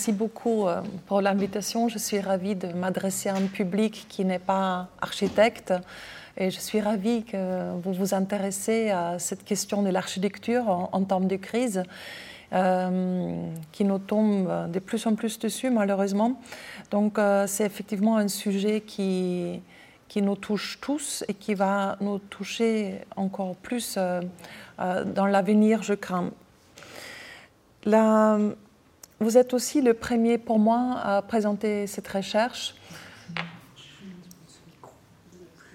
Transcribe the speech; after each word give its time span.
Merci 0.00 0.12
beaucoup 0.12 0.66
euh, 0.66 0.80
pour 1.08 1.20
l'invitation. 1.20 1.90
Je 1.90 1.98
suis 1.98 2.20
ravie 2.20 2.54
de 2.54 2.68
m'adresser 2.68 3.28
à 3.28 3.34
un 3.34 3.44
public 3.44 4.06
qui 4.08 4.24
n'est 4.24 4.38
pas 4.38 4.88
architecte. 5.02 5.74
Et 6.38 6.50
je 6.50 6.58
suis 6.58 6.80
ravie 6.80 7.22
que 7.22 7.74
vous 7.82 7.92
vous 7.92 8.14
intéressez 8.14 8.88
à 8.88 9.18
cette 9.18 9.44
question 9.44 9.82
de 9.82 9.90
l'architecture 9.90 10.70
en, 10.90 11.04
temps 11.04 11.20
de 11.20 11.36
crise, 11.36 11.82
euh, 12.54 13.46
qui 13.72 13.84
nous 13.84 13.98
tombe 13.98 14.70
de 14.70 14.78
plus 14.78 15.06
en 15.06 15.16
plus 15.16 15.38
dessus, 15.38 15.68
malheureusement. 15.68 16.40
Donc, 16.90 17.18
euh, 17.18 17.46
c'est 17.46 17.66
effectivement 17.66 18.16
un 18.16 18.28
sujet 18.28 18.80
qui, 18.80 19.60
qui 20.08 20.22
nous 20.22 20.36
touche 20.36 20.78
tous 20.80 21.24
et 21.28 21.34
qui 21.34 21.52
va 21.52 21.98
nous 22.00 22.20
toucher 22.20 23.02
encore 23.16 23.54
plus 23.54 23.98
dans 24.78 25.26
l'avenir, 25.26 25.82
je 25.82 25.92
crains. 25.92 26.30
La, 27.84 28.38
vous 29.20 29.36
êtes 29.36 29.52
aussi 29.52 29.82
le 29.82 29.92
premier 29.92 30.38
pour 30.38 30.58
moi 30.58 30.98
à 31.02 31.22
présenter 31.22 31.86
cette 31.86 32.08
recherche. 32.08 32.74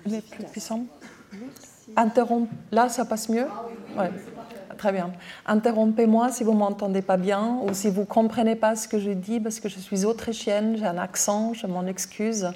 Les 0.05 0.21
plus 0.21 0.43
puissants. 0.45 0.85
Interromp... 1.95 2.47
Là, 2.71 2.89
ça 2.89 3.05
passe 3.05 3.29
mieux? 3.29 3.45
Ouais. 3.95 4.09
Très 4.77 4.91
bien. 4.91 5.11
Interrompez-moi 5.45 6.29
si 6.29 6.43
vous 6.43 6.53
ne 6.53 6.57
m'entendez 6.57 7.01
pas 7.01 7.17
bien 7.17 7.59
ou 7.63 7.73
si 7.73 7.89
vous 7.89 8.01
ne 8.01 8.05
comprenez 8.05 8.55
pas 8.55 8.75
ce 8.75 8.87
que 8.87 8.99
je 8.99 9.11
dis 9.11 9.39
parce 9.39 9.59
que 9.59 9.69
je 9.69 9.79
suis 9.79 10.05
autrichienne, 10.05 10.75
j'ai 10.77 10.85
un 10.85 10.97
accent, 10.97 11.53
je 11.53 11.67
m'en 11.67 11.85
excuse. 11.85 12.49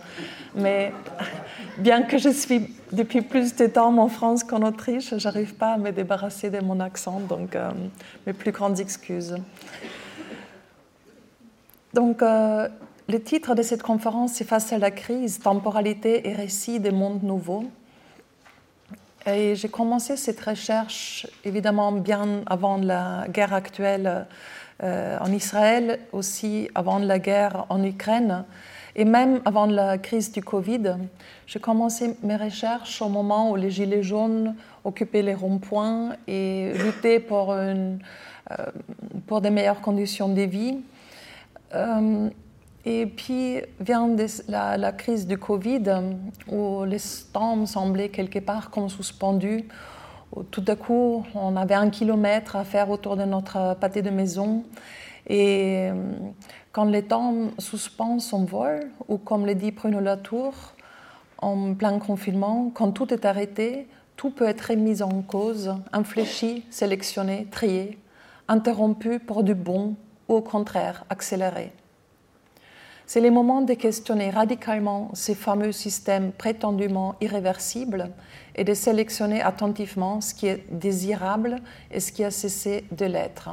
Mais 0.55 0.91
bien 1.77 2.01
que 2.01 2.17
je 2.17 2.29
suis 2.29 2.75
depuis 2.91 3.21
plus 3.21 3.55
de 3.55 3.67
temps 3.67 3.95
en 3.97 4.07
France 4.09 4.43
qu'en 4.43 4.63
Autriche, 4.63 5.17
je 5.17 5.23
n'arrive 5.23 5.53
pas 5.53 5.73
à 5.73 5.77
me 5.77 5.91
débarrasser 5.91 6.49
de 6.49 6.59
mon 6.59 6.79
accent, 6.79 7.19
donc 7.21 7.55
euh, 7.55 7.71
mes 8.25 8.33
plus 8.33 8.51
grandes 8.51 8.79
excuses. 8.79 9.35
Donc, 11.93 12.21
euh, 12.21 12.67
le 13.07 13.19
titre 13.19 13.55
de 13.55 13.63
cette 13.63 13.81
conférence, 13.81 14.33
c'est 14.33 14.43
Face 14.43 14.71
à 14.71 14.77
la 14.77 14.91
crise, 14.91 15.39
temporalité 15.39 16.29
et 16.29 16.33
récit 16.33 16.79
des 16.79 16.91
mondes 16.91 17.23
nouveaux. 17.23 17.65
Et 19.25 19.55
j'ai 19.55 19.69
commencé 19.69 20.15
cette 20.15 20.39
recherche, 20.39 21.25
évidemment, 21.43 21.91
bien 21.91 22.43
avant 22.45 22.77
la 22.77 23.25
guerre 23.29 23.53
actuelle 23.53 24.27
euh, 24.83 25.17
en 25.19 25.31
Israël, 25.31 25.99
aussi 26.11 26.69
avant 26.75 26.99
la 26.99 27.17
guerre 27.17 27.65
en 27.69 27.83
Ukraine, 27.83 28.45
et 28.95 29.03
même 29.03 29.41
avant 29.43 29.65
la 29.65 29.97
crise 29.97 30.31
du 30.31 30.43
Covid. 30.43 30.95
J'ai 31.47 31.59
commencé 31.59 32.15
mes 32.21 32.35
recherches 32.35 33.01
au 33.01 33.09
moment 33.09 33.49
où 33.49 33.55
les 33.55 33.71
Gilets 33.71 34.03
jaunes 34.03 34.55
occupaient 34.83 35.23
les 35.23 35.33
ronds-points 35.33 36.15
et 36.27 36.71
luttaient 36.85 37.19
pour, 37.19 37.51
euh, 37.51 37.95
pour 39.25 39.41
des 39.41 39.49
meilleures 39.49 39.81
conditions 39.81 40.29
de 40.29 40.41
vie. 40.43 40.77
Euh, 41.75 42.29
et 42.85 43.05
puis 43.05 43.57
vient 43.79 44.09
la, 44.47 44.91
crise 44.93 45.27
du 45.27 45.37
Covid, 45.37 45.83
où 46.47 46.83
les 46.85 46.97
temps 47.31 47.65
semblaient 47.65 48.09
quelque 48.09 48.39
part 48.39 48.69
comme 48.69 48.89
suspendus. 48.89 49.65
tout 50.51 50.63
à 50.67 50.75
coup, 50.75 51.23
on 51.35 51.55
avait 51.55 51.75
un 51.75 51.89
kilomètre 51.89 52.55
à 52.55 52.63
faire 52.63 52.89
autour 52.89 53.17
de 53.17 53.25
notre 53.25 53.75
pâté 53.75 54.01
de 54.01 54.09
maison. 54.09 54.63
Et 55.27 55.89
euh, 55.91 55.93
quand 56.71 56.85
les 56.85 57.03
temps 57.03 57.35
suspendent 57.59 58.21
son 58.21 58.45
vol, 58.45 58.89
ou 59.07 59.17
comme 59.17 59.45
le 59.45 59.55
dit 59.55 59.71
Bruno 59.71 59.99
Latour, 59.99 60.53
en 61.41 61.73
plein 61.73 61.99
confinement, 61.99 62.71
quand 62.73 62.91
tout 62.91 63.13
est 63.13 63.25
arrêté, 63.25 63.87
tout 64.15 64.31
peut 64.31 64.47
être 64.47 64.73
mis 64.73 65.01
en 65.01 65.21
cause, 65.21 65.75
infléchi, 65.93 66.65
sélectionné, 66.69 67.47
trié, 67.51 67.97
interrompu 68.47 69.19
pour 69.19 69.43
du 69.43 69.53
bon 69.53 69.95
ou 70.29 70.35
au 70.35 70.41
contraire 70.41 71.03
accélérer. 71.09 71.73
C'est 73.09 73.21
le 73.21 73.31
moment 73.31 73.63
de 73.63 73.73
questionner 73.73 74.29
radicalement 74.29 75.09
ces 75.15 75.33
fameux 75.33 75.71
systèmes 75.71 76.31
prétendument 76.31 77.15
irréversibles 77.21 78.11
et 78.55 78.63
de 78.63 78.75
sélectionner 78.75 79.41
attentivement 79.41 80.21
ce 80.21 80.35
qui 80.35 80.45
est 80.45 80.63
désirable 80.71 81.55
et 81.89 81.99
ce 81.99 82.11
qui 82.11 82.23
a 82.23 82.29
cessé 82.29 82.85
de 82.91 83.05
l'être. 83.05 83.49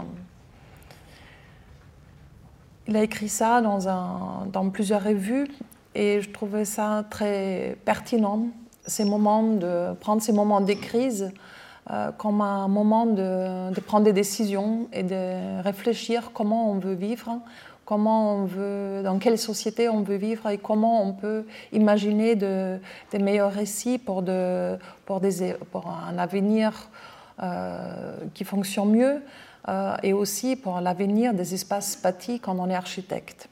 Il 2.86 2.97
a 2.97 3.03
écrit 3.03 3.31
ça 3.31 3.62
dans, 3.62 4.44
dans, 4.44 4.69
plusieurs 4.69 5.03
revues 5.03 5.48
et 5.94 6.20
je 6.20 6.31
trouvais 6.31 6.66
ça 6.66 7.06
très 7.09 7.78
pertinent, 7.86 8.48
ces 8.86 9.06
moments 9.06 9.42
de 9.42 9.94
prendre 9.94 10.20
ces 10.20 10.34
moments 10.34 10.60
de 10.60 10.75
crise 10.75 11.32
euh, 11.91 12.10
comme 12.12 12.41
un 12.41 12.69
moment 12.69 13.06
de, 13.06 13.78
prendre 13.80 14.04
des 14.04 14.12
décisions 14.12 14.88
et 14.92 15.02
de 15.02 15.62
réfléchir 15.62 16.30
comment 16.34 16.70
on 16.70 16.78
veut 16.78 16.94
vivre, 16.94 17.38
comment 17.84 18.34
on 18.34 18.44
veut, 18.44 19.02
dans 19.04 19.19
quelle 19.19 19.38
société 19.38 19.88
on 19.88 20.02
veut 20.02 20.16
vivre 20.16 20.48
et 20.48 20.58
comment 20.58 21.02
on 21.02 21.12
peut 21.12 21.44
imaginer 21.72 22.34
de, 22.34 22.78
des 23.12 23.19
meilleurs 23.19 23.52
récits 23.52 23.98
pour, 23.98 24.22
de, 24.22 24.76
pour, 25.04 25.20
des, 25.20 25.54
pour 25.70 25.88
un 25.88 26.19
avenir 26.19 26.88
euh, 27.42 28.16
qui 28.34 28.44
fonctionne 28.44 28.91
mieux 28.91 29.22
euh, 29.68 29.94
et 30.03 30.12
aussi 30.12 30.56
pour 30.56 30.80
l'avenir 30.80 31.34
des 31.34 31.54
espaces 31.54 32.00
bâtis 32.03 32.41
quand 32.41 32.58
on 32.58 32.68
est 32.68 32.74
architecte. 32.74 33.48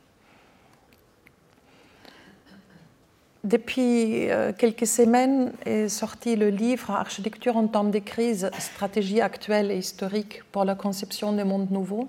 Depuis 3.45 4.31
euh, 4.31 4.53
quelques 4.57 4.87
semaines 4.87 5.53
est 5.67 5.91
sorti 5.91 6.35
le 6.35 6.49
livre 6.49 6.91
Architecture 6.91 7.59
en 7.59 7.67
temps 7.67 7.85
de 7.85 7.99
crise, 7.99 8.51
stratégie 8.59 9.21
actuelle 9.21 9.71
et 9.71 9.77
historique 9.77 10.43
pour 10.51 10.65
la 10.65 10.75
conception 10.75 11.35
des 11.35 11.45
mondes 11.45 11.71
nouveaux, 11.71 12.09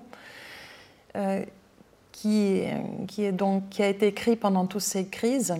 euh, 1.14 1.44
qui, 2.10 2.62
qui 3.06 3.82
a 3.82 3.88
été 3.88 4.06
écrit 4.06 4.36
pendant 4.36 4.64
toutes 4.64 4.80
ces 4.80 5.08
crises. 5.08 5.54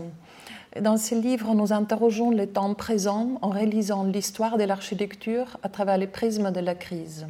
Dans 0.80 0.96
ce 0.96 1.14
livre, 1.14 1.54
nous 1.54 1.74
interrogeons 1.74 2.30
le 2.30 2.46
temps 2.46 2.72
présent 2.72 3.32
en 3.42 3.50
réalisant 3.50 4.04
l'histoire 4.04 4.56
de 4.56 4.64
l'architecture 4.64 5.58
à 5.62 5.68
travers 5.68 5.98
les 5.98 6.06
prismes 6.06 6.52
de 6.52 6.60
la 6.60 6.74
crise. 6.74 7.26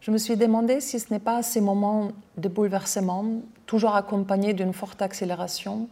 Je 0.00 0.10
me 0.10 0.16
suis 0.16 0.38
demandé 0.38 0.80
si 0.80 0.98
ce 0.98 1.12
n'est 1.12 1.20
pas 1.20 1.42
ces 1.42 1.60
moments 1.60 2.12
de 2.38 2.48
bouleversement, 2.48 3.26
toujours 3.66 3.96
accompagnés 3.96 4.54
d'une 4.54 4.72
forte 4.72 5.02
accélération, 5.02 5.90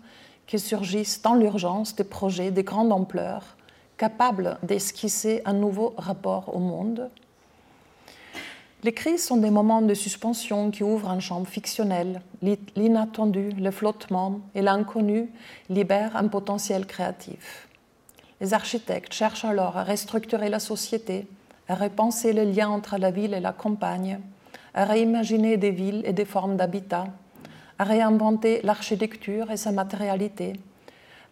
que 0.50 0.58
surgissent 0.58 1.22
dans 1.22 1.34
l'urgence 1.34 1.94
des 1.94 2.04
projets 2.04 2.50
de 2.50 2.60
grande 2.60 2.92
ampleur, 2.92 3.56
capables 3.96 4.58
d'esquisser 4.64 5.42
un 5.44 5.52
nouveau 5.52 5.94
rapport 5.96 6.54
au 6.54 6.58
monde. 6.58 7.08
Les 8.82 8.92
crises 8.92 9.24
sont 9.24 9.36
des 9.36 9.50
moments 9.50 9.82
de 9.82 9.94
suspension 9.94 10.72
qui 10.72 10.82
ouvrent 10.82 11.10
un 11.10 11.20
champ 11.20 11.44
fictionnel. 11.44 12.20
L'inattendu, 12.74 13.50
le 13.50 13.70
flottement 13.70 14.40
et 14.54 14.62
l'inconnu 14.62 15.30
libèrent 15.68 16.16
un 16.16 16.26
potentiel 16.26 16.86
créatif. 16.86 17.68
Les 18.40 18.52
architectes 18.52 19.12
cherchent 19.12 19.44
alors 19.44 19.76
à 19.76 19.84
restructurer 19.84 20.48
la 20.48 20.58
société, 20.58 21.28
à 21.68 21.76
repenser 21.76 22.32
le 22.32 22.42
lien 22.42 22.70
entre 22.70 22.96
la 22.96 23.12
ville 23.12 23.34
et 23.34 23.40
la 23.40 23.52
campagne, 23.52 24.18
à 24.74 24.84
réimaginer 24.84 25.58
des 25.58 25.70
villes 25.70 26.02
et 26.06 26.12
des 26.12 26.24
formes 26.24 26.56
d'habitat, 26.56 27.06
à 27.80 27.84
réinventer 27.84 28.60
l'architecture 28.62 29.50
et 29.50 29.56
sa 29.56 29.72
matérialité, 29.72 30.52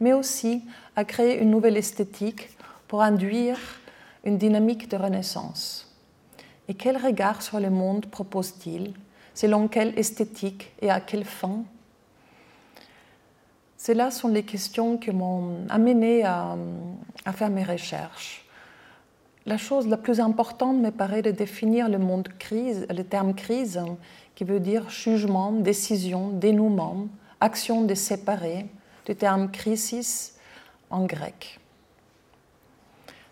mais 0.00 0.14
aussi 0.14 0.62
à 0.96 1.04
créer 1.04 1.38
une 1.42 1.50
nouvelle 1.50 1.76
esthétique 1.76 2.48
pour 2.88 3.02
induire 3.02 3.58
une 4.24 4.38
dynamique 4.38 4.88
de 4.88 4.96
renaissance. 4.96 5.94
Et 6.66 6.72
quel 6.72 6.96
regard 6.96 7.42
sur 7.42 7.60
le 7.60 7.68
monde 7.68 8.06
propose-t-il 8.06 8.94
Selon 9.34 9.68
quelle 9.68 9.92
esthétique 9.98 10.72
et 10.80 10.90
à 10.90 11.00
quelle 11.00 11.26
fin? 11.26 11.64
Celles-là 13.76 14.10
sont 14.10 14.28
les 14.28 14.42
questions 14.42 14.96
qui 14.96 15.10
m'ont 15.10 15.66
amené 15.68 16.24
à, 16.24 16.56
à, 17.26 17.32
faire 17.32 17.50
mes 17.50 17.62
recherches. 17.62 18.46
La 19.44 19.58
chose 19.58 19.86
la 19.86 19.98
plus 19.98 20.18
importante 20.18 20.78
me 20.78 20.90
paraît 20.90 21.22
de 21.22 21.30
définir 21.30 21.90
le 21.90 21.98
monde 21.98 22.28
crise, 22.38 22.86
le 22.88 23.04
terme 23.04 23.34
crise, 23.34 23.78
qui 24.38 24.44
veut 24.44 24.60
dire 24.60 24.88
jugement, 24.88 25.50
décision, 25.50 26.28
dénouement, 26.28 27.08
action 27.40 27.82
de 27.82 27.94
séparer, 27.94 28.66
du 29.04 29.16
terme 29.16 29.50
crisis 29.50 30.36
en 30.90 31.06
grec. 31.06 31.58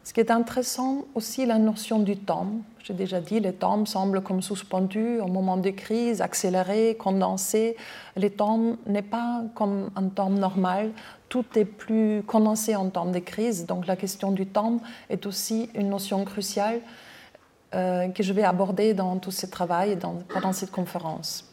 Ce 0.03 0.13
qui 0.13 0.19
est 0.19 0.33
intéressant 0.33 1.05
aussi, 1.15 1.47
la 1.47 1.59
notion 1.59 2.01
du 2.01 2.17
temps. 2.17 2.49
J'ai 2.83 2.93
déjà 2.93 3.21
dit, 3.21 3.39
le 3.39 3.53
temps 3.53 3.85
semble 3.85 4.21
comme 4.21 4.43
suspendu 4.43 5.21
au 5.21 5.29
moment 5.29 5.57
de 5.57 5.71
crise, 5.71 6.21
accéléré, 6.23 6.97
condensé. 6.99 7.77
Le 8.17 8.29
temps 8.29 8.77
n'est 8.89 9.01
pas 9.01 9.45
comme 9.55 9.91
un 9.95 10.09
temps 10.09 10.31
normal, 10.31 10.91
tout 11.29 11.45
est 11.55 11.65
plus 11.65 12.25
condensé 12.27 12.75
en 12.75 12.91
temps 12.91 13.07
de 13.07 13.21
crise. 13.21 13.65
Donc 13.67 13.87
la 13.87 13.95
question 13.95 14.33
du 14.33 14.45
temps 14.45 14.81
est 15.09 15.25
aussi 15.25 15.71
une 15.77 15.89
notion 15.89 16.25
cruciale 16.25 16.81
que 18.15 18.23
je 18.23 18.33
vais 18.33 18.45
aborder 18.45 18.95
dans 18.95 19.19
tout 19.19 19.31
ce 19.31 19.47
travail 19.47 19.93
et 19.93 19.97
pendant 19.97 20.53
cette 20.53 20.71
conférence. 20.71 21.45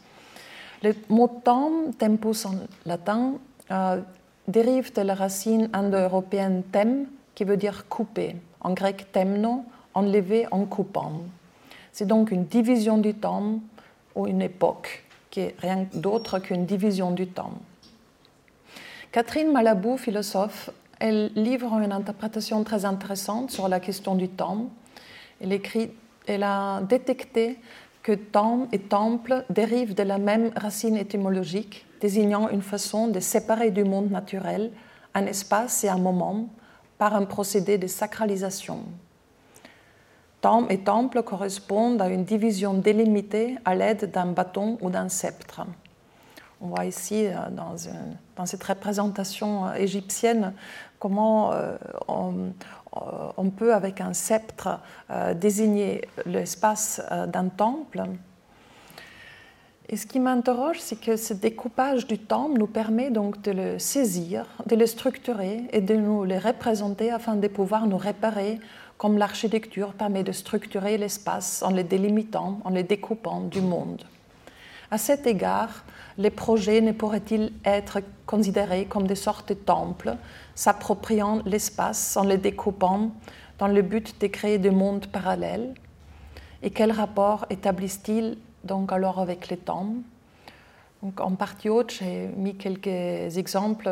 Le 0.84 0.94
mot 1.08 1.28
temps, 1.28 1.70
tempus 1.98 2.44
en 2.44 2.56
latin, 2.84 3.34
euh, 3.70 4.00
dérive 4.46 4.92
de 4.92 5.00
la 5.00 5.14
racine 5.14 5.70
indo-européenne 5.72 6.62
tem, 6.70 7.06
qui 7.34 7.44
veut 7.44 7.56
dire 7.56 7.88
couper, 7.88 8.36
en 8.60 8.74
grec 8.74 9.10
temno, 9.10 9.64
enlever 9.94 10.46
en 10.50 10.66
coupant. 10.66 11.12
C'est 11.90 12.06
donc 12.06 12.30
une 12.30 12.44
division 12.44 12.98
du 12.98 13.14
temps 13.14 13.60
ou 14.14 14.26
une 14.26 14.42
époque 14.42 15.04
qui 15.30 15.40
est 15.40 15.54
rien 15.58 15.86
d'autre 15.94 16.38
qu'une 16.38 16.66
division 16.66 17.12
du 17.12 17.28
temps. 17.28 17.54
Catherine 19.10 19.52
Malabou, 19.52 19.96
philosophe, 19.96 20.70
elle 20.98 21.32
livre 21.34 21.72
une 21.78 21.92
interprétation 21.92 22.62
très 22.62 22.84
intéressante 22.84 23.50
sur 23.50 23.68
la 23.68 23.80
question 23.80 24.16
du 24.16 24.28
temps. 24.28 24.66
Elle, 25.40 25.52
écrit, 25.52 25.90
elle 26.26 26.42
a 26.42 26.82
détecté 26.82 27.58
que 28.02 28.12
temps 28.12 28.68
et 28.72 28.78
temple 28.78 29.44
dérivent 29.50 29.94
de 29.94 30.02
la 30.02 30.18
même 30.18 30.50
racine 30.56 30.96
étymologique, 30.96 31.86
désignant 32.00 32.48
une 32.50 32.62
façon 32.62 33.08
de 33.08 33.20
séparer 33.20 33.70
du 33.70 33.84
monde 33.84 34.10
naturel 34.10 34.70
un 35.14 35.26
espace 35.26 35.84
et 35.84 35.88
un 35.88 35.98
moment 35.98 36.48
par 36.98 37.14
un 37.14 37.24
procédé 37.24 37.78
de 37.78 37.86
sacralisation. 37.86 38.80
Temps 40.40 40.68
et 40.68 40.78
temple 40.78 41.22
correspondent 41.22 42.02
à 42.02 42.08
une 42.08 42.24
division 42.24 42.74
délimitée 42.74 43.56
à 43.64 43.74
l'aide 43.74 44.10
d'un 44.10 44.26
bâton 44.26 44.76
ou 44.82 44.90
d'un 44.90 45.08
sceptre. 45.08 45.62
On 46.60 46.68
voit 46.68 46.84
ici, 46.84 47.26
euh, 47.26 47.34
dans, 47.50 48.46
cette 48.46 48.64
représentation 48.64 49.66
euh, 49.66 49.74
égyptienne, 49.74 50.52
comment 50.98 51.52
euh, 51.52 51.76
on, 53.36 53.50
peut, 53.50 53.74
avec 53.74 54.00
un 54.00 54.12
sceptre, 54.12 54.80
désigner 55.34 56.02
l'espace 56.26 57.02
d'un 57.28 57.48
temple. 57.48 58.04
Et 59.88 59.96
ce 59.96 60.06
qui 60.06 60.18
m'interroge, 60.18 60.80
c'est 60.80 61.00
que 61.00 61.16
ce 61.16 61.34
découpage 61.34 62.06
du 62.06 62.18
temple 62.18 62.58
nous 62.58 62.66
permet 62.66 63.10
donc 63.10 63.42
de 63.42 63.50
le 63.50 63.78
saisir, 63.78 64.46
de 64.66 64.76
le 64.76 64.86
structurer 64.86 65.62
et 65.72 65.80
de 65.80 65.94
nous 65.94 66.24
le 66.24 66.38
représenter 66.38 67.10
afin 67.10 67.36
de 67.36 67.48
pouvoir 67.48 67.86
nous 67.86 67.98
réparer 67.98 68.60
comme 68.96 69.18
l'architecture 69.18 69.92
permet 69.92 70.22
de 70.22 70.32
structurer 70.32 70.96
l'espace 70.96 71.62
en 71.62 71.70
le 71.70 71.82
délimitant, 71.82 72.60
en 72.64 72.70
le 72.70 72.82
découpant 72.82 73.40
du 73.40 73.60
monde. 73.60 74.04
À 74.90 74.98
cet 74.98 75.26
égard, 75.26 75.84
les 76.16 76.30
projets 76.30 76.80
ne 76.80 76.92
pourraient-ils 76.92 77.52
être 77.64 78.00
considérés 78.26 78.86
comme 78.86 79.06
des 79.06 79.16
sortes 79.16 79.48
de 79.48 79.54
temples, 79.54 80.16
s'appropriant 80.54 81.40
l'espace 81.44 82.16
en 82.16 82.24
le 82.24 82.38
découpant 82.38 83.10
dans 83.58 83.68
le 83.68 83.82
but 83.82 84.20
de 84.20 84.26
créer 84.26 84.58
des 84.58 84.70
mondes 84.70 85.06
parallèles 85.06 85.74
Et 86.62 86.70
quel 86.70 86.92
rapport 86.92 87.46
établissent-ils 87.50 88.36
donc 88.64 88.92
alors 88.92 89.20
avec 89.20 89.48
les 89.48 89.58
donc, 91.02 91.20
En 91.20 91.34
partie 91.34 91.68
haute, 91.68 91.92
j'ai 91.92 92.28
mis 92.36 92.56
quelques 92.56 93.36
exemples 93.36 93.90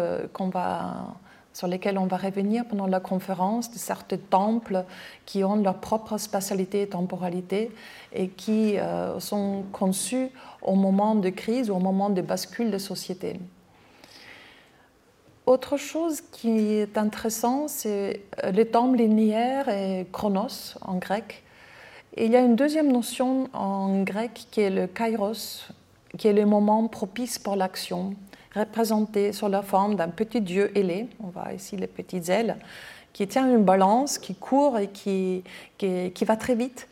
sur 1.52 1.66
lesquels 1.66 1.98
on 1.98 2.06
va 2.06 2.16
revenir 2.16 2.64
pendant 2.64 2.86
la 2.86 3.00
conférence, 3.00 3.70
de 3.70 3.76
certains 3.76 4.16
temples 4.16 4.84
qui 5.26 5.44
ont 5.44 5.56
leur 5.56 5.74
propre 5.74 6.16
spatialité 6.16 6.82
et 6.82 6.88
temporalité 6.88 7.70
et 8.14 8.28
qui 8.28 8.78
euh, 8.78 9.20
sont 9.20 9.64
conçus 9.72 10.30
au 10.62 10.74
moment 10.74 11.14
de 11.14 11.28
crise 11.28 11.70
ou 11.70 11.74
au 11.74 11.78
moment 11.78 12.08
de 12.08 12.22
bascule 12.22 12.70
de 12.70 12.78
société. 12.78 13.38
Autre 15.44 15.76
chose 15.76 16.20
qui 16.20 16.74
est 16.74 16.96
intéressant, 16.96 17.66
c'est 17.66 18.22
euh, 18.44 18.52
les 18.52 18.66
temples 18.66 18.98
linéaires 18.98 19.68
et 19.68 20.06
chronos 20.12 20.76
en 20.82 20.96
grec. 20.96 21.42
Il 22.16 22.30
y 22.30 22.36
a 22.36 22.40
une 22.40 22.56
deuxième 22.56 22.92
notion 22.92 23.48
en 23.52 24.02
grec 24.02 24.46
qui 24.50 24.60
est 24.60 24.70
le 24.70 24.86
kairos, 24.86 25.68
qui 26.16 26.28
est 26.28 26.32
le 26.32 26.46
moment 26.46 26.86
propice 26.86 27.38
pour 27.38 27.56
l'action 27.56 28.14
représenté 28.54 29.32
sous 29.32 29.48
la 29.48 29.62
forme 29.62 29.96
d'un 29.96 30.08
petit 30.08 30.40
dieu 30.40 30.76
ailé, 30.76 31.08
on 31.22 31.28
voit 31.28 31.52
ici 31.52 31.76
les 31.76 31.86
petites 31.86 32.28
ailes, 32.28 32.56
qui 33.12 33.26
tient 33.26 33.48
une 33.48 33.64
balance, 33.64 34.18
qui 34.18 34.34
court 34.34 34.78
et 34.78 34.88
qui, 34.88 35.42
qui, 35.78 36.24
va 36.24 36.36
très 36.36 36.54
vite. 36.54 36.88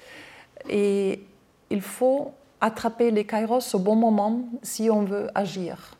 Et 0.68 1.22
il 1.70 1.80
faut 1.80 2.32
attraper 2.60 3.10
les 3.10 3.24
kairos 3.24 3.74
au 3.74 3.78
bon 3.78 3.96
moment 3.96 4.40
si 4.62 4.90
on 4.90 5.02
veut 5.02 5.28
agir. 5.34 5.96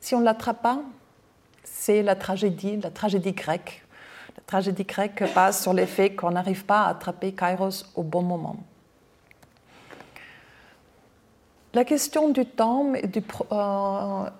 Si 0.00 0.14
on 0.14 0.20
ne 0.20 0.24
l'attrape 0.24 0.62
pas, 0.62 0.80
c'est 1.86 2.02
la 2.02 2.16
tragédie, 2.16 2.78
la 2.78 2.90
tragédie 2.90 3.32
grecque. 3.32 3.84
La 4.36 4.42
tragédie 4.44 4.82
grecque 4.82 5.22
passe 5.32 5.62
sur 5.62 5.72
l'effet 5.72 6.16
qu'on 6.16 6.32
n'arrive 6.32 6.64
pas 6.64 6.80
à 6.80 6.88
attraper 6.88 7.30
kairos 7.30 7.86
au 7.94 8.02
bon 8.02 8.22
moment. 8.22 8.56
La 11.74 11.84
question 11.84 12.30
du 12.30 12.44
temps 12.44 12.92
euh, 12.92 14.30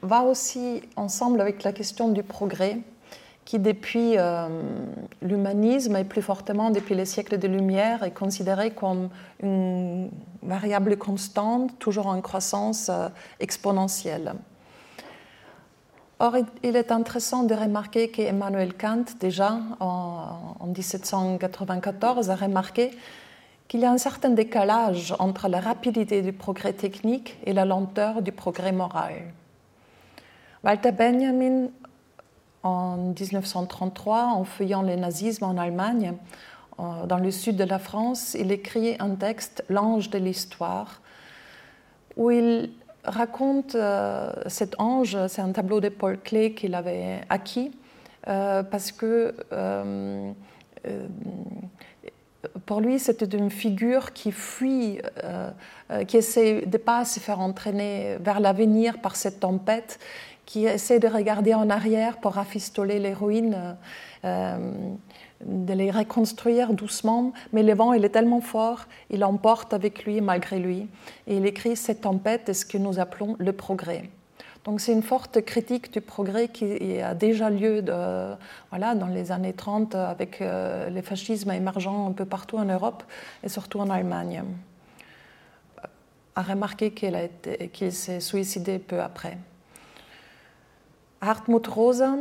va 0.00 0.22
aussi 0.22 0.80
ensemble 0.96 1.42
avec 1.42 1.62
la 1.62 1.72
question 1.72 2.08
du 2.08 2.22
progrès, 2.22 2.78
qui 3.44 3.58
depuis 3.58 4.16
euh, 4.16 4.48
l'humanisme 5.20 5.96
et 5.96 6.04
plus 6.04 6.22
fortement 6.22 6.70
depuis 6.70 6.94
les 6.94 7.04
siècles 7.04 7.38
de 7.38 7.48
lumière 7.48 8.02
est 8.02 8.14
considéré 8.14 8.70
comme 8.70 9.10
une 9.42 10.10
variable 10.42 10.96
constante, 10.96 11.78
toujours 11.78 12.06
en 12.06 12.18
croissance 12.22 12.88
euh, 12.88 13.10
exponentielle. 13.40 14.32
Or, 16.24 16.36
il 16.62 16.76
est 16.76 16.92
intéressant 16.92 17.42
de 17.42 17.52
remarquer 17.52 18.08
qu'Emmanuel 18.08 18.74
Kant, 18.74 19.06
déjà 19.18 19.58
en, 19.80 20.54
en 20.60 20.66
1794, 20.68 22.30
a 22.30 22.36
remarqué 22.36 22.92
qu'il 23.66 23.80
y 23.80 23.84
a 23.84 23.90
un 23.90 23.98
certain 23.98 24.30
décalage 24.30 25.16
entre 25.18 25.48
la 25.48 25.58
rapidité 25.58 26.22
du 26.22 26.32
progrès 26.32 26.74
technique 26.74 27.36
et 27.44 27.52
la 27.52 27.64
lenteur 27.64 28.22
du 28.22 28.30
progrès 28.30 28.70
moral. 28.70 29.14
Walter 30.62 30.92
Benjamin, 30.92 31.70
en 32.62 32.98
1933, 32.98 34.26
en 34.26 34.44
feuillant 34.44 34.82
le 34.82 34.94
nazisme 34.94 35.42
en 35.42 35.56
Allemagne, 35.58 36.14
dans 36.78 37.18
le 37.18 37.32
sud 37.32 37.56
de 37.56 37.64
la 37.64 37.80
France, 37.80 38.36
il 38.38 38.52
écrit 38.52 38.94
un 39.00 39.16
texte, 39.16 39.64
L'ange 39.68 40.08
de 40.08 40.18
l'histoire, 40.18 41.00
où 42.16 42.30
il 42.30 42.70
raconte 43.04 43.74
euh, 43.74 44.32
cet 44.46 44.78
ange, 44.78 45.16
c'est 45.28 45.42
un 45.42 45.52
tableau 45.52 45.80
de 45.80 45.88
Paul 45.88 46.18
Klee 46.18 46.54
qu'il 46.54 46.74
avait 46.74 47.20
acquis, 47.28 47.72
euh, 48.28 48.62
parce 48.62 48.92
que 48.92 49.34
euh, 49.52 50.32
pour 52.66 52.80
lui, 52.80 52.98
c'était 52.98 53.36
une 53.36 53.50
figure 53.50 54.12
qui 54.12 54.32
fuit, 54.32 55.00
qui 56.08 56.16
essaie 56.16 56.66
de 56.66 56.76
pas 56.76 57.04
se 57.04 57.20
faire 57.20 57.38
entraîner 57.38 58.16
vers 58.18 58.40
l'avenir 58.40 58.98
par 58.98 59.14
cette 59.14 59.38
tempête 59.38 60.00
qui 60.52 60.66
essaie 60.66 60.98
de 60.98 61.08
regarder 61.08 61.54
en 61.54 61.70
arrière 61.70 62.18
pour 62.18 62.32
rafistoler 62.32 63.12
ruines, 63.14 63.76
euh, 64.24 64.56
de 65.44 65.72
les 65.72 65.90
reconstruire 65.90 66.72
doucement, 66.72 67.32
mais 67.52 67.62
le 67.62 67.74
vent 67.74 67.92
il 67.92 68.04
est 68.04 68.10
tellement 68.10 68.40
fort, 68.40 68.86
il 69.10 69.24
emporte 69.24 69.72
avec 69.74 70.04
lui 70.04 70.20
malgré 70.20 70.58
lui. 70.58 70.88
Et 71.26 71.36
il 71.36 71.46
écrit 71.46 71.76
Cette 71.76 72.02
tempête 72.02 72.48
est 72.48 72.54
ce 72.54 72.66
que 72.66 72.78
nous 72.78 72.98
appelons 72.98 73.36
le 73.38 73.52
progrès. 73.52 74.10
Donc 74.64 74.80
c'est 74.80 74.92
une 74.92 75.02
forte 75.02 75.40
critique 75.44 75.92
du 75.92 76.00
progrès 76.00 76.48
qui 76.48 77.00
a 77.00 77.14
déjà 77.14 77.50
lieu 77.50 77.84
voilà, 78.70 78.94
dans 78.94 79.08
les 79.08 79.32
années 79.32 79.52
30 79.52 79.94
avec 79.96 80.40
euh, 80.40 80.88
les 80.88 81.02
fascismes 81.02 81.50
émergents 81.50 82.08
un 82.08 82.12
peu 82.12 82.24
partout 82.24 82.58
en 82.58 82.64
Europe 82.64 83.02
et 83.42 83.48
surtout 83.48 83.80
en 83.80 83.90
Allemagne. 83.90 84.44
A 86.36 86.42
remarqué 86.42 86.92
qu'il 86.92 87.92
s'est 87.92 88.20
suicidé 88.20 88.78
peu 88.78 89.00
après. 89.00 89.36
Hartmut 91.20 91.66
Rosa 91.66 92.16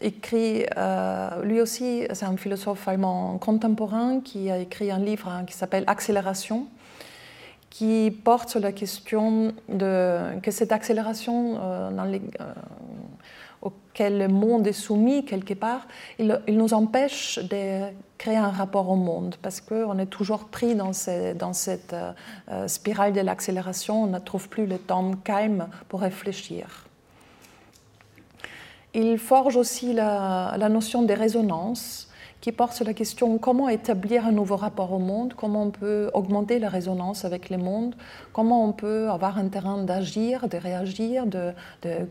écrit, 0.00 0.66
euh, 0.76 1.42
lui 1.42 1.60
aussi, 1.60 2.06
c'est 2.12 2.26
un 2.26 2.36
philosophe 2.36 2.86
allemand 2.88 3.38
contemporain 3.38 4.20
qui 4.20 4.50
a 4.50 4.58
écrit 4.58 4.90
un 4.90 4.98
livre 4.98 5.28
hein, 5.28 5.44
qui 5.46 5.54
s'appelle 5.54 5.84
Accélération, 5.86 6.66
qui 7.70 8.10
porte 8.24 8.50
sur 8.50 8.60
la 8.60 8.72
question 8.72 9.52
de, 9.68 10.38
que 10.40 10.50
cette 10.50 10.72
accélération 10.72 11.58
euh, 11.60 11.90
dans 11.90 12.04
euh, 12.06 12.52
auquel 13.62 14.18
le 14.18 14.28
monde 14.28 14.66
est 14.66 14.72
soumis 14.72 15.24
quelque 15.24 15.54
part, 15.54 15.86
il, 16.18 16.40
nous 16.48 16.74
empêche 16.74 17.38
de 17.38 17.86
créer 18.18 18.36
un 18.36 18.50
rapport 18.50 18.88
au 18.90 18.96
monde 18.96 19.36
parce 19.42 19.60
qu'on 19.60 19.98
est 19.98 20.06
toujours 20.06 20.44
pris 20.44 20.74
dans, 20.74 20.92
dans 21.34 21.52
cette 21.52 21.96
spirale 22.66 23.12
de 23.12 23.22
l'accélération, 23.22 24.04
on 24.04 24.06
ne 24.06 24.18
trouve 24.18 24.48
plus 24.48 24.66
le 24.66 24.78
temps 24.78 25.12
calme 25.24 25.68
pour 25.88 26.02
réfléchir. 26.02 26.85
Il 28.98 29.18
forge 29.18 29.56
aussi 29.56 29.92
la, 29.92 30.56
notion 30.70 31.02
des 31.02 31.12
résonances 31.12 32.08
qui 32.40 32.50
porte 32.50 32.72
sur 32.72 32.86
la 32.86 32.94
question 32.94 33.36
comment 33.36 33.68
établir 33.68 34.26
un 34.26 34.32
nouveau 34.32 34.56
rapport 34.56 34.90
au 34.90 34.98
monde, 34.98 35.34
comment 35.34 35.64
on 35.64 35.70
peut 35.70 36.10
augmenter 36.14 36.58
la 36.58 36.70
résonance 36.70 37.26
avec 37.26 37.50
le 37.50 37.58
monde, 37.58 37.94
comment 38.32 38.64
on 38.64 38.72
peut 38.72 39.10
avoir 39.10 39.36
un 39.36 39.48
terrain 39.48 39.84
d'agir, 39.84 40.48
de 40.48 40.56
réagir, 40.56 41.26
de, 41.26 41.52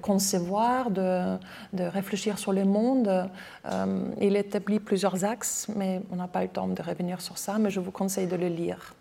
concevoir, 0.04 0.92
de, 0.92 1.40
réfléchir 1.76 2.38
sur 2.38 2.54
le 2.54 2.66
monde. 2.66 3.28
Euh, 3.66 4.04
il 4.22 4.36
établit 4.36 4.80
plusieurs 4.80 5.26
axes, 5.26 5.68
mais 5.76 6.04
on 6.12 6.18
n'a 6.18 6.28
pas 6.28 6.44
le 6.44 6.50
temps 6.50 6.68
de 6.68 6.84
revenir 6.84 7.20
sur 7.20 7.40
ça, 7.40 7.58
mais 7.58 7.72
je 7.72 7.80
vous 7.80 7.92
conseille 7.92 8.28
de 8.28 8.36
le 8.36 8.48
lire. 8.48 8.94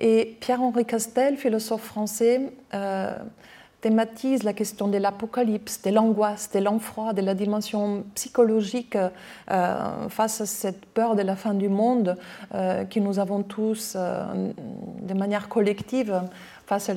Et 0.00 0.36
Pierre-Henri 0.40 0.84
Castel, 0.84 1.36
philosophe 1.36 1.82
français, 1.82 2.52
euh, 2.74 3.16
thématise 3.80 4.42
la 4.42 4.52
question 4.52 4.88
de 4.88 4.98
l'apocalypse, 4.98 5.82
de 5.82 5.90
l'angoisse, 5.90 6.50
de 6.50 6.58
l'enfroid, 6.58 7.12
de 7.12 7.22
la 7.22 7.34
dimension 7.34 8.04
psychologique 8.14 8.96
euh, 9.50 10.08
face 10.08 10.40
à 10.40 10.46
cette 10.46 10.84
peur 10.86 11.14
de 11.14 11.22
la 11.22 11.36
fin 11.36 11.54
du 11.54 11.68
monde 11.68 12.16
euh, 12.54 12.84
que 12.84 12.98
nous 12.98 13.18
avons 13.18 13.42
tous 13.42 13.94
euh, 13.96 14.24
de 15.02 15.14
manière 15.14 15.48
collective 15.48 16.22
face 16.66 16.90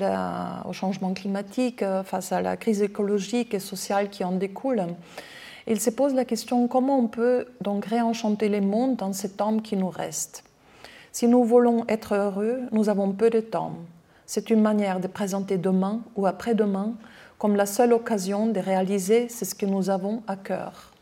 au 0.66 0.74
changement 0.74 1.14
climatique, 1.14 1.82
face 2.04 2.34
à 2.34 2.42
la 2.42 2.58
crise 2.58 2.82
écologique 2.82 3.54
et 3.54 3.60
sociale 3.60 4.10
qui 4.10 4.26
en 4.26 4.34
découle. 4.34 4.84
Il 5.66 5.80
se 5.80 5.90
pose 5.90 6.14
la 6.14 6.26
question 6.26 6.68
comment 6.68 7.00
on 7.00 7.08
peut 7.08 7.46
donc 7.62 7.86
réenchanter 7.86 8.50
les 8.50 8.60
mondes 8.60 8.98
dans 8.98 9.14
ce 9.14 9.28
temps 9.28 9.60
qui 9.60 9.78
nous 9.78 9.90
reste? 9.90 10.44
Si 11.14 11.28
nous 11.28 11.46
voulons 11.46 11.86
être 11.88 12.16
heureux, 12.16 12.60
nous 12.74 12.90
avons 12.90 13.14
peu 13.14 13.30
de 13.30 13.40
temps. 13.40 13.76
C'est 14.34 14.50
une 14.50 14.62
manière 14.62 15.02
de 15.02 15.08
présenter 15.08 15.58
demain 15.58 16.00
ou 16.16 16.26
après-demain 16.26 16.94
comme 17.38 17.58
la 17.58 17.66
seule 17.66 17.92
occasion 17.92 18.48
de 18.48 18.62
réaliser 18.62 19.28
ce 19.28 19.54
que 19.54 19.66
nous 19.66 19.90
avons 19.90 20.24
à 20.26 20.38
cœur. 20.38 20.94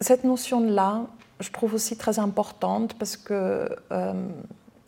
Cette 0.00 0.24
notion-là, 0.24 1.02
je 1.38 1.52
trouve 1.52 1.74
aussi 1.74 1.96
très 1.96 2.18
importante 2.18 2.94
parce 2.94 3.16
que 3.16 3.68
euh, 3.92 4.12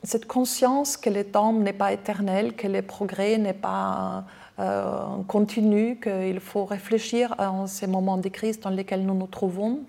cette 0.03 0.27
conscience 0.27 0.97
que 0.97 1.09
le 1.09 1.23
temps 1.23 1.53
n'est 1.53 1.73
pas 1.73 1.93
éternel, 1.93 2.57
que 2.57 2.67
le 2.67 2.83
progrès 2.83 3.39
n'est 3.39 3.53
pas 3.53 4.25
euh, 4.59 5.23
continu, 5.29 6.01
qu'il 6.01 6.41
faut 6.41 6.65
réfléchir 6.65 7.37
en 7.39 7.69
ces 7.69 7.87
moments 7.87 8.19
de 8.19 8.29
crise 8.29 8.59
dans 8.59 8.71
lesquels 8.71 9.07
nous 9.07 9.15
nous 9.15 9.29
trouvons, 9.29 9.83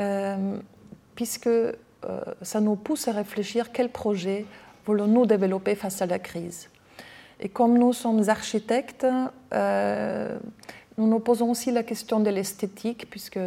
euh, 0.00 0.58
puisque 1.14 1.48
ça 2.42 2.60
nous 2.60 2.76
pousse 2.76 3.08
à 3.08 3.12
réfléchir 3.12 3.72
quel 3.72 3.88
projet 3.88 4.44
voulons-nous 4.84 5.26
développer 5.26 5.74
face 5.74 6.02
à 6.02 6.06
la 6.06 6.18
crise. 6.18 6.68
Et 7.40 7.48
comme 7.48 7.78
nous 7.78 7.92
sommes 7.92 8.28
architectes, 8.28 9.06
nous 9.52 11.06
nous 11.06 11.20
posons 11.20 11.50
aussi 11.50 11.70
la 11.70 11.82
question 11.82 12.20
de 12.20 12.30
l'esthétique, 12.30 13.10
puisque 13.10 13.38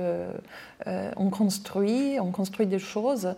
on 0.85 1.29
construit, 1.29 2.19
on 2.19 2.31
construit 2.31 2.67
des 2.67 2.79
choses, 2.79 3.33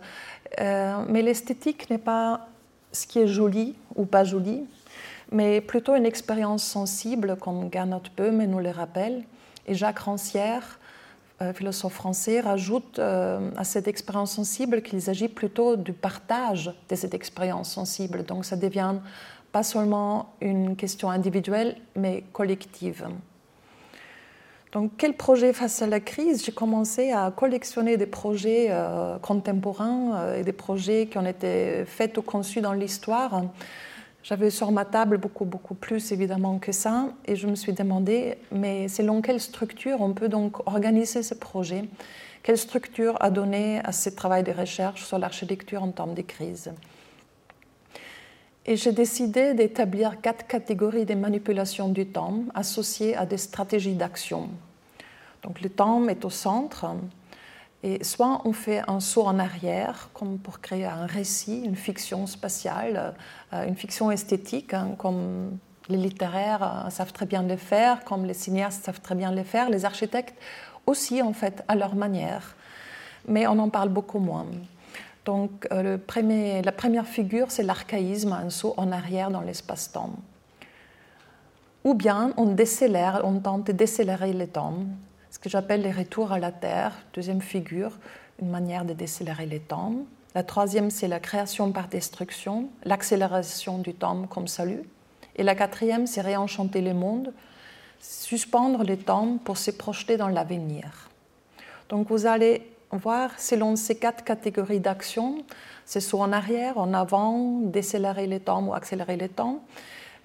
mais 0.59 1.21
l'esthétique 1.21 1.89
n'est 1.89 1.97
pas 1.97 2.47
ce 2.91 3.07
qui 3.07 3.19
est 3.19 3.27
joli 3.27 3.75
ou 3.95 4.05
pas 4.05 4.23
joli, 4.23 4.65
mais 5.31 5.61
plutôt 5.61 5.95
une 5.95 6.05
expérience 6.05 6.63
sensible, 6.63 7.37
comme 7.39 7.69
Gernot 7.71 8.01
Böhme 8.17 8.43
nous 8.43 8.59
le 8.59 8.71
rappelle. 8.71 9.23
Et 9.67 9.75
Jacques 9.75 9.99
Rancière, 9.99 10.79
euh, 11.41 11.53
philosophe 11.53 11.93
français, 11.93 12.39
rajoute 12.39 12.99
euh, 12.99 13.49
à 13.57 13.63
cette 13.63 13.87
expérience 13.87 14.33
sensible 14.33 14.81
qu'il 14.83 15.01
s'agit 15.01 15.27
plutôt 15.27 15.75
du 15.75 15.91
partage 15.91 16.71
de 16.87 16.95
cette 16.95 17.15
expérience 17.15 17.71
sensible. 17.71 18.23
Donc 18.23 18.45
ça 18.45 18.55
devient 18.55 18.95
pas 19.51 19.63
seulement 19.63 20.33
une 20.39 20.75
question 20.75 21.09
individuelle, 21.09 21.77
mais 21.95 22.23
collective. 22.31 23.07
Donc, 24.71 24.91
quel 24.97 25.17
projet 25.17 25.51
face 25.51 25.81
à 25.81 25.87
la 25.87 25.99
crise? 25.99 26.45
J'ai 26.45 26.53
commencé 26.53 27.11
à 27.11 27.29
collectionner 27.35 27.97
des 27.97 28.05
projets 28.05 28.67
euh, 28.69 29.17
contemporains 29.19 30.35
et 30.35 30.43
des 30.43 30.53
projets 30.53 31.07
qui 31.07 31.17
ont 31.17 31.25
été 31.25 31.83
faits 31.85 32.17
ou 32.17 32.21
conçus 32.21 32.61
dans 32.61 32.71
l'histoire. 32.71 33.43
J'avais 34.23 34.51
sur 34.51 34.71
ma 34.71 34.85
table 34.85 35.17
beaucoup, 35.17 35.45
beaucoup 35.45 35.73
plus 35.73 36.11
évidemment 36.11 36.59
que 36.59 36.71
ça, 36.71 37.07
et 37.25 37.35
je 37.35 37.47
me 37.47 37.55
suis 37.55 37.73
demandé, 37.73 38.37
mais 38.51 38.87
selon 38.87 39.21
quelle 39.21 39.39
structure 39.39 39.99
on 40.01 40.13
peut 40.13 40.29
donc 40.29 40.67
organiser 40.67 41.23
ce 41.23 41.33
projet? 41.33 41.85
Quelle 42.43 42.57
structure 42.57 43.17
a 43.19 43.31
donné 43.31 43.79
à 43.83 43.91
ce 43.91 44.09
travail 44.09 44.43
de 44.43 44.51
recherche 44.51 45.05
sur 45.05 45.17
l'architecture 45.17 45.81
en 45.81 45.91
temps 45.91 46.07
de 46.07 46.21
crise? 46.21 46.71
Et 48.67 48.75
j'ai 48.75 48.91
décidé 48.91 49.55
d'établir 49.55 50.21
quatre 50.21 50.45
catégories 50.45 51.05
de 51.05 51.15
manipulation 51.15 51.89
du 51.89 52.05
temps 52.05 52.43
associées 52.53 53.15
à 53.15 53.25
des 53.25 53.37
stratégies 53.37 53.95
d'action. 53.95 54.49
Donc 55.41 55.61
le 55.61 55.69
temps 55.69 56.07
est 56.07 56.23
au 56.25 56.29
centre, 56.29 56.85
et 57.83 58.03
soit 58.03 58.41
on 58.45 58.53
fait 58.53 58.83
un 58.87 58.99
saut 58.99 59.23
en 59.23 59.39
arrière, 59.39 60.09
comme 60.13 60.37
pour 60.37 60.61
créer 60.61 60.85
un 60.85 61.07
récit, 61.07 61.63
une 61.65 61.75
fiction 61.75 62.27
spatiale, 62.27 63.15
euh, 63.53 63.67
une 63.67 63.75
fiction 63.75 64.11
esthétique, 64.11 64.73
hein, 64.73 64.91
comme 64.97 65.57
les 65.89 65.97
littéraires 65.97 66.85
euh, 66.85 66.89
savent 66.91 67.11
très 67.11 67.25
bien 67.25 67.41
le 67.41 67.57
faire, 67.57 68.03
comme 68.03 68.25
les 68.25 68.35
cinéastes 68.35 68.83
savent 68.83 69.01
très 69.01 69.15
bien 69.15 69.31
le 69.31 69.43
faire, 69.43 69.69
les 69.69 69.83
architectes 69.83 70.35
aussi, 70.85 71.23
en 71.23 71.33
fait, 71.33 71.63
à 71.67 71.75
leur 71.75 71.95
manière. 71.95 72.55
Mais 73.27 73.47
on 73.47 73.57
en 73.57 73.69
parle 73.69 73.89
beaucoup 73.89 74.19
moins. 74.19 74.45
Donc, 75.25 75.67
euh, 75.71 75.97
la 76.63 76.71
première 76.71 77.07
figure, 77.07 77.49
c'est 77.49 77.63
l'archaïsme, 77.63 78.33
un 78.33 78.49
saut 78.51 78.75
en 78.77 78.91
arrière 78.91 79.31
dans 79.31 79.41
l'espace-temps. 79.41 80.13
Ou 81.83 81.95
bien 81.95 82.31
on 82.37 82.45
décélère, 82.45 83.21
on 83.23 83.39
tente 83.39 83.65
de 83.67 83.71
décélérer 83.71 84.33
le 84.33 84.45
temps 84.45 84.85
ce 85.31 85.39
que 85.39 85.49
j'appelle 85.49 85.81
les 85.81 85.91
retours 85.91 86.33
à 86.33 86.39
la 86.39 86.51
Terre, 86.51 86.93
deuxième 87.13 87.41
figure, 87.41 87.97
une 88.41 88.49
manière 88.49 88.83
de 88.83 88.93
décélérer 88.93 89.45
les 89.45 89.61
temps. 89.61 89.95
La 90.35 90.43
troisième, 90.43 90.91
c'est 90.91 91.07
la 91.07 91.21
création 91.21 91.71
par 91.71 91.87
destruction, 91.87 92.69
l'accélération 92.83 93.77
du 93.79 93.93
temps 93.93 94.27
comme 94.27 94.47
salut. 94.47 94.83
Et 95.37 95.43
la 95.43 95.55
quatrième, 95.55 96.05
c'est 96.05 96.21
réenchanter 96.21 96.81
le 96.81 96.93
monde, 96.93 97.33
suspendre 98.01 98.83
le 98.83 98.97
temps 98.97 99.37
pour 99.43 99.57
se 99.57 99.71
projeter 99.71 100.17
dans 100.17 100.27
l'avenir. 100.27 101.09
Donc 101.87 102.09
vous 102.09 102.25
allez 102.25 102.69
voir, 102.91 103.31
selon 103.39 103.77
ces 103.77 103.97
quatre 103.97 104.25
catégories 104.25 104.81
d'action, 104.81 105.45
c'est 105.85 106.01
soit 106.01 106.19
en 106.19 106.33
arrière, 106.33 106.77
en 106.77 106.93
avant, 106.93 107.61
décélérer 107.61 108.27
les 108.27 108.41
temps 108.41 108.63
ou 108.63 108.73
accélérer 108.73 109.15
les 109.15 109.29
temps, 109.29 109.63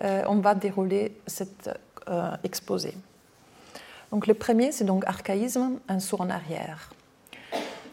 euh, 0.02 0.24
on 0.26 0.36
va 0.36 0.56
dérouler 0.56 1.16
cet 1.26 1.70
euh, 2.08 2.32
exposé. 2.42 2.94
Donc 4.10 4.26
le 4.26 4.34
premier, 4.34 4.72
c'est 4.72 4.84
donc 4.84 5.04
archaïsme, 5.06 5.78
un 5.88 6.00
saut 6.00 6.20
en 6.20 6.30
arrière. 6.30 6.92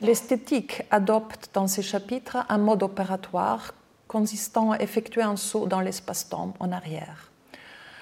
L'esthétique 0.01 0.83
adopte 0.91 1.49
dans 1.53 1.67
ces 1.67 1.81
chapitres 1.81 2.37
un 2.49 2.57
mode 2.57 2.83
opératoire 2.83 3.73
consistant 4.07 4.71
à 4.71 4.79
effectuer 4.79 5.21
un 5.21 5.37
saut 5.37 5.65
dans 5.65 5.79
l'espace-temps 5.79 6.53
en 6.59 6.71
arrière. 6.71 7.31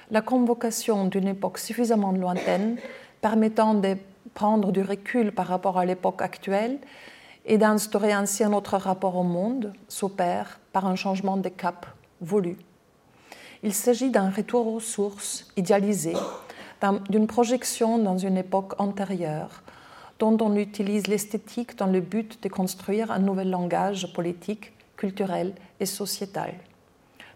La 0.09 0.21
convocation 0.21 1.05
d'une 1.05 1.27
époque 1.27 1.57
suffisamment 1.57 2.11
lointaine 2.11 2.77
permettant 3.21 3.75
de 3.75 3.95
prendre 4.33 4.71
du 4.71 4.81
recul 4.81 5.31
par 5.31 5.47
rapport 5.47 5.77
à 5.77 5.85
l'époque 5.85 6.21
actuelle 6.21 6.79
et 7.45 7.57
d'instaurer 7.57 8.11
ainsi 8.11 8.43
un 8.43 8.53
autre 8.53 8.77
rapport 8.77 9.15
au 9.15 9.23
monde 9.23 9.73
s'opère 9.87 10.59
par 10.73 10.85
un 10.85 10.95
changement 10.95 11.37
de 11.37 11.49
cap 11.49 11.85
voulu. 12.19 12.57
Il 13.63 13.73
s'agit 13.73 14.09
d'un 14.09 14.29
retour 14.29 14.67
aux 14.67 14.79
sources 14.79 15.47
idéalisées 15.55 16.17
d'une 17.09 17.27
projection 17.27 17.97
dans 17.97 18.17
une 18.17 18.37
époque 18.37 18.73
antérieure, 18.79 19.63
dont 20.19 20.37
on 20.41 20.55
utilise 20.55 21.07
l'esthétique 21.07 21.77
dans 21.77 21.87
le 21.87 21.99
but 21.99 22.41
de 22.43 22.49
construire 22.49 23.11
un 23.11 23.19
nouvel 23.19 23.49
langage 23.49 24.11
politique, 24.13 24.73
culturel 24.97 25.53
et 25.79 25.85
sociétal. 25.85 26.53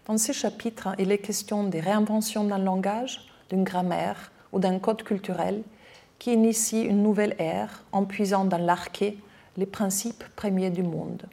Dans 0.06 0.18
ces 0.18 0.32
chapitres, 0.32 0.90
il 0.98 1.10
est 1.10 1.18
question 1.18 1.64
des 1.64 1.80
réinventions 1.80 2.44
d'un 2.44 2.58
langage, 2.58 3.26
d'une 3.50 3.64
grammaire 3.64 4.30
ou 4.52 4.60
d'un 4.60 4.78
code 4.78 5.02
culturel 5.02 5.62
qui 6.18 6.32
initie 6.32 6.82
une 6.82 7.02
nouvelle 7.02 7.34
ère 7.38 7.82
en 7.92 8.04
puisant 8.04 8.44
dans 8.44 8.58
l'arché 8.58 9.18
les 9.56 9.66
principes 9.66 10.24
premiers 10.36 10.70
du 10.70 10.82
monde. 10.82 11.24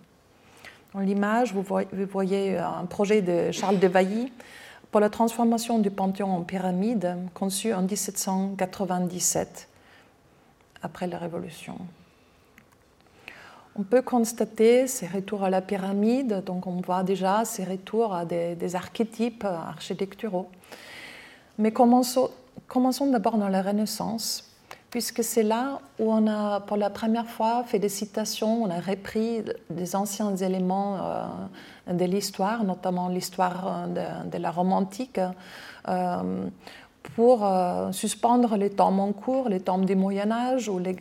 Dans 0.94 1.00
l'image, 1.00 1.54
vous 1.54 1.64
voyez 2.12 2.58
un 2.58 2.86
projet 2.86 3.22
de 3.22 3.52
Charles 3.52 3.80
de 3.80 3.88
Vailly 3.88 4.32
pour 4.94 5.02
la 5.02 5.10
transformation 5.10 5.80
du 5.80 5.90
Panthéon 5.90 6.36
en 6.36 6.44
pyramide, 6.44 7.18
conçu 7.34 7.74
en 7.74 7.82
1797, 7.82 9.68
après 10.84 11.08
la 11.08 11.18
Révolution. 11.18 11.80
On 13.76 13.82
peut 13.82 14.04
constater 14.04 14.86
ces 14.86 15.08
retours 15.08 15.44
à 15.44 15.50
la 15.50 15.62
pyramide, 15.62 16.44
donc 16.44 16.68
on 16.68 16.80
voit 16.80 17.02
déjà 17.02 17.44
ces 17.44 17.64
retours 17.64 18.14
à 18.14 18.26
des, 18.26 18.76
archétypes 18.76 19.46
architecturaux. 19.46 20.48
Mais 21.58 21.72
commençons 21.72 22.30
d'abord 23.12 23.40
dans 23.40 23.50
la 23.50 23.64
Renaissance, 23.64 24.53
puisque 24.94 25.24
c'est 25.24 25.42
là 25.42 25.80
où 25.98 26.14
on 26.14 26.28
a 26.28 26.60
pour 26.60 26.78
la 26.78 26.92
première 26.92 27.26
fois 27.26 27.64
fait 27.64 27.80
des 27.80 27.90
citations, 27.90 28.62
on 28.62 28.70
a 28.70 28.80
repris 28.80 29.44
des 29.72 29.96
anciens 29.96 30.36
éléments 30.36 31.00
euh, 31.88 31.94
de 31.96 32.06
l'histoire, 32.06 32.64
notamment 32.64 33.08
l'histoire 33.08 33.88
de, 33.88 34.38
la 34.38 34.52
romantique, 34.52 35.20
euh, 35.90 36.48
pour 37.16 37.46
euh, 37.46 37.92
suspendre 37.92 38.56
les 38.58 38.70
temps 38.70 38.98
en 38.98 39.12
cours, 39.12 39.50
les 39.50 39.60
temps 39.60 39.78
du 39.78 39.96
Moyen 39.96 40.32
Âge, 40.32 40.70
où 40.70 40.80
les, 40.80 40.96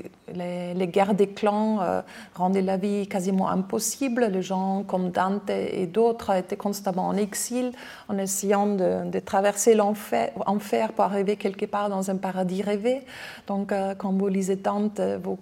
guerres 0.89 1.15
des 1.15 1.29
clans 1.29 1.81
euh, 1.81 2.03
rendaient 2.35 2.61
la 2.61 2.77
vie 2.77 3.07
quasiment 3.07 3.49
impossible. 3.49 4.27
Les 4.27 4.43
gens 4.43 4.83
comme 4.87 5.11
Dante 5.11 5.49
et 5.49 5.87
d'autres 5.87 6.35
étaient 6.35 6.57
constamment 6.57 7.09
en 7.09 7.17
exil, 7.17 7.73
en 8.09 8.19
essayant 8.19 8.67
de, 8.67 9.19
traverser 9.21 9.75
l'enfer 9.75 10.93
pour 10.93 11.05
arriver 11.05 11.37
quelque 11.37 11.65
part 11.65 11.89
dans 11.89 12.11
un 12.11 12.17
paradis 12.17 12.63
rêvé. 12.63 13.03
Donc, 13.47 13.73
euh, 13.73 13.95
quand 13.95 14.13
vous 14.13 14.29
lisez 14.29 14.57
Dante, 14.57 15.01
vous, 15.23 15.39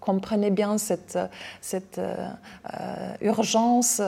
comprenez 0.00 0.50
bien 0.50 0.78
cette, 0.78 1.18
urgence 3.20 4.00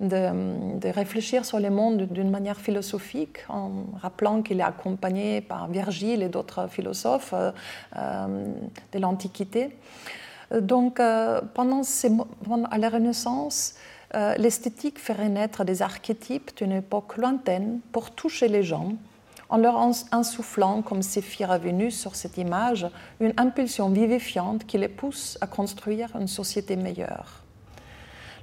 de 0.00 0.88
réfléchir 0.88 1.44
sur 1.44 1.60
le 1.60 1.70
monde 1.70 2.08
d'une 2.10 2.30
manière 2.30 2.56
philosophique, 2.56 3.38
en 3.48 3.84
rappelant 4.00 4.42
qu'il 4.42 4.60
est 4.60 4.64
accompagné 4.64 5.33
par 5.40 5.68
Virgile 5.68 6.22
et 6.22 6.28
d'autres 6.28 6.68
philosophes 6.68 7.32
euh, 7.32 7.50
euh, 7.96 8.52
de 8.92 8.98
l'Antiquité. 8.98 9.76
Donc, 10.60 11.00
euh, 11.00 11.40
pendant 11.54 11.82
à 12.70 12.78
la 12.78 12.88
Renaissance, 12.88 13.74
l'esthétique 14.38 15.00
ferait 15.00 15.28
naître 15.28 15.64
des 15.64 15.82
archétypes 15.82 16.56
d'une 16.56 16.70
époque 16.70 17.16
lointaine 17.16 17.80
pour 17.90 18.12
toucher 18.12 18.46
les 18.46 18.62
gens, 18.62 18.92
en 19.48 19.56
leur 19.56 19.76
insufflant, 20.12 20.82
comme 20.82 21.02
Séphir 21.02 21.58
Vénus 21.58 21.98
sur 21.98 22.14
cette 22.14 22.38
image, 22.38 22.86
une 23.18 23.32
impulsion 23.36 23.88
vivifiante 23.88 24.66
qui 24.66 24.78
les 24.78 24.88
pousse 24.88 25.36
à 25.40 25.48
construire 25.48 26.10
une 26.14 26.28
société 26.28 26.76
meilleure. 26.76 27.42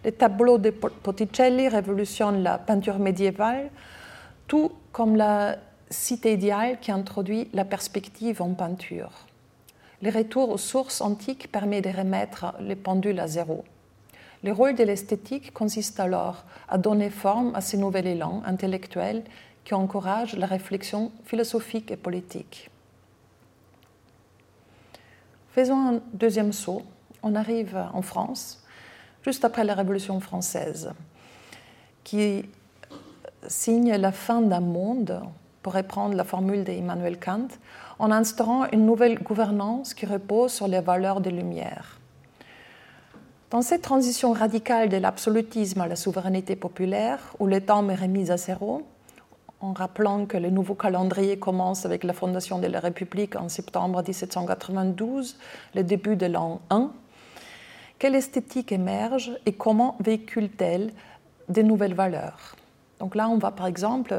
Les 0.04 0.12
tableaux 0.12 0.58
de 0.58 0.74
Botticelli 1.04 1.68
révolutionnent 1.68 2.44
la 2.44 2.58
peinture 2.58 3.00
médiévale, 3.00 3.70
tout 4.48 4.72
comme 4.92 5.16
la 5.16 5.58
cité 5.92 6.34
idéale 6.34 6.80
qui 6.80 6.92
introduit 6.92 7.50
la 7.54 7.66
perspective 7.66 8.42
en 8.42 8.54
peinture. 8.54 9.12
Le 10.02 10.10
retour 10.10 10.50
aux 10.50 10.58
sources 10.58 11.02
antiques 11.02 11.52
permet 11.52 11.82
de 11.82 11.90
remettre 11.90 12.56
les 12.60 12.76
pendules 12.76 13.20
à 13.20 13.28
zéro. 13.28 13.64
Le 14.44 14.52
rôle 14.52 14.74
de 14.74 14.84
l'esthétique 14.84 15.54
consiste 15.54 16.00
alors 16.00 16.44
à 16.68 16.80
donner 16.80 17.12
forme 17.12 17.54
à 17.54 17.62
ces 17.62 17.78
nouvel 17.78 18.08
élan 18.08 18.42
intellectuel 18.46 19.24
qui 19.64 19.76
encourage 19.76 20.36
la 20.36 20.48
réflexion 20.48 21.12
philosophique 21.26 21.92
et 21.92 21.98
politique. 21.98 22.72
Faisons 25.52 25.96
un 25.96 26.00
deuxième 26.14 26.54
saut. 26.54 26.82
On 27.22 27.36
arrive 27.36 27.78
en 27.94 28.02
France, 28.02 28.64
juste 29.24 29.46
après 29.46 29.64
la 29.64 29.76
Révolution 29.76 30.20
française, 30.20 30.92
qui 32.04 32.46
signe 33.48 33.94
la 33.94 34.12
fin 34.12 34.42
d'un 34.42 34.62
monde, 34.62 35.22
pour 35.62 35.74
reprendre 35.74 36.16
la 36.16 36.24
formule 36.24 36.64
d'Emmanuel 36.64 37.20
Kant, 37.20 37.48
en 38.00 38.12
instaurant 38.12 38.66
une 38.72 38.86
nouvelle 38.86 39.20
gouvernance 39.20 39.94
qui 39.94 40.06
repose 40.06 40.52
sur 40.52 40.68
les 40.68 40.82
valeurs 40.82 41.22
des 41.22 41.32
Lumières. 41.32 42.00
Dans 43.52 43.62
cette 43.62 43.82
transition 43.82 44.32
radicale 44.32 44.90
de 44.90 44.98
l'absolutisme 44.98 45.82
à 45.82 45.88
la 45.88 45.96
souveraineté 45.96 46.56
populaire, 46.56 47.20
où 47.40 47.48
le 47.48 47.62
temps 47.62 47.88
est 47.90 47.96
remis 47.96 48.32
à 48.32 48.38
zéro, 48.38 48.84
en 49.60 49.74
rappelant 49.74 50.26
que 50.26 50.38
le 50.38 50.50
nouveau 50.50 50.74
calendrier 50.74 51.38
commence 51.38 51.86
avec 51.86 52.04
la 52.04 52.14
fondation 52.14 52.60
de 52.60 52.68
la 52.68 52.80
République 52.80 53.36
en 53.36 53.50
septembre 53.50 54.02
1792, 54.02 55.38
le 55.76 55.84
début 55.84 56.16
de 56.16 56.26
l'an 56.26 56.62
1, 56.70 56.92
quelle 58.00 58.16
esthétique 58.16 58.72
émerge 58.72 59.32
et 59.46 59.54
comment 59.54 59.96
véhicule-t-elle 60.00 60.92
des 61.50 61.62
nouvelles 61.62 61.94
valeurs? 61.94 62.56
Donc 63.00 63.16
là, 63.16 63.30
on 63.30 63.38
voit 63.38 63.52
par 63.52 63.68
exemple 63.68 64.16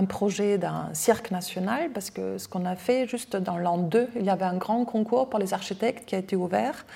un 0.00 0.06
projet 0.06 0.56
d'un 0.56 0.88
cirque 0.94 1.30
national, 1.30 1.90
parce 1.92 2.08
que 2.10 2.38
ce 2.38 2.48
qu'on 2.48 2.64
a 2.64 2.74
fait 2.74 3.06
juste 3.06 3.36
dans 3.36 3.58
l'an 3.58 3.76
2, 3.76 4.08
il 4.16 4.24
y 4.24 4.30
avait 4.30 4.46
un 4.46 4.56
grand 4.56 4.86
concours 4.86 5.28
pour 5.28 5.38
les 5.38 5.52
architectes 5.52 6.06
qui 6.06 6.14
a 6.14 6.18
été 6.18 6.36
ouvert 6.36 6.86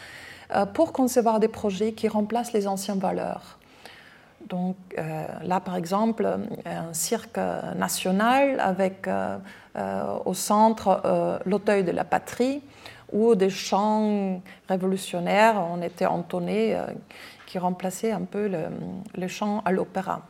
euh, 0.54 0.64
pour 0.64 0.92
concevoir 0.92 1.38
des 1.38 1.48
projets 1.48 1.92
qui 1.92 2.08
remplacent 2.08 2.54
les 2.54 2.66
anciennes 2.66 2.98
valeurs. 2.98 3.58
Donc 4.48 4.76
euh, 4.98 5.26
là, 5.42 5.60
par 5.60 5.76
exemple, 5.76 6.26
un 6.64 6.94
cirque 6.94 7.38
national 7.76 8.58
avec 8.58 9.06
euh, 9.06 9.38
au 10.24 10.32
centre 10.32 11.40
l'auteuil 11.44 11.84
de 11.84 11.90
la 11.90 12.04
patrie, 12.04 12.62
où 13.12 13.34
des 13.34 13.50
chants 13.50 14.40
révolutionnaires 14.66 15.56
ont 15.60 15.82
été 15.82 16.06
entonnés 16.06 16.76
qui 17.46 17.58
remplaçaient 17.58 18.12
un 18.12 18.22
peu 18.22 18.48
le, 18.48 18.64
le 19.14 19.28
chant 19.28 19.62
à 19.66 19.72
l'opéra. 19.72 20.22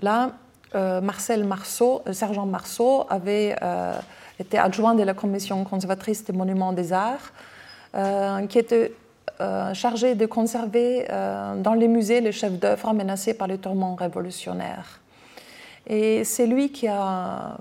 Là, 0.00 0.32
Marcel 0.74 1.44
Marceau, 1.44 2.02
Sergent 2.12 2.46
Marceau 2.46 3.06
avait 3.08 3.56
été 4.38 4.58
adjoint 4.58 4.94
de 4.94 5.02
la 5.02 5.14
commission 5.14 5.62
conservatrice 5.64 6.24
des 6.24 6.32
monuments 6.32 6.72
des 6.72 6.92
arts 6.92 7.32
euh, 7.94 8.46
qui 8.46 8.58
était 8.58 8.92
euh, 9.40 9.72
chargé 9.74 10.14
de 10.14 10.26
conserver 10.26 11.06
euh, 11.10 11.56
dans 11.56 11.74
les 11.74 11.88
musées 11.88 12.20
les 12.20 12.32
chefs 12.32 12.52
d'œuvre 12.52 12.92
menacés 12.92 13.34
par 13.34 13.48
les 13.48 13.58
tourments 13.58 13.94
révolutionnaires. 13.94 15.00
Et 15.86 16.22
c'est 16.24 16.46
lui 16.46 16.70
qui 16.70 16.86
a 16.86 17.56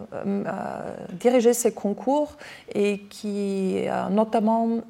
dirigé 1.14 1.54
ces 1.54 1.74
concours 1.74 2.36
et 2.76 3.00
qui 3.10 3.88
a 3.88 4.10
notamment 4.10 4.82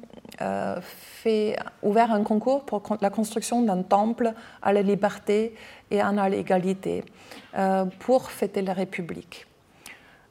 fait, 1.28 1.56
ouvert 1.82 2.12
un 2.12 2.22
concours 2.22 2.64
pour 2.64 2.82
la 3.00 3.10
construction 3.10 3.62
d'un 3.62 3.82
temple 3.82 4.32
à 4.62 4.72
la 4.72 4.82
liberté 4.82 5.54
et 5.90 6.00
à 6.00 6.28
l'égalité 6.28 7.04
pour 7.98 8.30
fêter 8.30 8.62
la 8.62 8.72
République. 8.72 9.48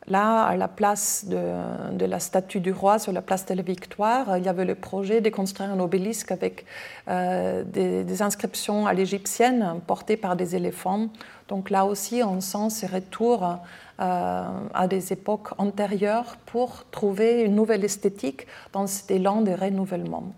Là, 0.10 0.44
à 0.44 0.56
la 0.56 0.70
place 0.70 1.26
de, 1.26 2.06
la 2.06 2.20
statue 2.20 2.62
du 2.62 2.72
roi 2.72 2.98
sur 2.98 3.12
la 3.12 3.22
place 3.22 3.46
de 3.46 3.54
la 3.54 3.62
Victoire, 3.62 4.38
il 4.38 4.46
y 4.46 4.48
avait 4.48 4.64
le 4.64 4.76
projet 4.76 5.20
de 5.20 5.30
construire 5.30 5.70
un 5.70 5.80
obélisque 5.82 6.32
avec 6.32 6.66
euh, 7.10 7.66
des, 7.66 8.22
inscriptions 8.22 8.88
à 8.88 8.94
l'égyptienne 8.94 9.82
portées 9.86 10.16
par 10.16 10.38
des 10.38 10.56
éléphants. 10.56 11.10
Donc 11.50 11.70
là 11.70 11.84
aussi, 11.84 12.24
on 12.24 12.40
sent 12.40 12.70
ces 12.70 12.88
retours 12.88 13.58
euh, 14.00 14.46
à 14.74 14.88
des 14.88 15.12
époques 15.12 15.50
antérieures 15.58 16.38
pour 16.46 16.86
trouver 16.90 17.42
une 17.42 17.56
nouvelle 17.56 17.84
esthétique 17.84 18.48
dans 18.72 18.88
cet 18.88 19.12
élan 19.12 19.42
de 19.42 19.52
renouvellement. 19.52 20.32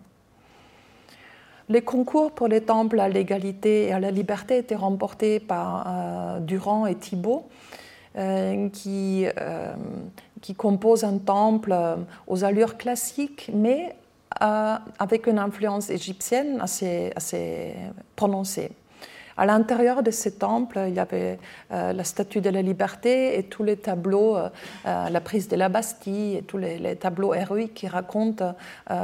Les 1.70 1.84
concours 1.84 2.32
pour 2.32 2.48
les 2.48 2.62
temples 2.62 3.00
à 3.00 3.08
l'égalité 3.08 3.88
et 3.88 3.94
à 3.94 4.00
la 4.00 4.10
liberté 4.10 4.58
étaient 4.58 4.76
remportés 4.76 5.40
par 5.40 5.86
euh, 5.88 6.40
Durand 6.40 6.88
et 6.88 6.96
Thibault. 6.96 7.48
Euh, 8.18 8.70
qui, 8.70 9.28
euh, 9.40 9.72
qui 10.42 10.56
compose 10.56 11.04
un 11.04 11.20
temple 11.20 11.78
aux 12.26 12.44
allures 12.44 12.76
classiques, 12.76 13.52
mais 13.54 13.96
avec 14.42 15.28
une 15.28 15.38
influence 15.38 15.92
égyptienne 15.92 16.60
assez, 16.60 17.14
assez 17.16 17.76
prononcée. 18.16 18.72
À 19.38 19.46
l'intérieur 19.46 20.02
de 20.02 20.10
ce 20.10 20.30
temple, 20.30 20.80
il 20.88 20.96
y 20.96 21.00
avait 21.00 21.38
la 21.70 22.04
statue 22.04 22.42
de 22.42 22.50
la 22.50 22.64
liberté 22.64 23.38
et 23.38 23.44
tous 23.44 23.64
les 23.64 23.78
tableaux, 23.78 24.38
la 24.86 25.22
prise 25.22 25.48
de 25.48 25.56
la 25.56 25.70
Bastille 25.70 26.38
et 26.38 26.42
tous 26.42 26.58
les, 26.58 26.96
tableaux 26.96 27.34
héroïques 27.34 27.76
qui 27.76 27.88
racontent 27.88 28.56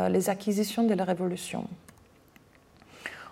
les 0.10 0.30
acquisitions 0.30 0.84
de 0.84 0.94
la 0.94 1.04
Révolution. 1.04 1.66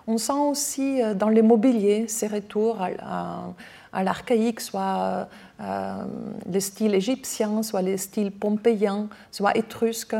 On 0.06 0.18
sent 0.18 0.32
aussi 0.32 1.00
dans 1.14 1.30
les 1.30 1.42
mobiliers 1.42 2.08
ces 2.08 2.26
retours 2.26 2.78
à, 2.82 4.02
l'archaïque, 4.02 4.60
soit 4.60 5.28
euh, 5.60 6.04
les 6.46 6.60
styles 6.60 6.94
égyptiens, 6.94 7.62
soit 7.62 7.80
les 7.80 7.96
styles 7.96 8.32
pompéiens, 8.32 9.08
soit 9.30 9.56
étrusques, 9.56 10.16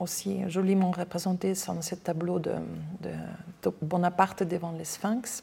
aussi 0.00 0.40
joliment 0.48 0.90
représentés 0.90 1.52
dans 1.66 1.82
ce 1.82 1.94
tableau 1.94 2.38
de, 2.38 2.52
de 3.02 3.70
Bonaparte 3.82 4.42
devant 4.42 4.72
les 4.72 4.84
Sphinx. 4.84 5.42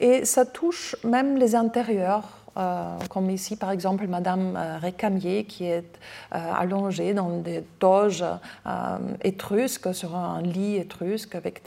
Et 0.00 0.24
ça 0.24 0.46
touche 0.46 0.96
même 1.04 1.36
les 1.36 1.54
intérieurs 1.54 2.24
euh, 2.24 2.39
comme 2.54 3.30
ici 3.30 3.56
par 3.56 3.70
exemple 3.70 4.06
Madame 4.06 4.56
euh, 4.56 4.78
Récamier 4.78 5.44
qui 5.44 5.64
est 5.64 5.98
euh, 6.34 6.52
allongée 6.54 7.14
dans 7.14 7.38
des 7.38 7.62
toges 7.78 8.24
étrusques 9.22 9.94
sur 9.94 10.16
un 10.16 10.42
lit 10.42 10.76
étrusque 10.76 11.34
avec 11.34 11.62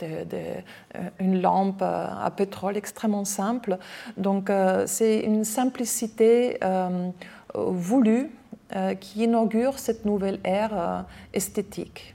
une 1.20 1.40
lampe 1.40 1.82
à 1.82 2.30
pétrole 2.36 2.76
extrêmement 2.76 3.24
simple. 3.24 3.78
Donc 4.16 4.50
c'est 4.86 5.20
une 5.20 5.44
simplicité 5.44 6.58
voulue 7.54 8.30
qui 9.00 9.24
inaugure 9.24 9.78
cette 9.78 10.04
nouvelle 10.04 10.40
ère 10.44 11.04
esthétique. 11.32 12.14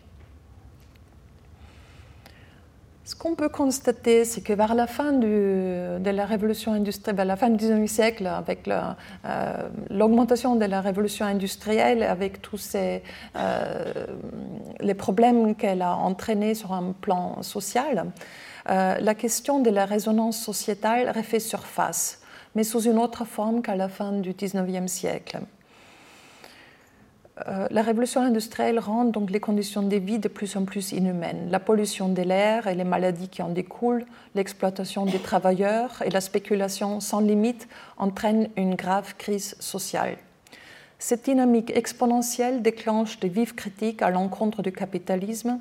Ce 3.09 3.15
qu'on 3.15 3.33
peut 3.33 3.49
constater, 3.49 4.23
c'est 4.23 4.41
que 4.41 4.53
vers 4.53 4.75
la 4.75 4.85
fin 4.85 5.13
de 5.13 5.99
la 6.11 6.25
révolution 6.27 6.73
industrielle, 6.73 7.25
la 7.25 7.35
fin 7.35 7.49
du 7.49 7.65
19e 7.65 7.87
siècle, 7.87 8.27
avec 8.27 8.67
euh, 8.67 9.69
l'augmentation 9.89 10.55
de 10.55 10.65
la 10.65 10.79
révolution 10.79 11.25
industrielle, 11.25 12.03
avec 12.03 12.39
tous 12.39 12.75
euh, 12.75 12.99
les 14.79 14.93
problèmes 14.93 15.55
qu'elle 15.55 15.81
a 15.81 15.95
entraînés 15.95 16.53
sur 16.53 16.71
un 16.71 16.91
plan 16.91 17.41
social, 17.41 18.11
euh, 18.69 18.93
la 18.99 19.15
question 19.15 19.57
de 19.57 19.71
la 19.71 19.85
résonance 19.85 20.37
sociétale 20.39 21.09
refait 21.09 21.39
surface, 21.39 22.21
mais 22.53 22.63
sous 22.63 22.81
une 22.81 22.99
autre 22.99 23.25
forme 23.25 23.63
qu'à 23.63 23.75
la 23.75 23.89
fin 23.89 24.11
du 24.11 24.33
19e 24.33 24.85
siècle. 24.85 25.39
Euh, 27.47 27.67
la 27.71 27.81
révolution 27.81 28.21
industrielle 28.21 28.79
rend 28.79 29.05
donc 29.05 29.31
les 29.31 29.39
conditions 29.39 29.81
de 29.81 29.95
vie 29.95 30.19
de 30.19 30.27
plus 30.27 30.55
en 30.57 30.65
plus 30.65 30.91
inhumaines. 30.91 31.49
La 31.49 31.59
pollution 31.59 32.09
de 32.09 32.21
l'air 32.21 32.67
et 32.67 32.75
les 32.75 32.83
maladies 32.83 33.29
qui 33.29 33.41
en 33.41 33.49
découlent, 33.49 34.05
l'exploitation 34.35 35.05
des 35.05 35.19
travailleurs 35.19 36.01
et 36.05 36.09
la 36.09 36.21
spéculation 36.21 36.99
sans 36.99 37.21
limite 37.21 37.67
entraînent 37.97 38.49
une 38.57 38.75
grave 38.75 39.15
crise 39.17 39.55
sociale. 39.59 40.17
Cette 40.97 41.25
dynamique 41.25 41.71
exponentielle 41.73 42.61
déclenche 42.61 43.19
des 43.21 43.29
vives 43.29 43.55
critiques 43.55 44.01
à 44.01 44.09
l'encontre 44.09 44.61
du 44.61 44.73
capitalisme 44.73 45.59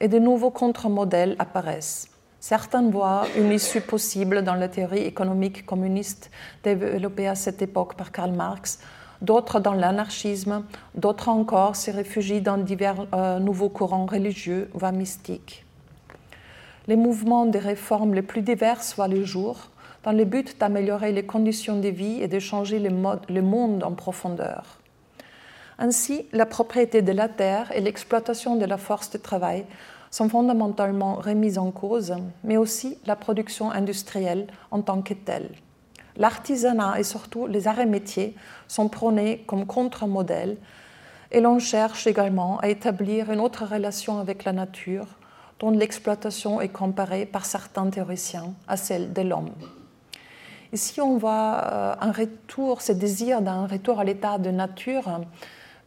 et 0.00 0.08
de 0.08 0.18
nouveaux 0.18 0.50
contre-modèles 0.50 1.36
apparaissent. 1.38 2.08
Certains 2.38 2.88
voient 2.88 3.26
une 3.36 3.52
issue 3.52 3.82
possible 3.82 4.42
dans 4.42 4.54
la 4.54 4.68
théorie 4.68 5.04
économique 5.04 5.66
communiste 5.66 6.30
développée 6.64 7.28
à 7.28 7.34
cette 7.34 7.60
époque 7.60 7.94
par 7.94 8.10
Karl 8.10 8.32
Marx 8.32 8.78
d'autres 9.22 9.60
dans 9.60 9.74
l'anarchisme, 9.74 10.64
d'autres 10.94 11.28
encore 11.28 11.76
se 11.76 11.90
réfugient 11.90 12.40
dans 12.40 12.58
divers 12.58 13.06
euh, 13.14 13.38
nouveaux 13.38 13.68
courants 13.68 14.06
religieux, 14.06 14.70
voire 14.74 14.92
mystiques. 14.92 15.64
les 16.88 16.96
mouvements 16.96 17.46
de 17.46 17.58
réformes 17.58 18.14
les 18.14 18.22
plus 18.22 18.42
divers 18.42 18.80
voient 18.96 19.08
le 19.08 19.24
jour, 19.24 19.68
dans 20.02 20.12
le 20.12 20.24
but 20.24 20.58
d'améliorer 20.58 21.12
les 21.12 21.26
conditions 21.26 21.78
de 21.78 21.88
vie 21.88 22.22
et 22.22 22.28
de 22.28 22.38
changer 22.38 22.78
le 22.78 23.42
monde 23.42 23.84
en 23.84 23.92
profondeur. 23.92 24.80
Ainsi, 25.78 26.26
la 26.32 26.46
propriété 26.46 27.00
de 27.00 27.12
la 27.12 27.28
terre 27.28 27.72
et 27.72 27.80
l'exploitation 27.80 28.56
de 28.56 28.66
la 28.66 28.76
force 28.76 29.10
de 29.10 29.18
travail 29.18 29.64
sont 30.10 30.28
fondamentalement 30.28 31.14
remises 31.14 31.58
en 31.58 31.70
cause, 31.70 32.14
mais 32.44 32.56
aussi 32.56 32.98
la 33.06 33.16
production 33.16 33.70
industrielle 33.70 34.46
en 34.70 34.82
tant 34.82 35.00
que 35.00 35.14
telle. 35.14 35.50
L'artisanat 36.20 37.00
et 37.00 37.02
surtout 37.02 37.46
les 37.46 37.66
arts 37.66 37.80
et 37.80 37.86
métiers 37.86 38.36
sont 38.68 38.90
prônés 38.90 39.42
comme 39.46 39.64
contre-modèle 39.64 40.58
et 41.32 41.40
l'on 41.40 41.58
cherche 41.58 42.06
également 42.06 42.58
à 42.58 42.68
établir 42.68 43.32
une 43.32 43.40
autre 43.40 43.64
relation 43.64 44.18
avec 44.18 44.44
la 44.44 44.52
nature 44.52 45.06
dont 45.60 45.70
l'exploitation 45.70 46.60
est 46.60 46.68
comparée 46.68 47.24
par 47.24 47.46
certains 47.46 47.88
théoriciens 47.88 48.52
à 48.68 48.76
celle 48.76 49.14
de 49.14 49.22
l'homme. 49.22 49.50
Ici, 50.74 51.00
on 51.00 51.16
voit 51.16 51.64
euh, 51.64 51.94
un 51.98 52.12
retour, 52.12 52.82
ce 52.82 52.92
désir 52.92 53.40
d'un 53.40 53.66
retour 53.66 53.98
à 53.98 54.04
l'état 54.04 54.36
de 54.36 54.50
nature 54.50 55.20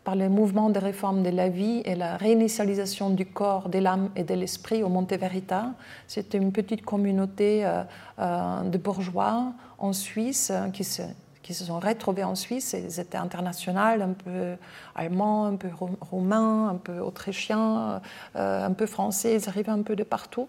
par 0.03 0.15
le 0.15 0.29
mouvement 0.29 0.69
de 0.69 0.79
réforme 0.79 1.23
de 1.23 1.29
la 1.29 1.47
vie 1.47 1.81
et 1.85 1.95
la 1.95 2.17
réinitialisation 2.17 3.09
du 3.09 3.25
corps, 3.25 3.69
de 3.69 3.79
l'âme 3.79 4.09
et 4.15 4.23
de 4.23 4.33
l'esprit 4.33 4.83
au 4.83 4.89
Monte 4.89 5.13
Verita. 5.13 5.67
C'était 6.07 6.37
une 6.37 6.51
petite 6.51 6.83
communauté 6.83 7.65
euh, 7.65 7.83
euh, 8.19 8.63
de 8.63 8.77
bourgeois 8.77 9.53
en 9.83 9.93
Suisse 9.93 10.49
euh, 10.51 10.69
qui 10.69 10.83
se, 10.83 11.01
qui 11.41 11.53
se 11.53 11.65
sont 11.65 11.79
retrouvés 11.79 12.23
en 12.23 12.35
Suisse. 12.35 12.75
Ils 12.77 12.99
étaient 12.99 13.17
internationaux, 13.17 13.79
un 13.79 14.13
peu 14.13 14.55
allemands, 14.95 15.45
un 15.45 15.55
peu 15.55 15.69
roumains, 16.01 16.69
un 16.69 16.75
peu 16.75 16.99
autrichiens, 16.99 18.01
un 18.35 18.71
peu 18.71 18.85
français. 18.85 19.35
Ils 19.35 19.49
arrivaient 19.49 19.71
un 19.71 19.81
peu 19.81 19.97
de 19.97 20.03
partout. 20.03 20.47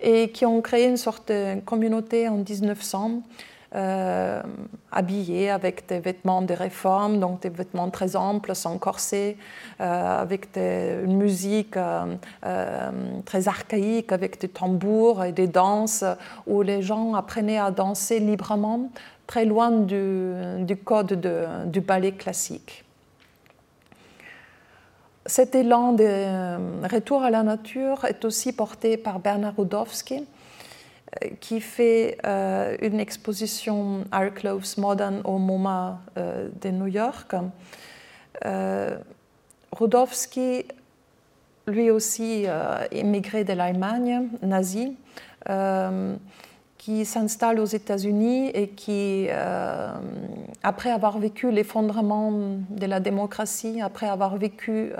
Et 0.00 0.30
qui 0.30 0.46
ont 0.46 0.62
créé 0.62 0.88
une 0.88 0.96
sorte 0.96 1.28
de 1.28 1.60
communauté 1.60 2.28
en 2.28 2.38
1900 2.38 3.22
euh, 3.74 4.40
habillés 4.92 5.50
avec 5.50 5.88
des 5.88 5.98
vêtements 5.98 6.42
de 6.42 6.54
réforme, 6.54 7.18
donc 7.18 7.42
des 7.42 7.48
vêtements 7.48 7.90
très 7.90 8.14
amples, 8.14 8.54
sans 8.54 8.78
corset, 8.78 9.36
euh, 9.80 10.20
avec 10.20 10.50
une 10.56 11.16
musique 11.16 11.76
euh, 11.76 12.90
très 13.24 13.48
archaïque, 13.48 14.12
avec 14.12 14.40
des 14.40 14.46
tambours 14.46 15.24
et 15.24 15.32
des 15.32 15.48
danses, 15.48 16.04
où 16.46 16.62
les 16.62 16.82
gens 16.82 17.14
apprenaient 17.14 17.58
à 17.58 17.72
danser 17.72 18.20
librement, 18.20 18.90
très 19.26 19.44
loin 19.44 19.72
du, 19.72 20.76
code 20.84 21.20
du 21.66 21.80
ballet 21.80 22.12
classique. 22.12 22.84
Cet 25.26 25.56
élan 25.56 25.94
de 25.94 26.86
retour 26.86 27.24
à 27.24 27.30
la 27.30 27.42
nature 27.42 28.04
est 28.04 28.24
aussi 28.24 28.52
porté 28.52 28.96
par 28.96 29.18
Bernard 29.18 29.54
Rudowski, 29.58 30.24
qui 31.40 31.60
fait 31.60 32.18
euh, 32.24 32.76
une 32.82 33.00
exposition 33.00 34.04
Art 34.10 34.34
Clothes 34.34 34.78
Modern 34.78 35.20
au 35.24 35.38
MoMA 35.38 36.00
euh, 36.16 36.48
de 36.60 36.70
New 36.70 36.86
York. 36.86 37.34
Euh, 38.44 38.96
Rudowski, 39.72 40.64
lui 41.66 41.90
aussi 41.90 42.46
émigré 42.92 43.42
de 43.42 43.54
l'Allemagne 43.54 44.28
nazie, 44.42 44.96
qui 46.84 47.06
s'installe 47.06 47.60
aux 47.60 47.64
États-Unis 47.64 48.50
et 48.52 48.68
qui, 48.68 49.28
après 50.62 50.90
avoir 50.90 51.18
vécu 51.18 51.50
l'effondrement 51.50 52.30
de 52.68 52.84
la 52.84 53.00
démocratie, 53.00 53.80
après 53.80 54.06
avoir 54.06 54.36
vécu 54.36 54.92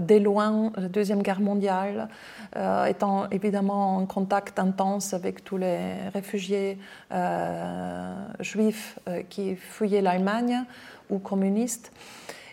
dès 0.00 0.20
loin 0.20 0.70
la 0.76 0.88
Deuxième 0.88 1.22
Guerre 1.22 1.40
mondiale, 1.40 2.08
euh, 2.56 2.86
étant 2.86 3.28
évidemment 3.30 3.96
en 3.96 4.06
contact 4.06 4.58
intense 4.58 5.12
avec 5.12 5.44
tous 5.44 5.56
les 5.56 5.78
réfugiés 6.14 6.78
euh, 7.12 8.14
juifs 8.40 8.98
euh, 9.08 9.22
qui 9.28 9.56
fouillaient 9.56 10.00
l'Allemagne 10.00 10.64
ou 11.10 11.18
communistes 11.18 11.92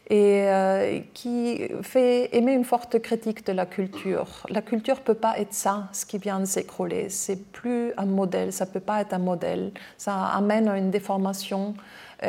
et 0.09 1.05
qui 1.13 1.61
fait 1.81 2.35
aimer 2.35 2.53
une 2.53 2.65
forte 2.65 2.99
critique 2.99 3.45
de 3.45 3.53
la 3.53 3.65
culture. 3.65 4.45
La 4.49 4.61
culture 4.61 4.99
peut 4.99 5.13
pas 5.13 5.39
être 5.39 5.53
ça, 5.53 5.87
ce 5.93 6.05
qui 6.05 6.17
vient 6.17 6.39
de 6.41 6.45
s'écrouler. 6.45 7.09
C'est 7.09 7.51
plus 7.51 7.93
un 7.97 8.05
modèle, 8.05 8.51
ça 8.51 8.65
peut 8.65 8.81
pas 8.81 9.01
être 9.01 9.13
un 9.13 9.19
modèle. 9.19 9.71
Ça 9.97 10.25
amène 10.25 10.67
à 10.67 10.77
une 10.77 10.91
déformation. 10.91 11.73
et 12.21 12.27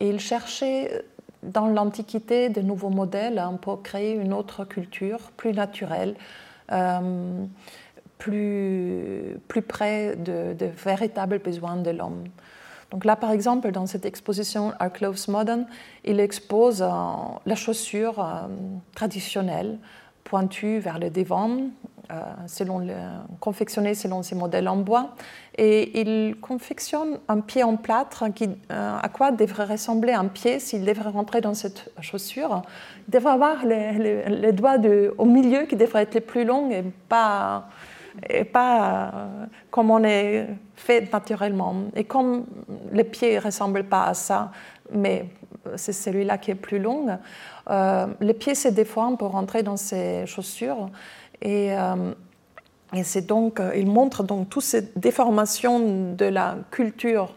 il 0.00 0.18
cherchait 0.18 1.04
dans 1.42 1.66
l'Antiquité 1.66 2.48
de 2.48 2.60
nouveaux 2.60 2.90
modèles 2.90 3.38
hein, 3.38 3.58
pour 3.60 3.82
créer 3.82 4.14
une 4.14 4.32
autre 4.32 4.64
culture 4.64 5.18
plus 5.36 5.52
naturelle, 5.52 6.14
euh, 6.70 7.44
plus, 8.18 9.36
plus 9.48 9.62
près 9.62 10.16
de, 10.16 10.54
véritables 10.84 11.40
besoins 11.40 11.76
de 11.76 11.90
l'homme. 11.90 12.24
Donc 12.92 13.06
là, 13.06 13.16
par 13.16 13.32
exemple, 13.32 13.72
dans 13.72 13.86
cette 13.86 14.04
exposition 14.04 14.74
Our 14.80 14.92
Clothes 14.92 15.28
Modern, 15.28 15.66
il 16.04 16.20
expose 16.20 16.82
euh, 16.82 16.86
la 17.46 17.54
chaussure 17.54 18.20
euh, 18.20 18.46
traditionnelle, 18.94 19.78
pointue 20.24 20.78
vers 20.78 20.98
le 20.98 21.10
devant, 21.10 21.56
le, 22.10 22.94
confectionnée 23.40 23.94
selon 23.94 24.22
ces 24.22 24.34
modèles 24.34 24.68
en 24.68 24.76
bois. 24.76 25.14
Et 25.56 26.00
il 26.00 26.36
confectionne 26.36 27.18
un 27.28 27.40
pied 27.40 27.62
en 27.62 27.76
plâtre 27.76 28.24
qui, 28.34 28.48
à 28.68 29.08
quoi 29.08 29.32
devrait 29.32 29.64
ressembler 29.64 30.12
un 30.12 30.26
pied 30.26 30.58
s'il 30.60 30.84
devrait 30.84 31.10
rentrer 31.10 31.40
dans 31.40 31.54
cette 31.54 31.90
chaussure 32.00 32.62
il 33.08 33.10
devrait 33.10 33.32
avoir 33.32 33.64
les, 33.64 34.52
doigts 34.52 34.76
au 35.18 35.24
milieu 35.24 35.62
qui 35.62 35.76
devraient 35.76 36.02
être 36.02 36.14
les 36.14 36.20
plus 36.20 36.44
longs 36.44 36.70
et 36.70 36.84
pas, 37.08 37.66
et 38.28 38.44
pas 38.44 39.10
euh, 39.14 39.46
comme 39.70 39.90
on 39.90 40.02
est 40.04 40.48
fait 40.76 41.12
naturellement. 41.12 41.74
Et 41.96 42.04
comme 42.04 42.44
les 42.92 43.04
pieds 43.04 43.36
ne 43.36 43.40
ressemblent 43.40 43.84
pas 43.84 44.04
à 44.04 44.14
ça, 44.14 44.52
mais 44.92 45.26
c'est 45.76 45.92
celui-là 45.92 46.38
qui 46.38 46.50
est 46.50 46.56
plus 46.56 46.78
long, 46.78 47.06
euh, 47.70 48.06
les 48.20 48.34
pieds 48.34 48.54
se 48.54 48.68
déforment 48.68 49.16
pour 49.16 49.30
rentrer 49.30 49.62
dans 49.62 49.76
ces 49.76 50.26
chaussures. 50.26 50.90
Et, 51.40 51.72
euh, 51.72 52.12
et 52.92 53.04
c'est 53.04 53.26
donc, 53.26 53.60
il 53.74 53.86
montre 53.86 54.22
donc 54.22 54.50
toutes 54.50 54.64
ces 54.64 54.92
déformations 54.96 56.14
de 56.14 56.26
la 56.26 56.56
culture 56.70 57.34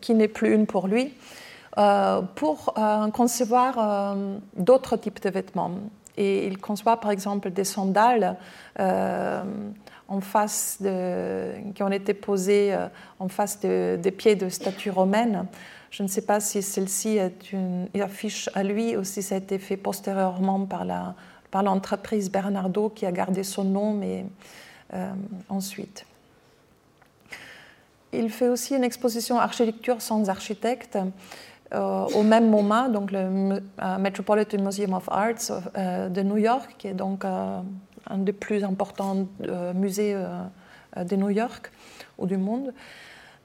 qui 0.00 0.14
n'est 0.14 0.28
plus 0.28 0.54
une 0.54 0.66
pour 0.66 0.86
lui. 0.86 1.12
Euh, 1.78 2.22
pour 2.34 2.74
euh, 2.76 3.08
concevoir 3.10 3.78
euh, 3.78 4.38
d'autres 4.56 4.96
types 4.96 5.22
de 5.22 5.30
vêtements. 5.30 5.70
Et 6.20 6.46
il 6.46 6.58
conçoit 6.58 7.00
par 7.00 7.10
exemple 7.12 7.50
des 7.50 7.64
sandales 7.64 8.36
en 8.78 10.20
face 10.20 10.78
qui 11.74 11.82
ont 11.82 11.90
été 11.90 12.12
posées 12.12 12.76
en 13.18 13.28
face 13.28 13.58
des 13.60 14.14
pieds 14.14 14.36
de 14.36 14.50
statues 14.50 14.90
romaines. 14.90 15.46
Je 15.90 16.02
ne 16.02 16.08
sais 16.08 16.20
pas 16.20 16.38
si 16.38 16.60
celle-ci 16.60 17.16
est 17.16 17.52
une 17.52 17.88
affiche 18.02 18.50
à 18.52 18.62
lui 18.62 18.98
ou 18.98 19.02
si 19.02 19.22
ça 19.22 19.36
a 19.36 19.38
été 19.38 19.58
fait 19.58 19.78
postérieurement 19.78 20.66
par, 20.66 20.84
la, 20.84 21.14
par 21.50 21.62
l'entreprise 21.62 22.30
Bernardo 22.30 22.90
qui 22.90 23.06
a 23.06 23.12
gardé 23.12 23.42
son 23.42 23.64
nom, 23.64 23.94
mais 23.94 24.26
ensuite. 25.48 26.04
Il 28.12 28.28
fait 28.28 28.48
aussi 28.48 28.74
une 28.74 28.84
exposition 28.84 29.38
architecture 29.38 30.02
sans 30.02 30.28
architecte 30.28 30.98
euh, 31.72 32.06
au 32.14 32.22
même 32.24 32.50
moment, 32.50 32.88
donc 32.88 33.12
le 33.12 33.18
euh, 33.18 33.98
Metropolitan 33.98 34.58
Museum 34.58 34.92
of 34.92 35.08
Arts 35.08 35.52
euh, 35.76 36.08
de 36.08 36.22
New 36.22 36.36
York, 36.36 36.74
qui 36.78 36.88
est 36.88 36.94
donc 36.94 37.24
un 37.24 38.18
des 38.18 38.32
plus 38.32 38.64
importants 38.64 39.26
musées 39.74 40.16
de 40.96 41.16
New 41.16 41.30
York 41.30 41.70
ou 42.18 42.26
du 42.26 42.36
monde, 42.36 42.72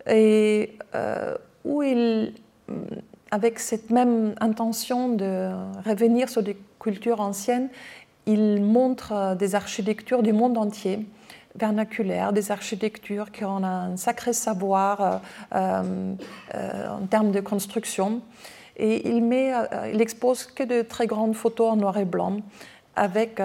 et 0.07 0.77
où 1.63 1.83
il, 1.83 2.33
avec 3.29 3.59
cette 3.59 3.91
même 3.91 4.33
intention 4.39 5.09
de 5.09 5.51
revenir 5.85 6.29
sur 6.29 6.41
des 6.41 6.57
cultures 6.79 7.21
anciennes, 7.21 7.69
il 8.25 8.61
montre 8.63 9.35
des 9.37 9.53
architectures 9.53 10.23
du 10.23 10.33
monde 10.33 10.57
entier 10.57 11.05
vernaculaire, 11.55 12.33
des 12.33 12.51
architectures 12.51 13.31
qui 13.31 13.45
ont 13.45 13.63
un 13.63 13.97
sacré 13.97 14.33
savoir 14.33 15.21
euh, 15.53 16.13
euh, 16.53 16.87
en 16.89 17.05
termes 17.07 17.31
de 17.31 17.39
construction. 17.39 18.21
Et 18.77 19.09
il, 19.09 19.23
met, 19.23 19.53
euh, 19.53 19.91
il 19.93 20.01
expose 20.01 20.45
que 20.45 20.63
de 20.63 20.81
très 20.81 21.07
grandes 21.07 21.35
photos 21.35 21.71
en 21.71 21.75
noir 21.77 21.97
et 21.97 22.05
blanc 22.05 22.37
avec 22.97 23.41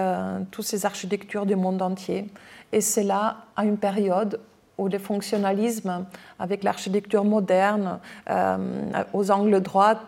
toutes 0.49 0.63
ces 0.63 0.85
architectures 0.85 1.45
du 1.45 1.57
monde 1.57 1.81
entier. 1.81 2.29
Et 2.71 2.79
c'est 2.79 3.03
là 3.03 3.47
à 3.57 3.65
une 3.65 3.75
période 3.77 4.39
où 4.77 4.87
le 4.87 4.97
fonctionnalisme 4.97 6.05
avec 6.39 6.63
l'architecture 6.63 7.25
moderne 7.25 7.99
aux 9.11 9.29
angles 9.29 9.59
droits 9.59 10.05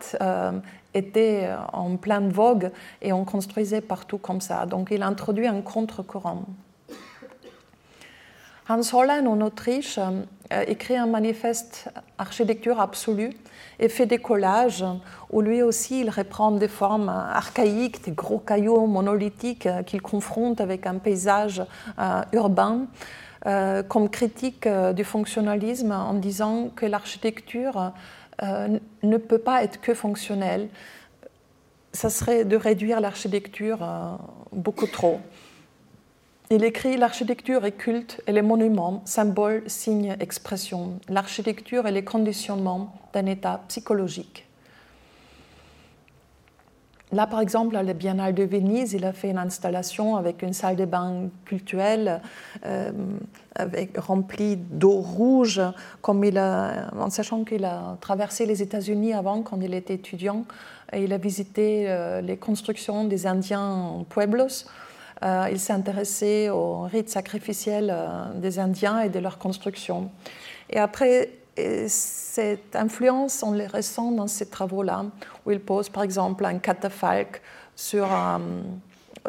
était 0.94 1.50
en 1.74 1.96
pleine 1.96 2.30
vogue 2.30 2.70
et 3.02 3.12
on 3.12 3.26
construisait 3.26 3.82
partout 3.82 4.16
comme 4.16 4.40
ça. 4.40 4.64
Donc 4.64 4.88
il 4.90 5.02
introduit 5.02 5.46
un 5.46 5.60
contre-courant. 5.60 6.44
Hans 8.66 8.94
Hollein 8.94 9.26
en 9.26 9.40
Autriche, 9.42 9.98
écrit 10.66 10.96
un 10.96 11.06
manifeste 11.06 11.90
architecture 12.16 12.80
absolue 12.80 13.32
et 13.78 13.88
fait 13.88 14.06
des 14.06 14.18
collages 14.18 14.84
où 15.30 15.42
lui 15.42 15.62
aussi 15.62 16.00
il 16.00 16.10
reprend 16.10 16.50
des 16.52 16.68
formes 16.68 17.08
archaïques, 17.08 18.04
des 18.04 18.12
gros 18.12 18.38
cailloux 18.38 18.86
monolithiques 18.86 19.68
qu'il 19.86 20.00
confronte 20.00 20.60
avec 20.60 20.86
un 20.86 20.96
paysage 20.96 21.62
urbain. 22.32 22.86
comme 23.44 24.08
critique 24.08 24.66
du 24.94 25.04
fonctionnalisme 25.04 25.92
en 25.92 26.14
disant 26.14 26.70
que 26.74 26.86
l'architecture 26.86 27.92
ne 28.42 29.16
peut 29.18 29.38
pas 29.38 29.62
être 29.62 29.80
que 29.80 29.92
fonctionnelle. 29.92 30.68
Ça 31.92 32.08
serait 32.08 32.44
de 32.44 32.56
réduire 32.56 33.00
l'architecture 33.00 33.86
beaucoup 34.52 34.86
trop. 34.86 35.20
Il 36.50 36.62
écrit 36.62 36.98
L'architecture 36.98 37.64
est 37.64 37.72
culte 37.72 38.20
et 38.26 38.32
les 38.32 38.42
monuments, 38.42 39.02
symboles, 39.06 39.62
signes, 39.66 40.14
expressions. 40.20 41.00
L'architecture 41.08 41.86
et 41.86 41.90
les 41.90 42.04
conditionnements 42.04 42.94
d'un 43.14 43.26
état 43.26 43.62
psychologique. 43.68 44.46
Là, 47.12 47.26
par 47.26 47.40
exemple, 47.40 47.76
à 47.76 47.82
la 47.82 47.92
Biennale 47.92 48.34
de 48.34 48.42
Venise, 48.42 48.92
il 48.92 49.04
a 49.04 49.12
fait 49.12 49.30
une 49.30 49.38
installation 49.38 50.16
avec 50.16 50.42
une 50.42 50.52
salle 50.52 50.74
de 50.74 50.84
bain 50.84 51.28
culturelle 51.44 52.20
euh, 52.66 52.90
avec, 53.54 53.96
remplie 53.96 54.56
d'eau 54.56 55.00
rouge, 55.00 55.62
comme 56.02 56.24
il 56.24 56.38
en 56.38 57.10
sachant 57.10 57.44
qu'il 57.44 57.64
a 57.64 57.96
traversé 58.00 58.46
les 58.46 58.62
États-Unis 58.62 59.14
avant, 59.14 59.42
quand 59.42 59.60
il 59.62 59.74
était 59.74 59.94
étudiant, 59.94 60.44
et 60.92 61.04
il 61.04 61.12
a 61.12 61.18
visité 61.18 61.84
euh, 61.86 62.20
les 62.20 62.36
constructions 62.36 63.04
des 63.04 63.28
Indiens 63.28 64.04
pueblos. 64.08 64.66
Euh, 65.22 65.48
il 65.50 65.60
s'est 65.60 65.72
intéressé 65.72 66.50
aux 66.50 66.82
rites 66.82 67.08
sacrificiels 67.08 67.90
euh, 67.92 68.32
des 68.34 68.58
Indiens 68.58 69.00
et 69.00 69.08
de 69.08 69.18
leur 69.18 69.38
construction. 69.38 70.10
Et 70.68 70.78
après, 70.78 71.30
cette 71.86 72.74
influence, 72.74 73.42
on 73.44 73.52
les 73.52 73.68
ressent 73.68 74.10
dans 74.10 74.26
ces 74.26 74.46
travaux-là, 74.46 75.04
où 75.46 75.52
il 75.52 75.60
pose 75.60 75.88
par 75.88 76.02
exemple 76.02 76.44
un 76.44 76.58
catafalque 76.58 77.40
sur, 77.76 78.04
euh, 78.04 78.38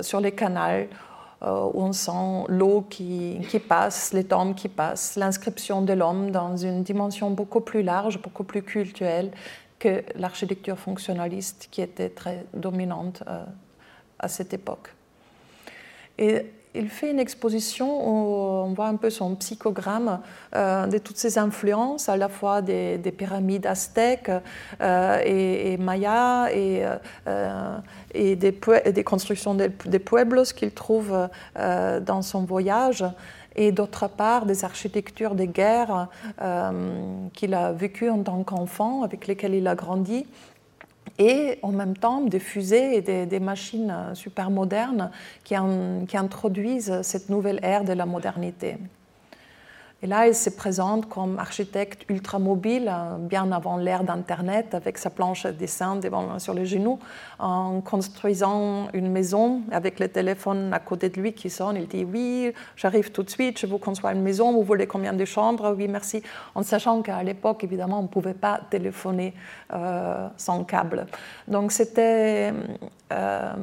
sur 0.01 0.19
les 0.19 0.31
canaux, 0.31 0.87
où 1.41 1.83
on 1.83 1.93
sent 1.93 2.45
l'eau 2.47 2.87
qui, 2.89 3.37
qui, 3.49 3.59
passe, 3.59 4.13
les 4.13 4.23
tombes 4.23 4.55
qui 4.55 4.67
passent, 4.67 5.15
l'inscription 5.15 5.83
de 5.83 5.93
l'homme 5.93 6.31
dans 6.31 6.57
une 6.57 6.81
dimension 6.81 7.29
beaucoup 7.29 7.61
plus 7.61 7.83
large, 7.83 8.19
beaucoup 8.19 8.43
plus 8.43 8.63
culturelle 8.63 9.29
que 9.77 10.03
l'architecture 10.15 10.79
fonctionnaliste 10.79 11.67
qui 11.69 11.83
était 11.83 12.09
très 12.09 12.45
dominante 12.55 13.21
à 14.17 14.27
cette 14.27 14.55
époque. 14.55 14.95
Et 16.17 16.45
il 16.75 16.89
fait 16.89 17.09
une 17.09 17.19
exposition 17.19 17.87
où 17.87 18.65
on 18.67 18.73
voit 18.73 18.87
un 18.87 18.97
peu 18.97 19.09
son 19.09 19.35
psychogramme 19.35 20.19
euh, 20.53 20.87
de 20.87 20.97
toutes 20.97 21.17
ces 21.17 21.37
influences, 21.37 22.09
à 22.09 22.17
la 22.17 22.29
fois 22.29 22.61
des, 22.61 22.97
pyramides 23.17 23.65
aztèques 23.65 24.31
euh, 24.81 25.21
et, 25.23 25.77
mayas 25.77 26.49
et, 26.51 26.85
euh, 27.27 27.77
et 28.13 28.35
des, 28.35 28.53
des, 28.91 29.03
constructions 29.03 29.55
des, 29.55 29.69
pueblos 29.99 30.53
qu'il 30.55 30.71
trouve 30.71 31.29
dans 31.55 32.21
son 32.21 32.43
voyage, 32.43 33.05
et 33.55 33.71
d'autre 33.71 34.09
part 34.09 34.45
des 34.45 34.65
architectures 34.65 35.33
de 35.33 35.45
guerre 35.45 36.09
qu'il 37.33 37.53
a 37.53 37.71
vécues 37.71 38.09
en 38.09 38.21
tant 38.21 38.43
qu'enfant, 38.43 39.03
avec 39.03 39.27
lesquelles 39.27 39.55
il 39.55 39.67
a 39.67 39.75
grandi 39.75 40.25
et 41.17 41.59
en 41.61 41.71
même 41.71 41.95
temps 41.95 42.21
des 42.21 42.39
fusées 42.39 42.97
et 42.97 43.25
des, 43.25 43.39
machines 43.39 43.93
super 44.13 44.49
modernes 44.49 45.11
qui, 45.43 45.55
introduisent 45.55 47.01
cette 47.01 47.29
nouvelle 47.29 47.59
ère 47.63 47.83
de 47.83 47.93
la 47.93 48.05
modernité. 48.05 48.77
Et 50.05 50.07
là, 50.07 50.27
il 50.27 50.35
se 50.35 50.51
présente 50.51 51.09
comme 51.09 51.39
architecte 51.39 52.05
ultramobile, 52.09 52.93
bien 53.21 53.51
avant 53.51 53.75
l'ère 53.77 54.03
d'Internet, 54.03 54.75
avec 54.75 54.99
sa 54.99 55.09
planche 55.09 55.47
à 55.47 55.51
dessin 55.51 55.95
devant, 55.95 56.37
sur 56.37 56.53
les 56.53 56.67
genoux, 56.67 56.99
en 57.39 57.81
construisant 57.81 58.87
une 58.93 59.11
maison 59.11 59.61
avec 59.71 59.99
le 59.99 60.07
téléphone 60.07 60.71
à 60.75 60.77
côté 60.77 61.09
de 61.09 61.19
lui 61.19 61.33
qui 61.33 61.49
sonne. 61.49 61.77
Il 61.77 61.87
dit 61.87 62.05
Oui, 62.05 62.53
j'arrive 62.75 63.11
tout 63.11 63.23
de 63.23 63.31
suite, 63.31 63.57
je 63.57 63.65
vous 63.65 63.79
conçois 63.79 64.13
une 64.13 64.21
maison, 64.21 64.51
vous 64.51 64.61
voulez 64.61 64.85
combien 64.85 65.11
de 65.11 65.25
chambres? 65.25 65.73
Oui, 65.75 65.87
merci. 65.87 66.21
En 66.53 66.61
sachant 66.61 67.01
qu'à 67.01 67.23
l'époque, 67.23 67.63
évidemment, 67.63 67.97
on 67.97 68.03
ne 68.03 68.07
pouvait 68.07 68.35
pas 68.35 68.61
téléphoner 68.69 69.33
euh, 69.73 70.27
sans 70.37 70.65
câble. 70.65 71.07
Donc, 71.47 71.71
c'était 71.71 72.53
euh, 73.11 73.53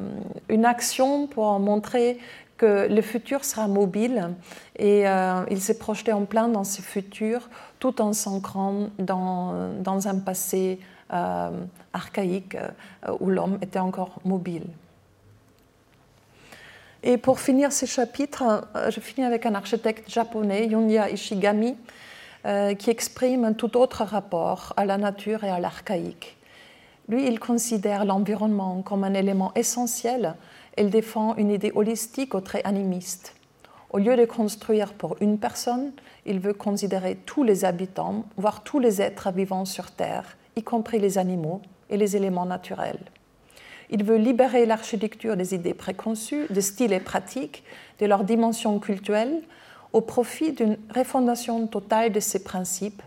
une 0.49 0.65
action 0.65 1.27
pour 1.27 1.57
montrer 1.59 2.19
que 2.57 2.87
le 2.87 3.01
futur 3.01 3.43
sera 3.45 3.67
mobile 3.67 4.29
et 4.77 5.07
euh, 5.07 5.43
il 5.49 5.61
s'est 5.61 5.77
projeté 5.77 6.13
en 6.13 6.25
plein 6.25 6.47
dans 6.47 6.63
ce 6.63 6.81
futur 6.81 7.49
tout 7.79 8.01
en 8.01 8.13
s'ancrant 8.13 8.89
dans, 8.99 10.07
un 10.07 10.19
passé 10.19 10.79
euh, 11.11 11.51
archaïque 11.93 12.55
euh, 12.55 13.17
où 13.19 13.29
l'homme 13.29 13.57
était 13.61 13.79
encore 13.79 14.19
mobile. 14.23 14.65
Et 17.01 17.17
pour 17.17 17.41
finir 17.41 17.73
ce 17.73 17.85
chapitre, 17.85 18.65
je 18.89 19.01
finis 19.01 19.27
avec 19.27 19.45
un 19.45 19.55
architecte 19.55 20.09
japonais, 20.09 20.67
Yunya 20.67 21.09
Ishigami, 21.09 21.75
qui 22.79 22.89
exprime 22.89 23.43
un 23.43 23.51
tout 23.51 23.75
autre 23.75 24.05
rapport 24.05 24.71
à 24.77 24.85
la 24.85 24.97
nature 24.97 25.43
et 25.43 25.49
à 25.49 25.59
l'archaïque. 25.59 26.37
Lui, 27.09 27.27
il 27.27 27.41
considère 27.41 28.05
l'environnement 28.05 28.81
comme 28.81 29.03
un 29.03 29.13
élément 29.13 29.51
essentiel 29.55 30.35
elle 30.75 30.89
défend 30.89 31.35
une 31.35 31.51
idée 31.51 31.71
holistique 31.75 32.33
au 32.33 32.41
trait 32.41 32.61
animiste. 32.63 33.35
Au 33.91 33.99
lieu 33.99 34.15
de 34.15 34.25
construire 34.25 34.93
pour 34.93 35.17
une 35.21 35.37
personne, 35.37 35.91
il 36.25 36.39
veut 36.39 36.53
considérer 36.53 37.15
tous 37.27 37.43
les 37.43 37.63
habitants, 37.63 38.25
voire 38.37 38.63
tous 38.63 38.79
les 38.79 39.01
êtres 39.01 39.31
vivants 39.31 39.65
sur 39.65 39.91
Terre, 39.91 40.35
y 40.55 40.63
compris 40.63 40.99
les 40.99 41.19
animaux 41.19 41.61
et 41.91 41.97
les 41.97 42.15
éléments 42.15 42.47
naturels. 42.47 43.05
Il 43.91 44.03
veut 44.03 44.17
libérer 44.17 44.65
l'architecture 44.65 45.37
des 45.37 45.53
idées 45.53 45.75
préconçues, 45.75 46.47
des 46.49 46.61
styles 46.61 46.93
et 46.93 46.99
pratiques, 46.99 47.63
de 47.99 48.07
leur 48.07 48.23
dimension 48.23 48.79
culturelle, 48.79 49.43
au 49.91 50.01
profit 50.01 50.53
d'une 50.53 50.77
refondation 50.95 51.67
totale 51.67 52.11
de 52.11 52.19
ces 52.19 52.43
principes. 52.43 53.03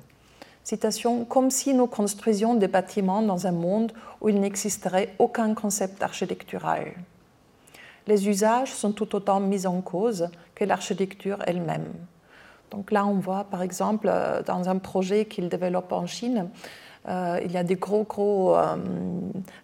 Citation 0.63 1.25
Comme 1.25 1.51
si 1.51 1.75
nous 1.75 1.89
construisions 1.89 2.55
des 2.55 2.69
bâtiments 2.69 3.23
dans 3.23 3.49
un 3.49 3.53
monde 3.53 3.91
où 4.21 4.29
il 4.29 4.39
n'existerait 4.41 5.15
aucun 5.19 5.55
concept 5.55 6.01
architectural 6.05 6.95
les 8.07 8.29
usages 8.29 8.73
sont 8.73 8.92
tout 8.92 9.14
autant 9.14 9.40
mis 9.40 9.66
en 9.66 9.81
cause 9.81 10.29
que 10.55 10.64
l'architecture 10.64 11.38
elle-même. 11.47 11.92
Donc 12.71 12.90
là, 12.90 13.07
on 13.07 13.14
voit 13.14 13.45
par 13.45 13.62
exemple 13.62 14.09
euh, 14.11 14.42
dans 14.42 14.69
un 14.69 14.79
projet 14.79 15.27
qu'il 15.27 15.49
développe 15.49 15.92
en 15.92 16.07
Chine, 16.07 16.49
euh, 17.09 17.40
il 17.45 17.53
y 17.53 17.57
a 17.57 17.62
des 17.62 17.77
gros, 17.77 18.03
gros 18.03 18.57
euh, 18.57 18.77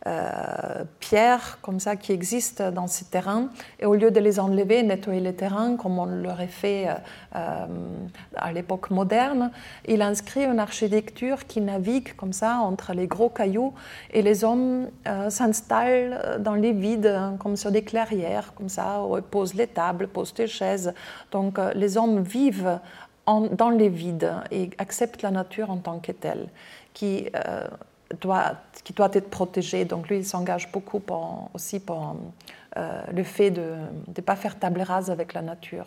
euh, 0.07 0.85
pierres 1.01 1.59
comme 1.61 1.81
ça 1.81 1.97
qui 1.97 2.13
existent 2.13 2.71
dans 2.71 2.87
ces 2.87 3.07
terrains. 3.07 3.49
Et 3.81 3.87
au 3.87 3.95
lieu 3.95 4.11
de 4.11 4.21
les 4.21 4.39
enlever, 4.39 4.83
nettoyer 4.83 5.21
les 5.21 5.35
terrains, 5.35 5.77
comme 5.77 5.99
on 5.99 6.07
l'aurait 6.07 6.47
fait 6.47 6.89
à 7.33 8.53
l'époque 8.53 8.91
moderne, 8.91 9.51
il 9.87 10.03
inscrit 10.03 10.45
une 10.45 10.59
architecture 10.59 11.47
qui 11.47 11.61
navigue 11.61 12.15
comme 12.15 12.33
ça 12.33 12.59
entre 12.59 12.93
les 12.93 13.07
gros 13.07 13.29
cailloux 13.29 13.73
et 14.13 14.23
les 14.23 14.45
hommes 14.45 14.89
s'installent 15.29 16.41
dans 16.41 16.55
les 16.55 16.73
vides, 16.73 17.19
comme 17.39 17.57
sur 17.57 17.71
des 17.71 17.83
clairières, 17.83 18.55
comme 18.55 18.69
ça, 18.69 19.03
où 19.03 19.17
ils 19.17 19.23
posent 19.23 19.55
les 19.55 19.67
tables, 19.67 20.09
posent 20.09 20.35
les 20.39 20.47
chaises. 20.47 20.93
Donc 21.31 21.59
les 21.75 21.97
hommes 21.97 22.23
vivent 22.23 22.79
dans 23.27 23.71
les 23.71 23.89
vides 23.89 24.33
et 24.51 24.71
acceptent 24.79 25.23
la 25.23 25.31
nature 25.31 25.71
en 25.71 25.77
tant 25.77 26.01
que 26.01 26.13
telle 26.13 26.49
qui, 26.95 27.29
euh, 27.35 27.67
doit, 28.21 28.53
qui 28.85 28.93
doit 28.93 29.11
être 29.13 29.31
protégé. 29.31 29.85
Donc 29.85 30.09
lui, 30.09 30.19
il 30.19 30.27
s'engage 30.27 30.71
beaucoup 30.73 31.03
aussi 31.55 31.81
pour 31.81 32.17
euh, 32.77 33.03
le 33.13 33.23
fait 33.23 33.51
de 33.51 33.75
ne 34.09 34.23
pas 34.23 34.37
faire 34.37 34.59
table 34.59 34.83
rase 34.83 35.11
avec 35.11 35.35
la 35.35 35.43
nature. 35.43 35.87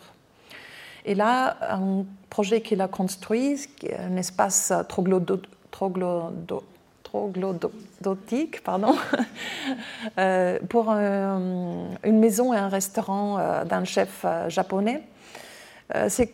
Et 1.04 1.14
là, 1.14 1.56
un 1.70 2.04
projet 2.30 2.60
qu'il 2.60 2.80
a 2.80 2.88
construit, 2.88 3.68
un 3.96 4.16
espace 4.16 4.72
troglodotique, 4.88 6.64
pardon, 8.64 8.96
euh, 10.18 10.58
pour 10.68 10.90
une 10.90 12.18
maison 12.18 12.52
et 12.52 12.56
un 12.56 12.68
restaurant 12.68 13.64
d'un 13.64 13.84
chef 13.84 14.26
japonais. 14.48 15.02
C'est 16.08 16.32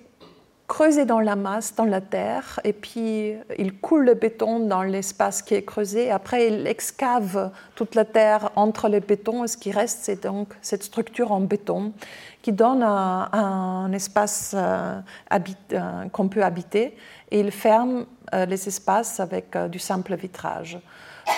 creusé 0.69 1.05
dans 1.05 1.21
la 1.21 1.37
masse, 1.37 1.75
dans 1.75 1.85
la 1.85 2.01
terre, 2.01 2.59
et 2.65 2.73
puis 2.73 3.35
il 3.59 3.79
coule 3.79 4.07
le 4.07 4.15
béton 4.15 4.61
dans 4.61 4.83
l'espace 4.83 5.43
qui 5.43 5.55
est 5.55 5.65
creusé. 5.65 6.11
Après, 6.11 6.49
il 6.49 6.67
excave 6.67 7.51
toute 7.75 7.95
la 7.95 8.05
terre 8.05 8.51
entre 8.57 8.89
les 8.89 9.01
bétons. 9.01 9.45
Et 9.45 9.49
ce 9.49 9.57
qui 9.57 9.71
reste, 9.71 9.99
c'est 10.03 10.23
donc 10.23 10.49
cette 10.63 10.83
structure 10.83 11.33
en 11.33 11.41
béton 11.41 11.93
qui 12.41 12.53
donne 12.53 12.83
un, 12.83 13.93
espace 13.93 14.53
euh, 14.55 14.99
euh, 15.33 16.09
qu'on 16.11 16.29
peut 16.29 16.43
habiter. 16.43 16.97
Et 17.31 17.41
il 17.41 17.51
ferme 17.51 18.07
euh, 18.35 18.47
les 18.47 18.67
espaces 18.67 19.21
avec 19.21 19.57
du 19.71 19.79
simple 19.79 20.17
vitrage. 20.17 20.79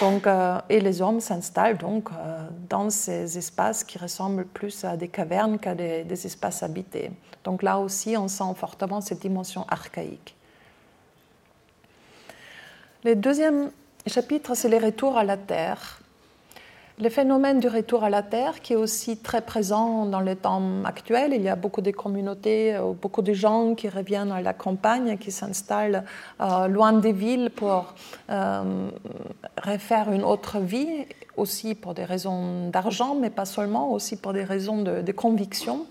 Donc, 0.01 0.27
et 0.71 0.81
les 0.81 1.03
hommes 1.03 1.21
s'installent 1.21 1.77
donc 1.77 2.09
dans 2.71 2.89
ces 2.89 3.37
espaces 3.37 3.85
qui 3.85 3.99
ressemblent 3.99 4.47
plus 4.47 4.83
à 4.83 4.97
des 4.97 5.09
cavernes 5.09 5.59
qu'à 5.59 5.75
des 5.75 6.27
espaces 6.27 6.63
habités. 6.63 7.11
Donc 7.45 7.63
là 7.63 7.79
aussi, 7.79 8.17
on 8.17 8.29
sent 8.29 8.55
fortement 8.57 9.01
cette 9.01 9.21
dimension 9.21 9.67
archaïque. 9.69 10.35
Le 13.05 13.15
deuxième 13.15 13.71
chapitre, 14.07 14.55
c'est 14.55 14.69
les 14.69 14.79
retours 14.79 15.19
à 15.19 15.25
la 15.25 15.37
Terre. 15.37 16.01
Le 17.01 17.09
phénomène 17.09 17.59
du 17.59 17.67
retour 17.67 18.05
à 18.05 18.11
la 18.11 18.23
terre, 18.23 18.61
qui 18.61 18.75
est 18.75 18.77
aussi 18.77 19.17
très 19.17 19.41
présent 19.41 20.07
dans 20.07 20.21
le 20.21 20.37
temps 20.37 20.85
actuel, 20.85 21.33
il 21.35 21.43
y 21.43 21.49
a 21.49 21.57
beaucoup 21.57 21.81
de 21.81 21.91
communautés, 21.91 22.77
euh, 22.77 22.93
beaucoup 22.93 23.21
de 23.21 23.33
gens 23.33 23.75
qui 23.75 23.89
reviennent 23.89 24.31
à 24.31 24.41
la 24.41 24.53
campagne, 24.53 25.19
qui 25.19 25.33
s'installent 25.33 26.05
euh, 26.41 26.69
loin 26.69 26.93
des 26.93 27.11
villes 27.11 27.51
pour 27.51 27.95
euh, 28.31 28.89
refaire 29.61 30.13
une 30.13 30.23
autre 30.23 30.61
vie, 30.61 31.05
aussi 31.37 31.75
pour 31.75 31.95
des 31.95 32.05
raisons 32.05 32.71
d'argent, 32.71 33.17
mais 33.17 33.31
pas 33.31 33.45
seulement, 33.45 33.91
aussi 33.91 34.17
pour 34.17 34.33
des 34.33 34.45
raisons 34.45 34.83
de, 34.83 35.03
de 35.03 35.13
conviction. 35.13 35.87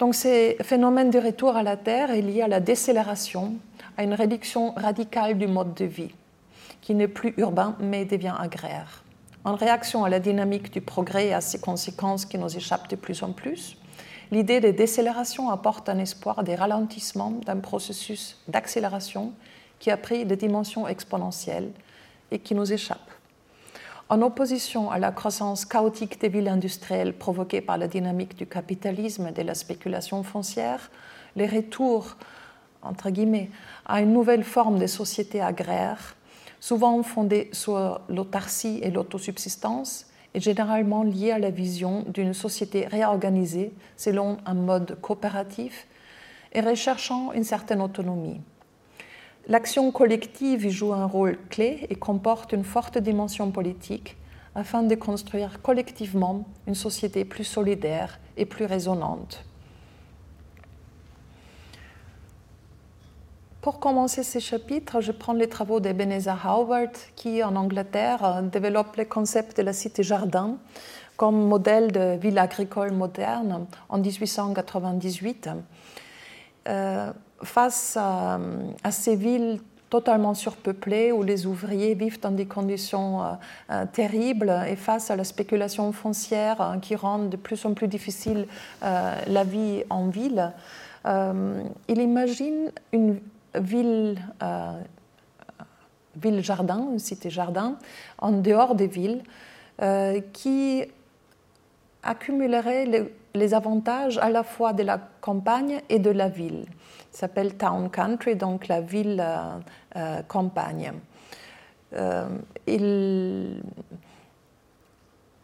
Donc, 0.00 0.14
ce 0.14 0.56
phénomène 0.62 1.10
du 1.10 1.18
retour 1.18 1.56
à 1.56 1.62
la 1.62 1.76
terre 1.76 2.10
est 2.10 2.22
lié 2.22 2.40
à 2.40 2.48
la 2.48 2.60
décélération, 2.60 3.56
à 3.98 4.02
une 4.02 4.14
réduction 4.14 4.72
radicale 4.72 5.36
du 5.36 5.46
mode 5.46 5.74
de 5.74 5.84
vie, 5.84 6.14
qui 6.80 6.94
n'est 6.94 7.06
plus 7.06 7.34
urbain, 7.36 7.76
mais 7.80 8.06
devient 8.06 8.32
agraire. 8.38 9.04
En 9.44 9.56
réaction 9.56 10.02
à 10.02 10.08
la 10.08 10.18
dynamique 10.18 10.72
du 10.72 10.80
progrès 10.80 11.26
et 11.26 11.34
à 11.34 11.42
ses 11.42 11.60
conséquences 11.60 12.24
qui 12.24 12.38
nous 12.38 12.56
échappent 12.56 12.88
de 12.88 12.96
plus 12.96 13.22
en 13.22 13.32
plus, 13.32 13.76
l'idée 14.30 14.60
de 14.60 14.70
décélération 14.70 15.50
apporte 15.50 15.90
un 15.90 15.98
espoir 15.98 16.44
des 16.44 16.54
ralentissements 16.54 17.32
d'un 17.44 17.58
processus 17.58 18.38
d'accélération 18.48 19.34
qui 19.80 19.90
a 19.90 19.98
pris 19.98 20.24
des 20.24 20.36
dimensions 20.36 20.88
exponentielles 20.88 21.72
et 22.30 22.38
qui 22.38 22.54
nous 22.54 22.72
échappe. 22.72 23.10
En 24.10 24.22
opposition 24.22 24.90
à 24.90 24.98
la 24.98 25.12
croissance 25.12 25.64
chaotique 25.64 26.20
des 26.20 26.28
villes 26.28 26.48
industrielles 26.48 27.16
provoquée 27.16 27.60
par 27.60 27.78
la 27.78 27.86
dynamique 27.86 28.36
du 28.36 28.44
capitalisme 28.44 29.28
et 29.28 29.30
de 29.30 29.42
la 29.42 29.54
spéculation 29.54 30.24
foncière, 30.24 30.90
les 31.36 31.46
retours, 31.46 32.16
entre 32.82 33.10
guillemets, 33.10 33.50
à 33.86 34.00
une 34.00 34.12
nouvelle 34.12 34.42
forme 34.42 34.80
de 34.80 34.88
société 34.88 35.40
agraire 35.40 36.16
souvent 36.58 37.00
fondée 37.04 37.50
sur 37.52 38.00
l'autarcie 38.08 38.80
et 38.82 38.90
l'autosubsistance, 38.90 40.06
est 40.34 40.40
généralement 40.40 41.04
liée 41.04 41.30
à 41.30 41.38
la 41.38 41.50
vision 41.50 42.04
d'une 42.08 42.34
société 42.34 42.88
réorganisée 42.88 43.72
selon 43.96 44.38
un 44.44 44.54
mode 44.54 45.00
coopératif 45.00 45.86
et 46.52 46.60
recherchant 46.60 47.32
une 47.32 47.44
certaine 47.44 47.80
autonomie. 47.80 48.40
L'action 49.50 49.90
collective 49.90 50.68
joue 50.68 50.92
un 50.92 51.06
rôle 51.06 51.36
clé 51.48 51.84
et 51.90 51.96
comporte 51.96 52.52
une 52.52 52.62
forte 52.62 52.98
dimension 52.98 53.50
politique 53.50 54.16
afin 54.54 54.84
de 54.84 54.94
construire 54.94 55.60
collectivement 55.60 56.44
une 56.68 56.76
société 56.76 57.24
plus 57.24 57.42
solidaire 57.42 58.20
et 58.36 58.46
plus 58.46 58.64
résonante. 58.64 59.44
Pour 63.60 63.80
commencer 63.80 64.22
ces 64.22 64.38
chapitres, 64.38 65.00
je 65.00 65.10
prends 65.10 65.32
les 65.32 65.48
travaux 65.48 65.80
d'Ebenezer 65.80 66.46
Howard, 66.46 66.92
qui 67.16 67.42
en 67.42 67.56
Angleterre 67.56 68.44
développe 68.44 68.94
le 68.94 69.04
concept 69.04 69.56
de 69.56 69.62
la 69.62 69.72
cité-jardin 69.72 70.58
comme 71.16 71.48
modèle 71.48 71.90
de 71.90 72.16
ville 72.16 72.38
agricole 72.38 72.92
moderne 72.92 73.66
en 73.88 73.98
1898. 73.98 75.50
Euh, 76.68 77.12
face 77.42 77.96
à, 77.96 78.38
ces 78.90 79.16
villes 79.16 79.60
totalement 79.88 80.34
surpeuplées 80.34 81.10
où 81.10 81.22
les 81.22 81.46
ouvriers 81.46 81.94
vivent 81.94 82.20
dans 82.20 82.30
des 82.30 82.46
conditions 82.46 83.22
euh, 83.22 83.32
euh, 83.70 83.86
terribles 83.92 84.54
et 84.68 84.76
face 84.76 85.10
à 85.10 85.16
la 85.16 85.24
spéculation 85.24 85.90
foncière 85.92 86.76
qui 86.80 86.94
rend 86.94 87.18
de 87.18 87.36
plus 87.36 87.64
en 87.64 87.74
plus 87.74 87.88
difficile 87.88 88.46
la 88.82 89.44
vie 89.44 89.82
en 89.90 90.08
ville, 90.08 90.52
il 91.04 91.98
imagine 92.00 92.70
une 92.92 93.18
ville, 93.54 94.20
euh, 94.42 94.80
ville 96.16 96.42
jardin, 96.42 96.88
une 96.92 96.98
cité 96.98 97.30
jardin, 97.30 97.76
en 98.18 98.32
dehors 98.32 98.74
des 98.74 98.86
villes, 98.86 99.22
euh, 99.82 100.20
qui 100.32 100.84
accumulerait 102.02 103.08
les, 103.34 103.54
avantages 103.54 104.18
à 104.18 104.30
la 104.30 104.42
fois 104.42 104.72
de 104.72 104.82
la 104.82 105.00
campagne 105.20 105.80
et 105.88 105.98
de 105.98 106.10
la 106.10 106.28
ville. 106.28 106.66
S'appelle 107.12 107.56
Town 107.56 107.90
Country, 107.90 108.36
donc 108.36 108.68
la 108.68 108.80
ville 108.80 109.24
euh, 109.96 110.22
campagne. 110.28 110.92
il, 112.66 113.62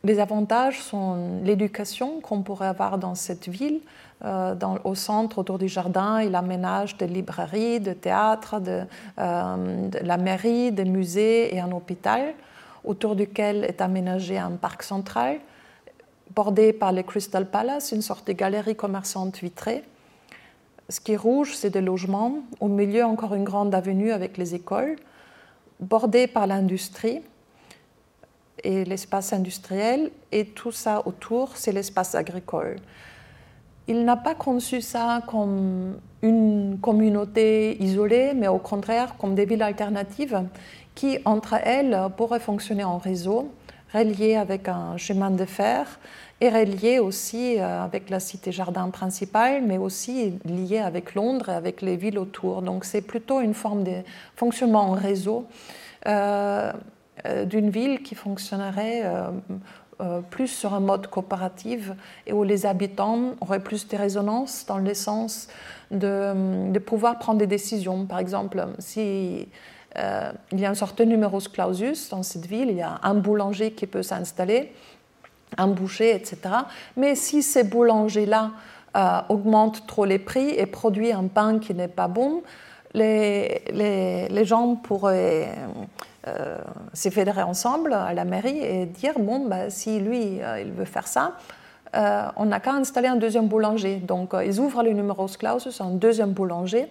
les 0.06 0.20
avantages 0.20 0.80
sont 0.80 1.40
l'éducation 1.42 2.20
qu'on 2.20 2.42
pourrait 2.42 2.68
avoir 2.68 2.96
dans 2.96 3.16
cette 3.16 3.48
ville, 3.48 3.80
euh, 4.24 4.54
au 4.84 4.94
centre, 4.94 5.38
autour 5.38 5.58
du 5.58 5.68
jardin, 5.68 6.22
il 6.22 6.34
aménage 6.36 6.96
des 6.96 7.08
librairies, 7.08 7.80
des 7.80 7.96
théâtres, 7.96 8.60
euh, 9.18 9.88
de, 9.88 9.98
la 10.06 10.16
mairie, 10.16 10.70
des 10.70 10.84
musées 10.84 11.54
et 11.54 11.60
un 11.60 11.72
hôpital, 11.72 12.34
autour 12.84 13.16
duquel 13.16 13.64
est 13.64 13.80
aménagé 13.80 14.38
un 14.38 14.52
parc 14.52 14.84
central, 14.84 15.40
bordé 16.34 16.72
par 16.72 16.92
le 16.92 17.02
Crystal 17.02 17.44
Palace, 17.44 17.90
une 17.90 18.02
sorte 18.02 18.28
de 18.28 18.32
galerie 18.32 18.76
commerçante 18.76 19.38
vitrée. 19.38 19.82
Ce 20.88 21.00
qui 21.00 21.12
est 21.12 21.16
rouge, 21.16 21.54
c'est 21.54 21.70
des 21.70 21.80
logements. 21.80 22.38
Au 22.60 22.68
milieu, 22.68 23.04
encore 23.04 23.34
une 23.34 23.44
grande 23.44 23.74
avenue 23.74 24.12
avec 24.12 24.36
les 24.36 24.54
écoles, 24.54 24.96
bordée 25.80 26.26
par 26.26 26.46
l'industrie 26.46 27.22
et 28.62 28.84
l'espace 28.84 29.32
industriel, 29.32 30.10
et 30.32 30.46
tout 30.46 30.72
ça 30.72 31.02
autour, 31.06 31.56
c'est 31.56 31.72
l'espace 31.72 32.14
agricole. 32.14 32.76
Il 33.88 34.04
n'a 34.04 34.16
pas 34.16 34.34
conçu 34.34 34.80
ça 34.80 35.22
comme 35.28 35.98
une 36.22 36.78
communauté 36.80 37.80
isolée, 37.82 38.32
mais 38.34 38.48
au 38.48 38.58
contraire 38.58 39.16
comme 39.18 39.34
des 39.34 39.44
villes 39.44 39.62
alternatives 39.62 40.42
qui, 40.94 41.18
entre 41.24 41.54
elles, 41.54 41.96
pourraient 42.16 42.40
fonctionner 42.40 42.84
en 42.84 42.98
réseau, 42.98 43.50
reliées 43.92 44.36
avec 44.36 44.68
un 44.68 44.96
chemin 44.96 45.30
de 45.30 45.44
fer 45.44 45.98
et 46.40 46.50
reliées 46.50 46.98
aussi 46.98 47.58
euh, 47.58 47.82
avec 47.82 48.10
la 48.10 48.20
cité-jardin 48.20 48.90
principale, 48.90 49.62
mais 49.62 49.78
aussi 49.78 50.34
liées 50.44 50.78
avec 50.78 51.14
Londres 51.14 51.48
et 51.48 51.54
avec 51.54 51.82
les 51.82 51.96
villes 51.96 52.18
autour. 52.18 52.62
Donc 52.62 52.84
c'est 52.84 53.00
plutôt 53.00 53.40
une 53.40 53.54
forme 53.54 53.84
de 53.84 54.02
fonctionnement 54.34 54.82
en 54.82 54.92
réseau. 54.92 55.46
Euh, 56.06 56.72
euh, 57.24 57.44
d'une 57.46 57.70
ville 57.70 58.02
qui 58.02 58.14
fonctionnerait 58.14 59.02
plus 60.28 60.48
sur 60.48 60.74
un 60.74 60.80
mode 60.80 61.06
coopératif 61.06 61.90
et 62.26 62.34
où 62.34 62.44
les 62.44 62.66
habitants 62.66 63.34
auraient 63.40 63.62
plus 63.62 63.88
de 63.88 63.96
résonance 63.96 64.66
dans 64.68 64.76
le 64.76 64.92
sens 64.92 65.48
de, 65.90 66.70
de 66.70 66.78
pouvoir 66.78 67.18
prendre 67.18 67.38
des 67.38 67.46
décisions. 67.46 68.04
Par 68.04 68.18
exemple, 68.18 68.66
si 68.78 69.48
euh, 69.98 70.32
il 70.52 70.60
y 70.60 70.66
a 70.66 70.68
une 70.68 70.74
sorte 70.74 70.98
de 70.98 71.04
numerus 71.04 71.48
clausus 71.48 72.08
dans 72.10 72.22
cette 72.22 72.46
ville, 72.46 72.70
il 72.70 72.76
y 72.76 72.82
a 72.82 73.00
un 73.02 73.14
boulanger 73.14 73.72
qui 73.72 73.86
peut 73.86 74.02
s'installer, 74.02 74.72
un 75.56 75.68
boucher, 75.68 76.14
etc. 76.14 76.38
Mais 76.96 77.14
si 77.14 77.42
ces 77.42 77.64
boulangers-là 77.64 78.50
euh, 78.96 79.20
augmentent 79.28 79.86
trop 79.86 80.04
les 80.04 80.18
prix 80.18 80.50
et 80.50 80.66
produisent 80.66 81.14
un 81.14 81.28
pain 81.28 81.58
qui 81.58 81.74
n'est 81.74 81.88
pas 81.88 82.08
bon, 82.08 82.42
les, 82.94 84.44
gens 84.44 84.74
pourraient 84.74 85.52
euh, 86.28 86.56
s'est 86.92 87.12
fédérés 87.12 87.42
ensemble 87.42 87.92
à 87.92 88.12
la 88.12 88.24
mairie 88.24 88.58
et 88.58 88.86
dire 88.86 89.12
bon, 89.16 89.46
bah, 89.46 89.70
si 89.70 90.00
lui, 90.00 90.42
euh, 90.42 90.60
il 90.60 90.72
veut 90.72 90.84
faire 90.84 91.06
ça, 91.06 91.36
euh, 91.94 92.22
on 92.34 92.46
n'a 92.46 92.58
qu'à 92.58 92.72
installer 92.72 93.06
un 93.06 93.14
deuxième 93.14 93.46
boulanger. 93.46 93.96
Donc, 93.96 94.34
ils 94.44 94.58
ouvrent 94.58 94.82
le 94.82 94.92
numéro 94.92 95.26
clausus, 95.26 95.80
un 95.80 95.90
deuxième 95.90 96.32
boulanger, 96.32 96.88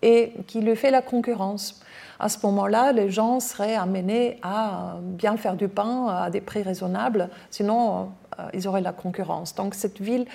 et 0.00 0.32
qui 0.46 0.60
lui 0.60 0.76
fait 0.76 0.90
la 0.90 1.02
concurrence. 1.02 1.82
À 2.18 2.28
ce 2.28 2.38
moment-là, 2.44 2.92
les 2.92 3.10
gens 3.10 3.40
seraient 3.40 3.74
amenés 3.74 4.38
à 4.42 4.96
bien 5.00 5.36
faire 5.36 5.56
du 5.56 5.68
pain 5.68 6.08
à 6.08 6.30
des 6.30 6.40
prix 6.40 6.62
raisonnables, 6.62 7.28
sinon 7.50 8.10
ils 8.52 8.66
auraient 8.66 8.80
la 8.80 8.92
concurrence. 8.92 9.54
Donc 9.54 9.74
cette 9.74 10.00
ville 10.00 10.26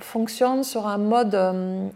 fonctionne 0.00 0.64
sur 0.64 0.86
un 0.86 0.98
mode 0.98 1.38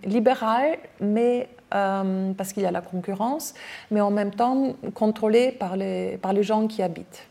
libéral, 0.05 0.79
mais 1.01 1.49
euh, 1.75 2.33
parce 2.35 2.53
qu'il 2.53 2.63
y 2.63 2.67
a 2.67 2.71
la 2.71 2.83
concurrence, 2.83 3.55
mais 3.91 4.03
en 4.03 4.11
même 4.11 4.31
temps 4.31 4.75
contrôlé 4.95 5.53
par 5.53 5.77
les, 5.77 6.19
par 6.19 6.35
les 6.35 6.43
gens 6.43 6.67
qui 6.67 6.83
habitent. 6.83 7.27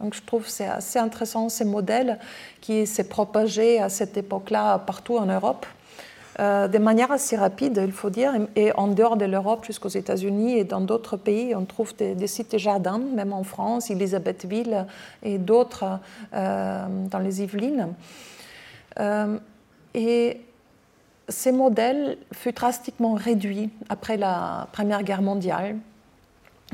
Donc 0.00 0.12
je 0.12 0.22
trouve 0.22 0.46
c'est 0.46 0.66
assez 0.66 0.98
intéressant 0.98 1.48
ces 1.48 1.64
modèles 1.64 2.18
qui 2.60 2.86
s'est 2.86 3.08
propagé 3.08 3.80
à 3.80 3.88
cette 3.88 4.18
époque-là 4.18 4.80
partout 4.80 5.16
en 5.16 5.24
Europe. 5.26 5.64
Euh, 6.40 6.68
de 6.68 6.78
manière 6.78 7.12
assez 7.12 7.36
rapide, 7.36 7.82
il 7.84 7.92
faut 7.92 8.08
dire, 8.08 8.32
et 8.56 8.72
en 8.72 8.88
dehors 8.88 9.16
de 9.16 9.26
l'Europe 9.26 9.66
jusqu'aux 9.66 9.90
États-Unis 9.90 10.56
et 10.58 10.64
dans 10.64 10.80
d'autres 10.80 11.18
pays, 11.18 11.54
on 11.54 11.66
trouve 11.66 11.94
des, 11.96 12.26
sites 12.26 12.56
jardins, 12.56 12.98
même 12.98 13.34
en 13.34 13.44
France, 13.44 13.90
Elisabethville 13.90 14.86
et 15.22 15.36
d'autres 15.36 15.98
euh, 16.32 16.86
dans 17.10 17.18
les 17.18 17.42
Yvelines. 17.42 17.88
et 19.94 20.40
ces 21.28 21.52
modèles 21.52 22.16
furent 22.32 22.52
drastiquement 22.54 23.14
réduits 23.14 23.70
après 23.88 24.16
la 24.16 24.66
Première 24.72 25.02
Guerre 25.02 25.22
mondiale, 25.22 25.76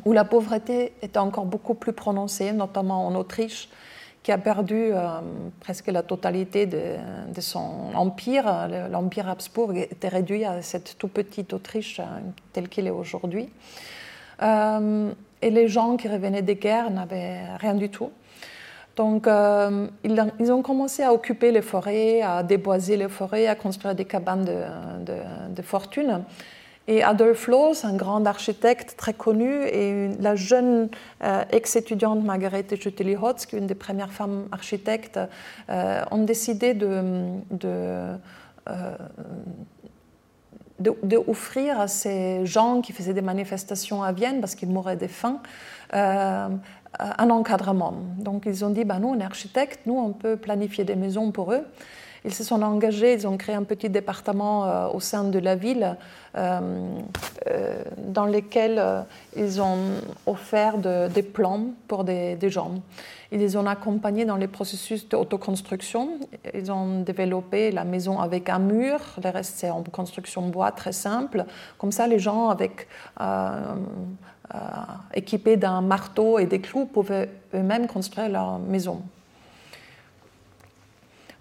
où 0.04 0.12
la 0.12 0.24
pauvreté 0.24 0.92
était 1.02 1.18
encore 1.18 1.44
beaucoup 1.44 1.74
plus 1.74 1.92
prononcée, 1.92 2.52
notamment 2.52 3.06
en 3.06 3.14
Autriche, 3.14 3.68
qui 4.26 4.32
a 4.32 4.38
perdu 4.38 4.88
euh, 4.90 5.20
presque 5.60 5.86
la 5.86 6.02
totalité 6.02 6.66
de, 6.66 6.96
son 7.38 7.94
empire. 7.94 8.66
L'empire 8.90 9.28
Habsbourg 9.28 9.72
était 9.72 10.08
réduit 10.08 10.44
à 10.44 10.62
cette 10.62 10.98
tout 10.98 11.06
petite 11.06 11.52
Autriche 11.52 12.00
euh, 12.00 12.02
telle 12.52 12.68
qu'il 12.68 12.88
est 12.88 12.90
aujourd'hui. 12.90 13.48
et 14.42 15.50
les 15.58 15.68
gens 15.68 15.96
qui 15.96 16.08
revenaient 16.08 16.42
des 16.42 16.56
guerres 16.56 16.90
n'avaient 16.90 17.38
rien 17.60 17.74
du 17.74 17.88
tout. 17.88 18.10
Donc, 18.96 19.28
ils, 19.28 20.52
ont 20.52 20.62
commencé 20.62 21.04
à 21.04 21.12
occuper 21.12 21.52
les 21.52 21.62
forêts, 21.62 22.20
à 22.20 22.42
déboiser 22.42 22.96
les 22.96 23.08
forêts, 23.08 23.46
à 23.46 23.54
construire 23.54 23.94
des 23.94 24.06
cabanes 24.06 24.44
de 24.44 25.62
fortune. 25.62 26.24
Et 26.88 27.02
Adolf 27.02 27.48
Loos, 27.48 27.84
un 27.84 27.96
grand 27.96 28.24
architecte 28.26 28.94
très 28.96 29.12
connu, 29.12 29.64
et 29.66 30.08
la 30.20 30.36
jeune 30.36 30.88
euh, 31.24 31.42
ex-étudiante 31.50 32.22
Margarete 32.22 32.76
Schütteli-Hotz, 32.76 33.46
qui 33.46 33.56
est 33.56 33.58
une 33.58 33.66
des 33.66 33.74
premières 33.74 34.12
femmes 34.12 34.46
architectes, 34.52 35.18
euh, 35.68 36.02
ont 36.12 36.22
décidé 36.22 36.74
de, 36.74 37.02
de, 37.50 38.16
euh, 38.68 38.96
à 41.76 41.88
ces 41.88 42.46
gens 42.46 42.80
qui 42.82 42.92
faisaient 42.92 43.14
des 43.14 43.22
manifestations 43.22 44.04
à 44.04 44.12
Vienne, 44.12 44.40
parce 44.40 44.54
qu'ils 44.54 44.70
mouraient 44.70 44.96
de 44.96 45.08
faim, 45.08 45.40
un 45.92 47.30
encadrement. 47.30 47.94
Donc 48.18 48.44
ils 48.46 48.64
ont 48.64 48.70
dit, 48.70 48.84
bah, 48.84 48.98
nous 49.00 49.08
on 49.08 49.18
est 49.18 49.24
architectes, 49.24 49.80
nous 49.86 49.98
on 49.98 50.12
peut 50.12 50.36
planifier 50.36 50.84
des 50.84 50.96
maisons 50.96 51.32
pour 51.32 51.52
eux. 51.52 51.64
Ils 52.26 52.34
se 52.34 52.42
sont 52.42 52.60
engagés, 52.62 53.12
ils 53.14 53.26
ont 53.28 53.36
créé 53.36 53.54
un 53.54 53.62
petit 53.62 53.88
département 53.88 54.66
euh, 54.66 54.88
au 54.88 54.98
sein 54.98 55.22
de 55.22 55.38
la 55.38 55.54
ville 55.54 55.96
euh, 56.36 56.60
euh, 57.46 57.82
dans 57.98 58.26
lequel 58.26 58.82
ils 59.36 59.60
ont 59.60 59.78
offert 60.26 60.78
des 60.78 61.22
plans 61.22 61.66
pour 61.86 62.02
des, 62.02 62.50
gens. 62.50 62.72
Ils 63.30 63.38
les 63.38 63.56
ont 63.56 63.66
accompagnés 63.66 64.24
dans 64.24 64.36
les 64.36 64.48
processus 64.48 65.08
d'autoconstruction. 65.08 66.18
Ils 66.52 66.72
ont 66.72 67.02
développé 67.02 67.70
la 67.70 67.84
maison 67.84 68.18
avec 68.18 68.48
un 68.48 68.58
mur, 68.58 68.98
le 69.22 69.30
reste 69.30 69.54
c'est 69.58 69.70
en 69.70 69.84
construction 69.84 70.48
bois 70.48 70.72
très 70.72 70.92
simple. 70.92 71.44
Comme 71.78 71.92
ça, 71.92 72.08
les 72.08 72.18
gens 72.18 72.48
avec 72.48 72.88
équipés 75.14 75.56
d'un 75.56 75.80
marteau 75.80 76.40
et 76.40 76.46
des 76.46 76.60
clous 76.60 76.86
pouvaient 76.86 77.30
eux-mêmes 77.54 77.86
construire 77.86 78.28
leur 78.28 78.58
maison 78.58 79.02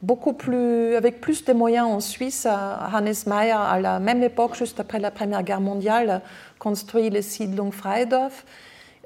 beaucoup 0.05 0.33
plus, 0.33 0.95
avec 0.95 1.19
plus 1.19 1.43
de 1.43 1.53
moyens 1.53 1.87
en 1.87 1.99
Suisse. 1.99 2.45
Hannes 2.45 3.13
Meyer, 3.25 3.51
à 3.51 3.79
la 3.79 3.99
même 3.99 4.21
époque, 4.23 4.55
juste 4.55 4.79
après 4.79 4.99
la 4.99 5.11
Première 5.11 5.43
Guerre 5.43 5.61
mondiale, 5.61 6.21
construit 6.59 7.09
le 7.09 7.21
Siedlung 7.21 7.71
Freidorf. 7.71 8.45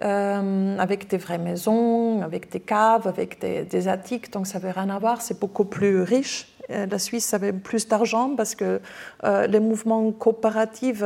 Euh, 0.01 0.77
avec 0.77 1.09
des 1.09 1.17
vraies 1.17 1.37
maisons, 1.37 2.21
avec 2.21 2.49
des 2.49 2.61
caves, 2.61 3.05
avec 3.05 3.41
des, 3.41 3.87
attiques, 3.89 4.31
donc 4.31 4.47
ça 4.47 4.57
n'avait 4.57 4.71
rien 4.71 4.89
à 4.89 4.97
voir, 4.97 5.21
c'est 5.21 5.37
beaucoup 5.37 5.65
plus 5.65 6.03
riche. 6.03 6.47
Euh, 6.72 6.86
la 6.86 6.99
Suisse 6.99 7.34
avait 7.34 7.53
plus 7.53 7.88
d'argent 7.88 8.36
parce 8.36 8.55
que 8.55 8.82
euh, 9.24 9.47
les 9.47 9.59
mouvements 9.59 10.11
coopératifs 10.11 11.03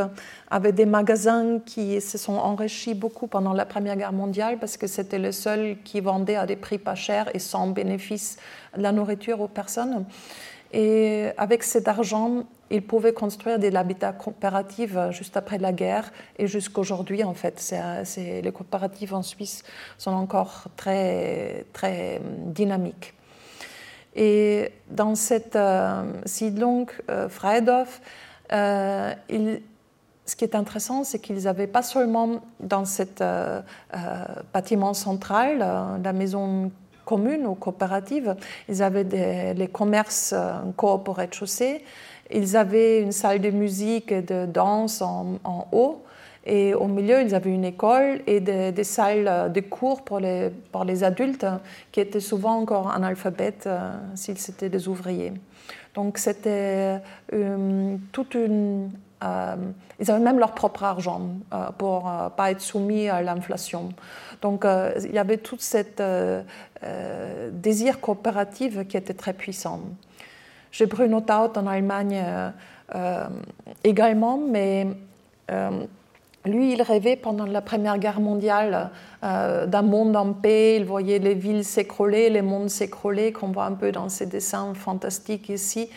avaient 0.50 0.72
des 0.72 0.86
magasins 0.86 1.60
qui 1.66 2.02
se 2.02 2.18
sont 2.18 2.34
enrichis 2.34 2.94
beaucoup 2.94 3.28
pendant 3.28 3.54
la 3.54 3.66
Première 3.66 3.96
Guerre 3.96 4.14
mondiale 4.14 4.58
parce 4.60 4.78
que 4.78 4.88
c'était 4.88 5.20
le 5.20 5.32
seul 5.32 5.78
qui 5.84 6.02
vendait 6.02 6.36
à 6.36 6.46
des 6.46 6.56
prix 6.56 6.78
pas 6.78 6.96
chers 6.96 7.34
et 7.36 7.40
sans 7.40 7.68
bénéfice 7.68 8.38
la 8.76 8.92
nourriture 8.92 9.40
aux 9.42 9.48
personnes. 9.48 10.06
Et 10.74 11.28
avec 11.38 11.64
cet 11.64 11.88
argent, 11.88 12.46
ils 12.72 12.82
pouvaient 12.82 13.14
construire 13.14 13.60
des 13.60 13.76
habitats 13.76 14.12
coopératifs 14.12 14.98
juste 15.12 15.38
après 15.38 15.60
la 15.60 15.72
guerre 15.72 16.12
et 16.40 16.48
jusqu'aujourd'hui, 16.48 17.24
en 17.24 17.36
fait. 17.36 17.76
les 18.18 18.52
coopératives 18.52 19.14
en 19.14 19.22
Suisse 19.22 19.64
sont 20.00 20.12
encore 20.12 20.66
très, 20.76 21.68
très 21.74 22.20
dynamiques. 22.48 23.14
Et 24.16 24.72
dans 24.90 25.16
cette 25.16 25.56
euh, 25.56 26.04
Siedlung 26.26 26.86
euh, 27.10 27.30
Freidorf, 27.30 28.02
euh, 28.52 29.14
ce 30.26 30.36
qui 30.36 30.46
est 30.46 30.56
intéressant, 30.56 31.04
c'est 31.04 31.20
qu'ils 31.20 31.44
n'avaient 31.44 31.68
pas 31.68 31.82
seulement 31.82 32.42
dans 32.60 32.86
ce 32.86 33.04
bâtiment 34.54 34.94
central 34.94 35.58
la 36.02 36.14
maison 36.14 36.72
commune 37.04 37.46
ou 37.46 37.56
coopérative, 37.56 38.36
ils 38.70 38.82
avaient 38.82 39.54
les 39.54 39.68
commerces 39.68 40.34
coop 40.78 41.10
au 41.10 41.12
rez-de-chaussée, 41.12 41.84
ils 42.32 42.56
avaient 42.56 43.02
une 43.02 43.12
salle 43.12 43.42
de 43.42 43.50
musique 43.50 44.14
et 44.14 44.22
de 44.22 44.46
danse 44.46 45.02
en 45.02 45.68
haut, 45.74 46.04
et 46.46 46.74
au 46.74 46.88
milieu, 46.88 47.22
ils 47.22 47.34
avaient 47.34 47.54
une 47.54 47.64
école 47.64 48.22
et 48.28 48.42
des, 48.42 48.84
salles 48.84 49.52
de 49.52 49.62
cours 49.62 50.04
pour 50.04 50.20
les, 50.20 50.50
pour 50.72 50.84
les 50.84 51.04
adultes 51.04 51.46
qui 51.92 52.02
étaient 52.02 52.20
souvent 52.20 52.58
encore 52.58 52.92
analphabètes 52.92 53.66
euh, 53.68 53.94
s'ils 54.16 54.38
étaient 54.50 54.70
des 54.70 54.88
ouvriers. 54.90 55.34
Donc 55.94 56.18
c'était 56.18 57.00
euh, 57.34 57.96
toute 58.12 58.36
une... 58.36 58.92
Euh, 59.24 59.56
ils 60.00 60.12
avaient 60.12 60.24
même 60.24 60.38
leur 60.38 60.52
propre 60.52 60.84
argent 60.84 61.30
pour 61.78 62.12
ne 62.12 62.28
pas 62.28 62.52
être 62.52 62.60
soumis 62.60 63.08
à 63.08 63.22
l'inflation. 63.22 63.94
Donc 64.42 64.66
il 65.02 65.14
y 65.14 65.18
avait 65.18 65.38
tout 65.38 65.56
ce 65.58 66.42
désir 67.52 68.02
coopératif 68.02 68.86
qui 68.90 68.98
était 68.98 69.14
très 69.14 69.32
puissant. 69.32 69.80
J'ai 70.74 70.88
Bruno 70.88 71.22
Taut 71.22 71.58
en 71.58 71.68
Allemagne 71.68 72.22
également, 73.86 74.38
mais 74.38 74.88
lui, 76.46 76.74
il 76.74 76.82
rêvait 76.82 77.16
pendant 77.16 77.46
la 77.46 77.62
Première 77.62 77.98
Guerre 77.98 78.20
mondiale 78.20 78.90
euh, 79.24 79.66
d'un 79.66 79.82
monde 79.82 80.16
en 80.16 80.34
paix. 80.34 80.76
Il 80.76 80.86
voyait 80.86 81.20
les 81.20 81.36
villes 81.36 81.64
s'écrouler, 81.64 82.30
les 82.30 82.42
mondes 82.42 82.70
s'écrouler, 82.70 83.32
qu'on 83.32 83.48
voit 83.48 83.66
un 83.66 83.74
peu 83.74 83.92
dans 83.92 84.10
ces 84.10 84.26
dessins 84.26 84.74
fantastiques 84.74 85.48
ici, 85.48 85.90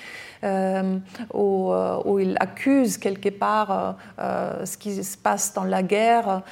euh, 0.44 0.98
euh, 1.34 1.96
où, 2.04 2.18
il 2.20 2.36
accuse 2.38 2.96
quelque 2.96 3.30
part 3.30 3.96
ce 4.18 4.76
qui 4.76 5.02
se 5.02 5.16
passe 5.16 5.52
dans 5.52 5.64
la 5.64 5.82
guerre 5.82 6.42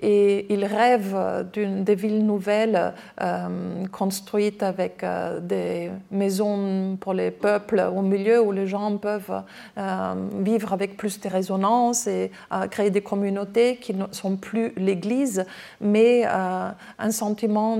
et 0.00 0.52
il 0.52 0.64
rêve 0.64 1.48
d'une 1.52 1.84
des 1.84 1.94
villes 1.94 2.24
nouvelles 2.26 2.94
euh, 3.20 3.86
construites 3.92 4.62
avec 4.62 5.04
euh, 5.04 5.40
des 5.40 5.90
maisons 6.10 6.96
pour 7.00 7.14
les 7.14 7.30
peuples 7.30 7.84
au 7.94 8.02
milieu 8.02 8.40
où 8.42 8.50
les 8.50 8.66
gens 8.66 8.96
peuvent 8.96 9.42
euh, 9.78 10.14
vivre 10.40 10.72
avec 10.72 10.96
plus 10.96 11.20
de 11.20 11.28
résonance 11.28 12.06
et 12.06 12.30
créer 12.70 12.90
des 12.90 13.02
communautés 13.02 13.76
qui 13.76 13.94
ne 13.94 14.06
sont 14.10 14.36
plus 14.36 14.72
l'Église, 14.76 15.44
mais 15.80 16.24
un 16.24 17.10
sentiment 17.10 17.76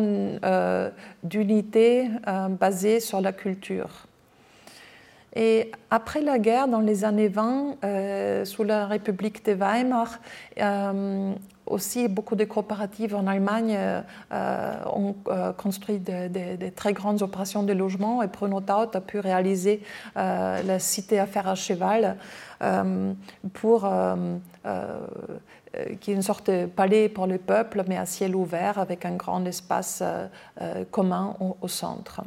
d'unité 1.22 2.08
basé 2.60 3.00
sur 3.00 3.20
la 3.20 3.32
culture. 3.32 4.06
Et 5.34 5.72
après 5.90 6.20
la 6.20 6.38
guerre, 6.38 6.68
dans 6.68 6.80
les 6.80 7.04
années 7.04 7.28
20, 7.28 8.44
sous 8.44 8.64
la 8.64 8.86
République 8.86 9.44
de 9.44 9.52
Weimar, 9.52 10.18
aussi, 11.66 12.08
beaucoup 12.08 12.36
de 12.36 12.44
coopératives 12.44 13.14
en 13.14 13.26
Allemagne 13.26 13.76
euh, 14.32 14.74
ont 14.86 15.16
euh, 15.28 15.52
construit 15.52 15.98
des 15.98 16.72
très 16.74 16.92
grandes 16.92 17.22
opérations 17.22 17.62
de 17.62 17.72
logement 17.72 18.22
et 18.22 18.28
Pronotaut 18.28 18.94
a 18.94 19.00
pu 19.00 19.18
réaliser 19.18 19.82
euh, 20.16 20.62
la 20.62 20.78
cité 20.78 21.18
à 21.18 21.26
faire 21.26 21.48
à 21.48 21.54
cheval 21.54 22.16
pour 23.52 23.90
qui 26.00 26.12
est 26.12 26.14
une 26.14 26.22
sorte 26.22 26.50
de 26.50 26.66
palais 26.66 27.08
pour 27.08 27.26
le 27.26 27.36
peuple, 27.36 27.84
mais 27.88 27.98
à 27.98 28.06
ciel 28.06 28.34
ouvert, 28.34 28.78
avec 28.78 29.04
un 29.04 29.16
grand 29.16 29.44
espace 29.44 30.02
commun 30.90 31.36
au, 31.60 31.68
centre. 31.68 32.22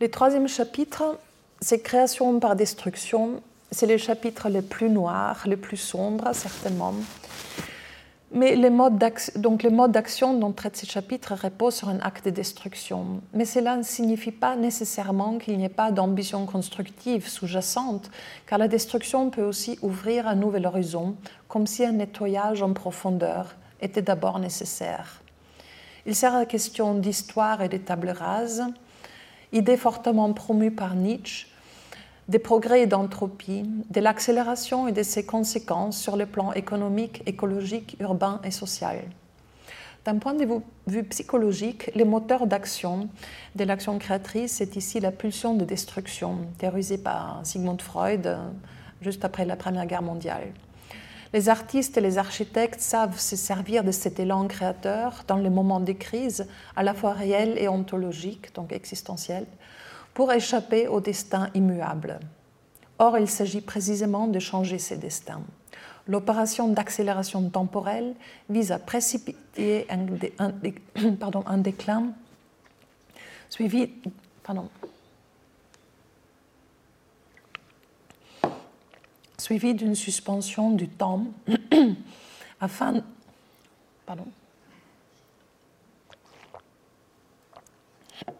Le 0.00 0.08
troisième 0.08 0.46
chapitre, 0.46 1.18
c'est 1.60 1.80
création 1.80 2.38
par 2.38 2.54
destruction 2.54 3.42
c'est 3.70 3.86
le 3.86 3.96
chapitre 3.96 4.48
le 4.48 4.62
plus 4.62 4.90
noir, 4.90 5.42
le 5.46 5.56
plus 5.56 5.76
sombre, 5.76 6.30
certainement. 6.32 6.94
Mais 8.30 8.56
les 8.56 8.68
modes 8.68 9.02
donc 9.36 9.66
d'action 9.66 10.34
dont 10.34 10.52
traite 10.52 10.76
ce 10.76 10.84
chapitre 10.84 11.34
repose 11.34 11.76
sur 11.76 11.88
un 11.88 11.98
acte 12.00 12.26
de 12.26 12.30
destruction. 12.30 13.22
Mais 13.32 13.46
cela 13.46 13.76
ne 13.76 13.82
signifie 13.82 14.32
pas 14.32 14.54
nécessairement 14.54 15.38
qu'il 15.38 15.56
n'y 15.56 15.64
ait 15.64 15.70
pas 15.70 15.92
d'ambition 15.92 16.44
constructive 16.44 17.26
sous-jacente, 17.26 18.10
car 18.46 18.58
la 18.58 18.68
destruction 18.68 19.30
peut 19.30 19.42
aussi 19.42 19.78
ouvrir 19.80 20.28
un 20.28 20.34
nouvel 20.34 20.66
horizon, 20.66 21.16
comme 21.48 21.66
si 21.66 21.86
un 21.86 21.92
nettoyage 21.92 22.62
en 22.62 22.74
profondeur 22.74 23.56
était 23.80 24.02
d'abord 24.02 24.38
nécessaire. 24.38 25.22
Il 26.04 26.14
sert 26.14 26.34
à 26.34 26.40
la 26.40 26.46
question 26.46 26.94
d'histoire 26.94 27.62
et 27.62 27.70
de 27.70 27.78
table 27.78 28.10
rase, 28.10 28.64
idée 29.52 29.78
fortement 29.78 30.30
promue 30.34 30.70
par 30.70 30.94
Nietzsche, 30.94 31.46
des 32.28 32.38
progrès 32.38 32.86
d'entropie, 32.86 33.64
de 33.90 34.00
l'accélération 34.00 34.86
et 34.86 34.92
de 34.92 35.02
ses 35.02 35.24
conséquences 35.24 35.98
sur 35.98 36.16
le 36.16 36.26
plan 36.26 36.52
économique, 36.52 37.22
écologique, 37.26 37.96
urbain 38.00 38.40
et 38.44 38.50
social. 38.50 39.02
D'un 40.04 40.18
point 40.18 40.34
de 40.34 40.46
vue 40.86 41.04
psychologique, 41.04 41.90
le 41.94 42.04
moteur 42.04 42.46
d'action 42.46 43.08
de 43.56 43.64
l'action 43.64 43.98
créatrice 43.98 44.60
est 44.60 44.76
ici 44.76 45.00
la 45.00 45.10
pulsion 45.10 45.54
de 45.54 45.64
destruction, 45.64 46.38
théorisée 46.58 46.98
par 46.98 47.40
Sigmund 47.44 47.80
Freud 47.82 48.26
euh, 48.26 48.38
juste 49.02 49.24
après 49.24 49.44
la 49.44 49.56
Première 49.56 49.86
Guerre 49.86 50.02
mondiale. 50.02 50.52
Les 51.34 51.50
artistes 51.50 51.98
et 51.98 52.00
les 52.00 52.16
architectes 52.16 52.80
savent 52.80 53.18
se 53.18 53.36
servir 53.36 53.84
de 53.84 53.90
cet 53.90 54.18
élan 54.18 54.46
créateur 54.48 55.24
dans 55.28 55.36
les 55.36 55.50
moments 55.50 55.80
de 55.80 55.92
crise, 55.92 56.46
à 56.74 56.82
la 56.82 56.94
fois 56.94 57.12
réels 57.12 57.58
et 57.58 57.68
ontologiques, 57.68 58.54
donc 58.54 58.72
existentiels, 58.72 59.46
pour 60.18 60.32
échapper 60.32 60.88
au 60.88 61.00
destin 61.00 61.48
immuable. 61.54 62.18
Or, 62.98 63.18
il 63.18 63.30
s'agit 63.30 63.60
précisément 63.60 64.26
de 64.26 64.40
changer 64.40 64.80
ces 64.80 64.96
destins. 64.96 65.42
L'opération 66.08 66.66
d'accélération 66.66 67.48
temporelle 67.50 68.16
vise 68.50 68.72
à 68.72 68.80
précipiter 68.80 69.86
un, 70.40 71.58
déclin 71.58 72.10
suivi, 73.48 73.90
pardon, 74.42 74.68
suivi 79.38 79.72
d'une 79.72 79.94
suspension 79.94 80.72
du 80.72 80.88
temps 80.88 81.26
afin, 82.60 83.04
pardon, 84.04 84.26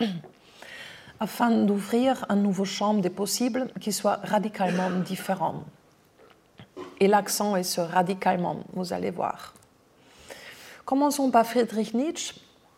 afin 1.21 1.51
d'ouvrir 1.51 2.25
un 2.29 2.37
nouveau 2.37 2.65
champ 2.65 2.95
des 2.95 3.11
possibles 3.11 3.69
qui 3.81 3.93
soit 3.93 4.21
radicalement 4.23 4.91
différent. 5.05 5.65
Et 7.01 7.09
l'accent 7.09 7.57
est 7.57 7.65
sur 7.65 7.87
radicalement, 7.89 8.59
vous 8.73 8.93
allez 8.93 9.11
voir. 9.11 9.55
Commençons 10.85 11.31
par 11.31 11.47
Friedrich 11.47 11.95
Nietzsche, 11.95 12.35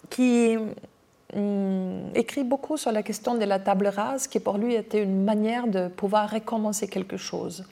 qui 0.08 0.56
hum, 1.34 2.10
écrit 2.14 2.44
beaucoup 2.44 2.76
sur 2.76 2.92
la 2.92 3.02
question 3.02 3.34
de 3.34 3.44
la 3.44 3.58
table 3.58 3.86
rase, 3.86 4.26
qui 4.26 4.40
pour 4.40 4.58
lui 4.58 4.74
était 4.74 5.02
une 5.02 5.24
manière 5.24 5.66
de 5.68 5.88
pouvoir 5.88 6.30
recommencer 6.30 6.88
quelque 6.88 7.16
chose. 7.16 7.64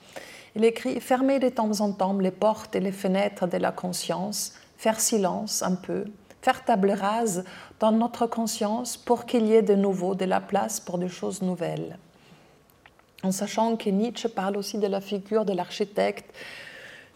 Il 0.55 0.65
écrit 0.65 0.99
Fermer 0.99 1.39
de 1.39 1.49
temps 1.49 1.81
en 1.81 1.91
temps 1.91 2.17
les 2.17 2.31
portes 2.31 2.75
et 2.75 2.79
les 2.79 2.91
fenêtres 2.91 3.47
de 3.47 3.57
la 3.57 3.71
conscience, 3.71 4.53
faire 4.77 4.99
silence 4.99 5.61
un 5.61 5.75
peu, 5.75 6.05
faire 6.41 6.63
table 6.63 6.91
rase 6.91 7.43
dans 7.79 7.91
notre 7.91 8.27
conscience 8.27 8.97
pour 8.97 9.25
qu'il 9.25 9.45
y 9.47 9.53
ait 9.53 9.61
de 9.61 9.75
nouveau 9.75 10.15
de 10.15 10.25
la 10.25 10.39
place 10.39 10.79
pour 10.79 10.97
des 10.97 11.09
choses 11.09 11.41
nouvelles. 11.41 11.97
En 13.23 13.31
sachant 13.31 13.75
que 13.75 13.89
Nietzsche 13.89 14.29
parle 14.29 14.55
aussi 14.55 14.77
de 14.77 14.87
la 14.87 15.01
figure 15.01 15.43
de 15.43 15.53
l'architecte, 15.53 16.33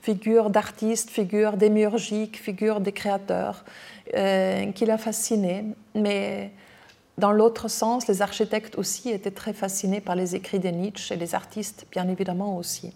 figure 0.01 0.49
d'artiste, 0.49 1.09
figure 1.09 1.55
démiurgique, 1.55 2.37
figure 2.37 2.81
des 2.81 2.91
créateurs, 2.91 3.63
euh, 4.15 4.71
qui 4.73 4.85
l'a 4.85 4.97
fasciné. 4.97 5.63
Mais 5.95 6.51
dans 7.17 7.31
l'autre 7.31 7.69
sens, 7.69 8.07
les 8.07 8.21
architectes 8.21 8.77
aussi 8.77 9.11
étaient 9.11 9.31
très 9.31 9.53
fascinés 9.53 10.01
par 10.01 10.15
les 10.15 10.35
écrits 10.35 10.59
de 10.59 10.67
Nietzsche 10.67 11.15
et 11.15 11.17
les 11.17 11.35
artistes, 11.35 11.85
bien 11.89 12.09
évidemment 12.09 12.57
aussi 12.57 12.93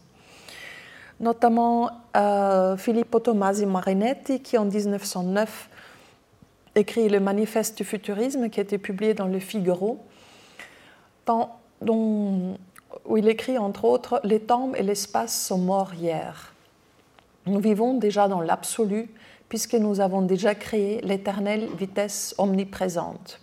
notamment 1.19 1.89
euh, 2.15 2.77
Filippo 2.77 3.19
Tomasi 3.19 3.65
Marinetti, 3.65 4.41
qui 4.41 4.57
en 4.57 4.65
1909 4.65 5.69
écrit 6.77 7.09
le 7.09 7.19
Manifeste 7.19 7.77
du 7.77 7.83
futurisme, 7.83 8.49
qui 8.49 8.59
a 8.59 8.63
été 8.63 8.77
publié 8.77 9.13
dans 9.13 9.27
le 9.27 9.39
Figaro, 9.39 9.99
dont, 11.25 11.49
où 13.05 13.17
il 13.17 13.27
écrit 13.27 13.57
entre 13.57 13.85
autres 13.85 14.21
Les 14.23 14.39
temps 14.39 14.73
et 14.73 14.83
l'espace 14.83 15.47
sont 15.47 15.57
morts 15.57 15.93
hier. 15.93 16.53
Nous 17.45 17.59
vivons 17.59 17.95
déjà 17.95 18.27
dans 18.27 18.41
l'absolu, 18.41 19.09
puisque 19.49 19.75
nous 19.75 19.99
avons 19.99 20.21
déjà 20.21 20.55
créé 20.55 21.01
l'éternelle 21.01 21.67
vitesse 21.77 22.35
omniprésente. 22.37 23.39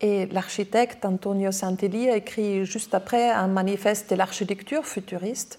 Et 0.00 0.26
l'architecte 0.26 1.04
Antonio 1.04 1.50
Santelli 1.50 2.10
a 2.10 2.16
écrit 2.16 2.64
juste 2.64 2.94
après 2.94 3.30
un 3.30 3.48
manifeste 3.48 4.10
de 4.10 4.16
l'architecture 4.16 4.84
futuriste 4.84 5.58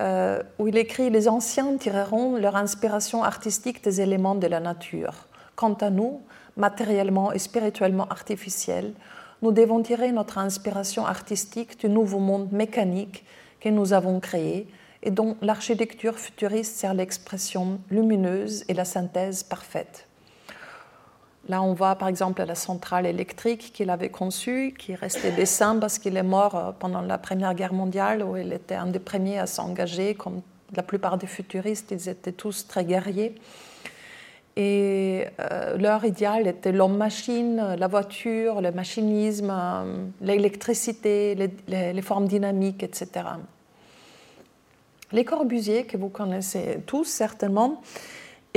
euh, 0.00 0.42
où 0.58 0.68
il 0.68 0.76
écrit 0.76 1.10
Les 1.10 1.28
anciens 1.28 1.76
tireront 1.76 2.36
leur 2.36 2.56
inspiration 2.56 3.24
artistique 3.24 3.82
des 3.82 4.00
éléments 4.00 4.34
de 4.34 4.46
la 4.46 4.60
nature. 4.60 5.26
Quant 5.56 5.74
à 5.74 5.90
nous, 5.90 6.20
matériellement 6.56 7.32
et 7.32 7.38
spirituellement 7.38 8.08
artificiels, 8.08 8.92
nous 9.42 9.52
devons 9.52 9.82
tirer 9.82 10.10
notre 10.12 10.38
inspiration 10.38 11.06
artistique 11.06 11.78
du 11.78 11.88
nouveau 11.88 12.18
monde 12.18 12.50
mécanique 12.52 13.24
que 13.60 13.68
nous 13.68 13.92
avons 13.92 14.20
créé 14.20 14.66
et 15.02 15.10
dont 15.10 15.36
l'architecture 15.42 16.18
futuriste 16.18 16.76
sert 16.76 16.94
l'expression 16.94 17.78
lumineuse 17.90 18.64
et 18.68 18.74
la 18.74 18.84
synthèse 18.84 19.44
parfaite. 19.44 20.07
Là, 21.48 21.62
on 21.62 21.72
voit 21.72 21.94
par 21.94 22.08
exemple 22.08 22.44
la 22.44 22.54
centrale 22.54 23.06
électrique 23.06 23.72
qu'il 23.72 23.88
avait 23.88 24.10
conçue, 24.10 24.74
qui 24.78 24.94
restait 24.94 25.32
dessin 25.32 25.78
parce 25.78 25.98
qu'il 25.98 26.16
est 26.16 26.22
mort 26.22 26.54
euh, 26.54 26.72
pendant 26.78 27.00
la 27.00 27.16
Première 27.16 27.54
Guerre 27.54 27.72
mondiale, 27.72 28.22
où 28.22 28.36
il 28.36 28.52
était 28.52 28.74
un 28.74 28.86
des 28.86 28.98
premiers 28.98 29.38
à 29.38 29.46
s'engager. 29.46 30.14
Comme 30.14 30.42
la 30.76 30.82
plupart 30.82 31.16
des 31.16 31.26
futuristes, 31.26 31.90
ils 31.90 32.08
étaient 32.10 32.32
tous 32.32 32.66
très 32.66 32.84
guerriers. 32.84 33.34
Et 34.56 35.24
euh, 35.40 35.78
leur 35.78 36.04
idéal 36.04 36.46
était 36.48 36.72
l'homme-machine, 36.72 37.76
la 37.78 37.86
voiture, 37.86 38.60
le 38.60 38.72
machinisme, 38.72 39.50
euh, 39.50 40.04
l'électricité, 40.20 41.34
les, 41.34 41.92
les, 41.92 42.02
formes 42.02 42.26
dynamiques, 42.26 42.82
etc. 42.82 43.24
Les 45.12 45.24
Corbusier, 45.24 45.84
que 45.84 45.96
vous 45.96 46.08
connaissez 46.08 46.80
tous 46.86 47.04
certainement, 47.04 47.80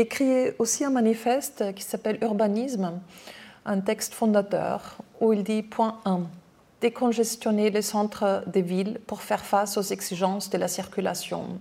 écrit 0.01 0.51
aussi 0.59 0.83
un 0.83 0.89
manifeste 0.89 1.73
qui 1.73 1.83
s'appelle 1.83 2.17
Urbanisme, 2.21 2.99
un 3.65 3.79
texte 3.79 4.13
fondateur, 4.13 4.97
où 5.19 5.33
il 5.33 5.43
dit 5.43 5.63
point 5.63 5.99
1 6.05 6.21
décongestionner 6.81 7.69
les 7.69 7.83
centres 7.83 8.43
des 8.47 8.63
villes 8.63 8.99
pour 9.05 9.21
faire 9.21 9.45
face 9.45 9.77
aux 9.77 9.83
exigences 9.83 10.49
de 10.49 10.57
la 10.57 10.67
circulation. 10.67 11.59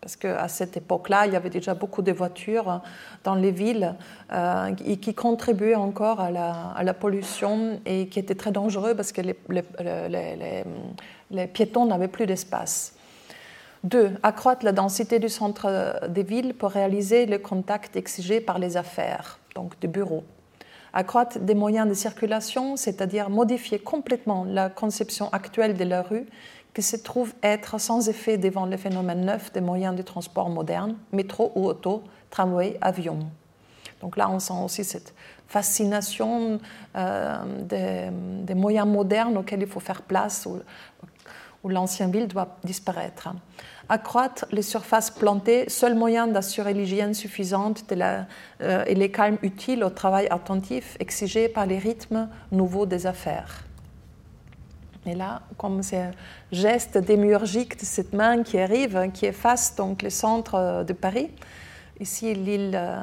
Parce 0.00 0.16
qu'à 0.16 0.48
cette 0.48 0.76
époque-là, 0.76 1.26
il 1.26 1.32
y 1.32 1.36
avait 1.36 1.50
déjà 1.50 1.74
beaucoup 1.74 2.02
de 2.02 2.10
voitures 2.10 2.80
dans 3.22 3.36
les 3.36 3.52
villes 3.52 3.94
euh, 4.32 4.74
et 4.84 4.96
qui 4.96 5.14
contribuaient 5.14 5.76
encore 5.76 6.18
à 6.18 6.30
la, 6.30 6.94
pollution 6.94 7.78
et 7.86 8.08
qui 8.08 8.18
étaient 8.18 8.34
très 8.34 8.50
dangereux 8.50 8.96
parce 8.96 9.12
que 9.12 9.20
les 9.20 9.36
piétons 11.46 11.86
n'avaient 11.86 12.08
plus 12.08 12.26
d'espace. 12.26 12.94
Deux, 13.84 14.12
accroître 14.22 14.64
la 14.64 14.72
densité 14.72 15.18
du 15.18 15.28
centre 15.28 16.06
des 16.08 16.22
villes 16.22 16.54
pour 16.54 16.70
réaliser 16.70 17.26
le 17.26 17.38
contact 17.38 17.96
exigé 17.96 18.40
par 18.40 18.58
les 18.58 18.76
affaires, 18.76 19.40
donc 19.56 19.78
des 19.80 19.88
bureaux. 19.88 20.22
Accroître 20.92 21.40
des 21.40 21.54
moyens 21.54 21.88
de 21.88 21.94
circulation, 21.94 22.76
c'est-à-dire 22.76 23.28
modifier 23.28 23.78
complètement 23.78 24.44
la 24.44 24.68
conception 24.68 25.30
actuelle 25.32 25.74
de 25.74 25.84
la 25.84 26.02
rue 26.02 26.26
qui 26.74 26.82
se 26.82 26.96
trouve 26.96 27.34
être 27.42 27.78
sans 27.78 28.08
effet 28.08 28.38
devant 28.38 28.66
le 28.66 28.76
phénomène 28.76 29.24
neuf 29.24 29.52
des 29.52 29.60
moyens 29.60 29.96
de 29.96 30.02
transport 30.02 30.48
modernes, 30.48 30.96
métro 31.12 31.52
ou 31.54 31.66
auto, 31.66 32.02
tramway, 32.30 32.78
avion. 32.80 33.18
Donc 34.00 34.16
là, 34.16 34.28
on 34.30 34.38
sent 34.38 34.54
aussi 34.64 34.84
cette 34.84 35.14
fascination 35.46 36.58
euh, 36.96 38.10
des, 38.44 38.54
moyens 38.54 38.86
modernes 38.86 39.36
auxquels 39.36 39.60
il 39.60 39.66
faut 39.66 39.80
faire 39.80 40.02
place, 40.02 40.48
où 41.62 41.68
l'ancienne 41.68 42.10
ville 42.10 42.28
doit 42.28 42.56
disparaître 42.64 43.28
accroître 43.88 44.46
les 44.52 44.62
surfaces 44.62 45.10
plantées, 45.10 45.68
seul 45.68 45.94
moyen 45.94 46.26
d'assurer 46.26 46.72
l'hygiène 46.72 47.12
suffisante 47.14 47.84
euh, 47.92 48.84
et 48.86 48.94
les 48.94 49.10
calmes 49.10 49.38
utiles 49.42 49.84
au 49.84 49.90
travail 49.90 50.26
attentif 50.30 50.96
exigé 50.98 51.48
par 51.48 51.66
les 51.66 51.78
rythmes 51.78 52.28
nouveaux 52.50 52.86
des 52.86 53.06
affaires. 53.06 53.64
Et 55.04 55.14
là, 55.14 55.42
comme 55.58 55.82
c'est 55.82 55.98
un 55.98 56.10
geste 56.52 56.96
de 56.96 57.84
cette 57.84 58.12
main 58.12 58.42
qui 58.44 58.58
arrive, 58.58 59.10
qui 59.12 59.26
efface 59.26 59.74
donc 59.74 60.02
le 60.02 60.10
centre 60.10 60.54
euh, 60.54 60.84
de 60.84 60.92
Paris, 60.92 61.30
ici 62.00 62.34
l'île 62.34 62.72
euh, 62.74 62.96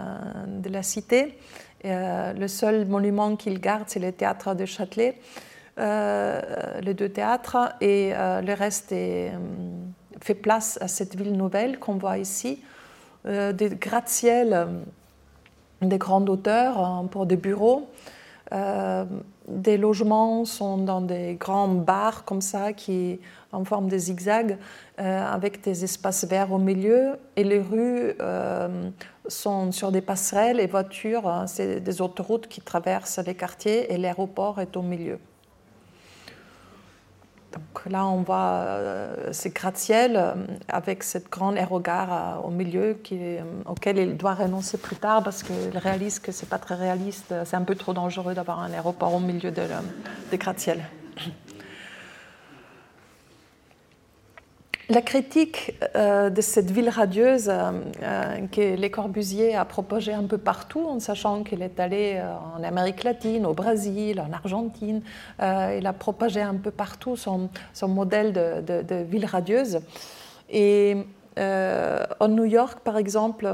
de 0.47 0.69
la 0.69 0.81
Cité, 0.81 1.37
le 1.83 2.47
seul 2.47 2.85
monument 2.85 3.37
qu'il 3.37 3.61
garde, 3.61 3.85
c'est 3.87 4.01
le 4.01 4.11
théâtre 4.11 4.53
de 4.53 4.65
Châtelet, 4.65 5.17
les 5.79 6.93
deux 6.93 7.09
théâtres, 7.09 7.73
et 7.81 8.11
le 8.11 8.53
reste 8.53 8.91
est 8.91 9.31
fait 10.21 10.35
place 10.35 10.77
à 10.81 10.87
cette 10.87 11.15
ville 11.15 11.33
nouvelle 11.33 11.79
qu'on 11.79 11.95
voit 11.95 12.17
ici, 12.17 12.61
euh, 13.25 13.51
des 13.53 13.69
gratte-ciels, 13.69 14.53
euh, 14.53 14.65
des 15.81 15.97
grandes 15.97 16.29
hauteurs 16.29 16.77
hein, 16.79 17.07
pour 17.09 17.25
des 17.25 17.35
bureaux. 17.35 17.89
Euh, 18.51 19.05
des 19.47 19.77
logements 19.77 20.45
sont 20.45 20.77
dans 20.77 21.01
des 21.01 21.35
grands 21.35 21.67
bars 21.67 22.23
comme 22.23 22.41
ça, 22.41 22.73
qui 22.73 23.19
en 23.51 23.63
forme 23.63 23.87
de 23.87 23.97
zigzag, 23.97 24.57
avec 24.97 25.61
des 25.61 25.83
espaces 25.83 26.25
verts 26.25 26.51
au 26.51 26.59
milieu. 26.59 27.17
Et 27.35 27.43
les 27.43 27.59
rues 27.59 28.13
sont 29.27 29.71
sur 29.71 29.91
des 29.91 30.01
passerelles 30.01 30.59
et 30.59 30.67
voitures, 30.67 31.27
hein, 31.27 31.47
c'est 31.47 31.79
des 31.79 32.01
autoroutes 32.01 32.47
qui 32.47 32.61
traversent 32.61 33.17
les 33.25 33.33
quartiers 33.33 33.91
et 33.91 33.97
l'aéroport 33.97 34.59
est 34.59 34.77
au 34.77 34.83
milieu. 34.83 35.17
Donc 37.51 37.91
là, 37.91 38.05
on 38.05 38.21
voit 38.21 38.37
euh, 38.37 39.29
ces 39.31 39.49
gratte-ciel 39.49 40.15
euh, 40.15 40.33
avec 40.67 41.01
cette 41.01 41.31
grande 41.31 41.57
aérogare 41.57 42.37
euh, 42.43 42.47
au 42.47 42.51
milieu 42.51 42.97
auquel 43.65 43.97
il 43.97 44.17
doit 44.17 44.35
renoncer 44.35 44.77
plus 44.77 44.95
tard 44.95 45.23
parce 45.23 45.41
qu'il 45.41 45.75
réalise 45.75 46.19
que 46.19 46.31
ce 46.31 46.43
n'est 46.43 46.49
pas 46.49 46.59
très 46.59 46.75
réaliste, 46.75 47.33
c'est 47.45 47.55
un 47.55 47.63
peu 47.63 47.75
trop 47.75 47.93
dangereux 47.93 48.35
d'avoir 48.35 48.59
un 48.59 48.71
aéroport 48.71 49.15
au 49.15 49.19
milieu 49.19 49.51
de, 49.51 49.63
des 50.29 50.37
gratte-ciel. 50.37 50.83
La 54.91 55.03
critique 55.03 55.75
euh, 55.95 56.31
de 56.31 56.41
cette 56.41 56.71
ville 56.71 56.89
radieuse 56.89 57.47
euh, 57.47 57.71
euh, 58.01 58.47
que 58.51 58.75
Les 58.75 58.89
Corbusier 58.89 59.55
a 59.55 59.63
propagée 59.63 60.13
un 60.13 60.23
peu 60.23 60.39
partout, 60.39 60.83
en 60.83 60.99
sachant 60.99 61.43
qu'il 61.43 61.61
est 61.61 61.79
allé 61.79 62.19
en 62.57 62.63
Amérique 62.63 63.03
latine, 63.03 63.45
au 63.45 63.53
Brésil, 63.53 64.19
en 64.19 64.33
Argentine, 64.33 65.01
il 65.39 65.85
a 65.85 65.93
propagé 65.93 66.41
un 66.41 66.55
peu 66.55 66.71
partout 66.71 67.15
son, 67.15 67.49
modèle 67.83 68.33
de, 68.33 69.03
ville 69.03 69.25
radieuse. 69.25 69.79
Euh, 71.39 72.03
en 72.19 72.27
New 72.27 72.43
York, 72.43 72.79
par 72.83 72.97
exemple, 72.97 73.47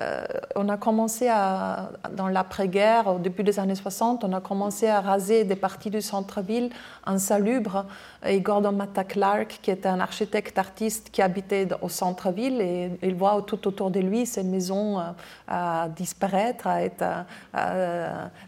euh, 0.00 0.24
on 0.54 0.68
a 0.70 0.76
commencé 0.78 1.28
à, 1.28 1.90
dans 2.12 2.28
l'après-guerre, 2.28 3.08
au 3.08 3.18
début 3.18 3.42
des 3.42 3.58
années 3.58 3.74
60, 3.74 4.24
on 4.24 4.32
a 4.32 4.40
commencé 4.40 4.88
à 4.88 5.00
raser 5.00 5.44
des 5.44 5.56
parties 5.56 5.90
du 5.90 6.00
centre-ville 6.00 6.70
insalubres. 7.04 7.84
Et 8.24 8.40
Gordon 8.40 8.72
Matta 8.72 9.04
Clark, 9.04 9.58
qui 9.60 9.70
était 9.70 9.88
un 9.88 10.00
architecte 10.00 10.58
artiste 10.58 11.10
qui 11.10 11.20
habitait 11.20 11.68
au 11.82 11.90
centre-ville, 11.90 12.60
et 12.60 12.90
il 13.02 13.14
voit 13.14 13.42
tout 13.46 13.68
autour 13.68 13.90
de 13.90 14.00
lui 14.00 14.24
ces 14.24 14.42
maisons 14.42 15.02
à 15.46 15.88
disparaître, 15.94 16.66
à 16.66 16.82
être 16.82 17.04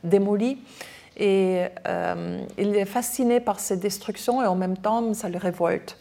démolies. 0.03 0.59
Et 1.17 1.65
il 2.57 2.77
est 2.77 2.85
fasciné 2.85 3.41
par 3.41 3.61
ces 3.61 3.77
destructions 3.77 4.43
et 4.43 4.47
en 4.47 4.55
même 4.55 4.77
temps, 4.77 5.13
ça 5.15 5.29
le 5.29 5.39
révolte. 5.39 5.97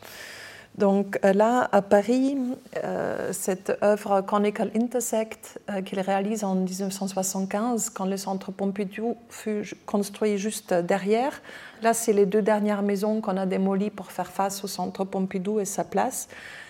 Donc 0.77 1.19
euh, 1.25 1.33
là, 1.33 1.67
à 1.71 1.81
Paris, 1.81 2.37
euh, 2.83 3.33
cette 3.33 3.75
œuvre 3.81 4.21
Chronicle 4.21 4.69
Intersect 4.75 5.59
euh, 5.71 5.81
qu'il 5.81 5.99
réalise 5.99 6.43
en 6.43 6.53
1975, 6.53 7.89
quand 7.89 8.05
le 8.05 8.15
centre 8.15 8.51
Pompidou 8.51 9.17
fut 9.29 9.75
construit 9.87 10.37
juste 10.37 10.75
derrière, 10.75 11.41
là, 11.81 11.95
c'est 11.95 12.13
les 12.13 12.27
deux 12.27 12.43
dernières 12.43 12.83
maisons 12.83 13.21
qu'on 13.21 13.37
a 13.37 13.47
démolies 13.47 13.89
pour 13.89 14.11
faire 14.11 14.31
face 14.31 14.63
au 14.63 14.67
centre 14.67 15.03
Pompidou 15.03 15.59
et 15.59 15.65
sa 15.65 15.83
place. 15.83 16.27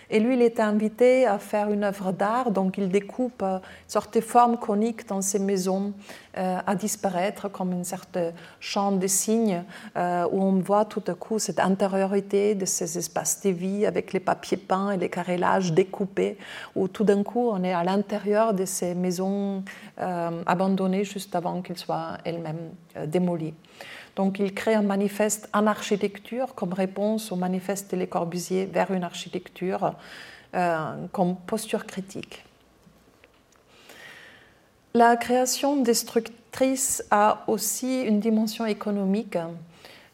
Et 0.09 0.19
lui, 0.19 0.35
il 0.35 0.41
était 0.41 0.61
invité 0.61 1.25
à 1.25 1.37
faire 1.37 1.69
une 1.69 1.83
œuvre 1.83 2.13
d'art, 2.13 2.51
donc 2.51 2.77
il 2.77 2.87
découpe 2.87 3.43
euh, 3.43 3.57
une 3.57 3.89
sorte 3.89 4.15
de 4.15 4.21
forme 4.21 4.57
conique 4.57 5.05
dans 5.07 5.21
ses 5.21 5.39
maisons 5.39 5.93
euh, 6.37 6.59
à 6.65 6.75
disparaître, 6.75 7.49
comme 7.49 7.73
une 7.73 7.83
sorte 7.83 8.13
de 8.13 8.31
champ 8.61 8.93
de 8.93 9.07
signes, 9.07 9.63
euh, 9.97 10.25
où 10.31 10.41
on 10.41 10.59
voit 10.59 10.85
tout 10.85 11.03
à 11.07 11.13
coup 11.13 11.39
cette 11.39 11.59
intériorité 11.59 12.55
de 12.55 12.65
ces 12.65 12.97
espaces 12.97 13.41
de 13.41 13.49
vie 13.49 13.85
avec 13.85 14.13
les 14.13 14.21
papiers 14.21 14.57
peints 14.57 14.91
et 14.91 14.97
les 14.97 15.09
carrélages 15.09 15.73
découpés, 15.73 16.37
où 16.75 16.87
tout 16.87 17.03
d'un 17.03 17.23
coup 17.23 17.49
on 17.49 17.61
est 17.63 17.73
à 17.73 17.83
l'intérieur 17.83 18.53
de 18.53 18.63
ces 18.65 18.95
maisons 18.95 19.63
abandonnées 19.97 21.03
juste 21.03 21.35
avant 21.35 21.61
qu'elles 21.61 21.77
soient 21.77 22.17
elles-mêmes 22.23 22.71
démolies. 23.07 23.53
Donc 24.17 24.39
il 24.39 24.51
crée 24.55 24.73
un 24.73 24.81
manifeste 24.81 25.47
en 25.53 25.67
architecture 25.67 26.55
comme 26.55 26.73
réponse 26.73 27.31
au 27.31 27.35
manifeste 27.35 27.91
de 27.91 27.97
Les 27.97 28.07
Corbusier 28.07 28.65
vers 28.65 28.89
une 28.89 29.03
architecture 29.03 29.93
euh, 30.55 31.05
comme 31.11 31.35
posture 31.35 31.85
critique. 31.85 32.43
La 34.95 35.17
création 35.17 35.83
destructrice 35.83 37.03
a 37.11 37.43
aussi 37.45 38.01
une 38.01 38.19
dimension 38.19 38.65
économique. 38.65 39.37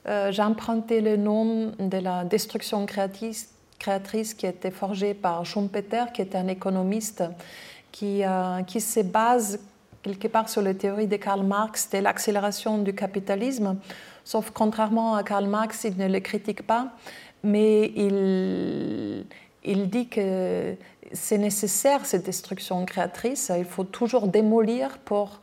Euh, 0.06 0.34
j'ai 0.34 0.44
emprunté 0.44 1.00
le 1.00 1.16
nom 1.16 1.72
de 1.80 1.98
la 1.98 2.26
destruction 2.26 2.86
créatrice, 2.86 3.54
qui 4.34 4.46
a 4.46 4.50
été 4.50 4.70
forgée 4.70 5.14
par 5.14 5.46
Schumpeter, 5.46 6.12
qui 6.14 6.22
était 6.22 6.38
un 6.38 6.50
économiste 6.50 7.24
qui, 7.94 8.26
euh, 8.26 8.64
qui 8.64 8.82
se 8.82 9.00
base 9.00 9.60
quelque 10.04 10.28
part 10.28 10.50
sur 10.50 10.62
la 10.62 10.74
théorie 10.74 11.08
de 11.08 11.16
Karl 11.16 11.44
Marx 11.44 11.90
de 11.90 11.98
l'accélération 11.98 12.78
du 12.78 12.94
capitalisme, 12.94 13.78
sauf 14.24 14.52
contrairement 14.52 15.16
à 15.16 15.24
Karl 15.24 15.48
Marx, 15.48 15.86
il 15.86 15.98
ne 15.98 16.08
le 16.08 16.20
critique 16.20 16.62
pas, 16.62 16.90
mais 17.44 17.92
il, 17.96 19.26
il 19.64 19.90
dit 19.90 20.08
que 20.08 20.76
c'est 21.14 21.38
nécessaire 21.38 22.06
cette 22.06 22.26
destruction 22.26 22.86
créatrice, 22.86 23.52
il 23.58 23.66
faut 23.66 23.84
toujours 23.84 24.28
démolir 24.28 24.98
pour 25.00 25.40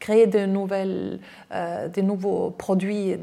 créer 0.00 0.26
de, 0.26 0.46
nouvelles, 0.46 1.20
euh, 1.52 1.88
nouveaux 2.02 2.50
produits 2.50 3.12
euh, 3.12 3.16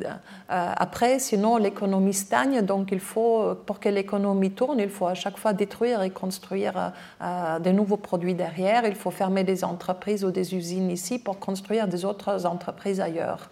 après, 0.47 1.19
sinon 1.19 1.57
l'économie 1.57 2.13
stagne. 2.13 2.61
Donc 2.61 2.89
il 2.91 2.99
faut, 2.99 3.55
pour 3.65 3.79
que 3.79 3.89
l'économie 3.89 4.51
tourne, 4.51 4.79
il 4.79 4.89
faut 4.89 5.07
à 5.07 5.15
chaque 5.15 5.37
fois 5.37 5.53
détruire 5.53 6.03
et 6.03 6.11
construire 6.11 6.93
euh, 7.21 7.59
de 7.59 7.71
nouveaux 7.71 7.97
produits 7.97 8.35
derrière. 8.35 8.85
Il 8.85 8.95
faut 8.95 9.11
fermer 9.11 9.43
des 9.43 9.63
entreprises 9.63 10.23
ou 10.23 10.31
des 10.31 10.55
usines 10.55 10.91
ici 10.91 11.19
pour 11.19 11.39
construire 11.39 11.87
des 11.87 12.05
autres 12.05 12.45
entreprises 12.45 13.01
ailleurs. 13.01 13.49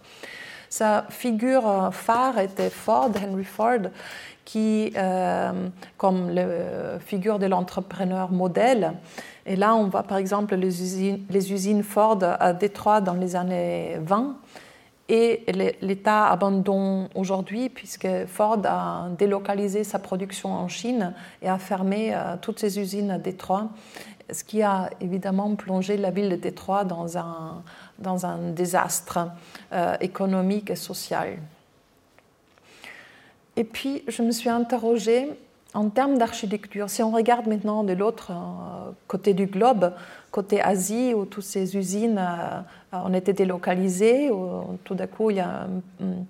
Sa 0.68 1.04
figure 1.10 1.90
phare 1.92 2.38
était 2.38 2.70
Ford, 2.70 3.10
Henry 3.22 3.44
Ford, 3.44 3.90
qui, 4.46 4.94
comme 5.98 6.30
la 6.30 6.98
figure 7.00 7.38
de 7.38 7.44
l'entrepreneur 7.44 8.32
modèle, 8.32 8.94
et 9.44 9.54
là, 9.54 9.76
on 9.76 9.88
voit 9.88 10.02
par 10.02 10.18
exemple 10.18 10.56
les 10.56 11.52
usines, 11.52 11.82
Ford 11.82 12.18
à 12.22 12.52
Détroit 12.54 13.00
dans 13.00 13.14
les 13.14 13.36
années 13.36 13.98
20 14.00 14.36
et 15.08 15.44
l'État 15.82 16.26
abandonne 16.26 17.08
aujourd'hui 17.14 17.68
puisque 17.68 18.08
Ford 18.26 18.60
a 18.64 19.08
délocalisé 19.16 19.84
sa 19.84 20.00
production 20.00 20.52
en 20.52 20.66
Chine 20.66 21.14
et 21.42 21.48
a 21.48 21.58
fermé 21.58 22.12
euh, 22.12 22.36
toutes 22.40 22.58
ses 22.58 22.80
usines 22.80 23.12
à 23.12 23.18
Détroit, 23.18 23.68
ce 24.32 24.42
qui 24.42 24.62
a 24.62 24.90
évidemment 25.00 25.54
plongé 25.54 25.96
la 25.96 26.10
ville 26.10 26.30
de 26.30 26.36
Détroit 26.36 26.84
dans 26.84 27.16
un, 27.16 27.62
dans 28.00 28.26
un 28.26 28.50
désastre 28.50 29.30
euh, 29.72 29.96
économique 30.00 30.70
et 30.70 30.76
social. 30.76 31.38
Et 33.56 33.64
puis, 33.64 34.02
je 34.06 34.22
me 34.22 34.30
suis 34.30 34.50
interrogée 34.50 35.28
en 35.76 35.90
termes 35.90 36.16
d'architecture, 36.16 36.88
si 36.88 37.02
on 37.02 37.10
regarde 37.10 37.46
maintenant 37.46 37.84
de 37.84 37.92
l'autre 37.92 38.30
euh, 38.30 38.90
côté 39.08 39.34
du 39.34 39.46
globe, 39.46 39.92
côté 40.30 40.60
Asie, 40.60 41.12
où 41.12 41.26
toutes 41.26 41.44
ces 41.44 41.76
usines 41.76 42.18
euh, 42.18 42.98
ont 42.98 43.12
été 43.12 43.34
délocalisées, 43.34 44.30
où 44.30 44.78
tout 44.84 44.94
d'un 44.94 45.06
coup 45.06 45.30
il 45.30 45.36
y 45.36 45.40
a 45.40 45.66
une, 46.00 46.24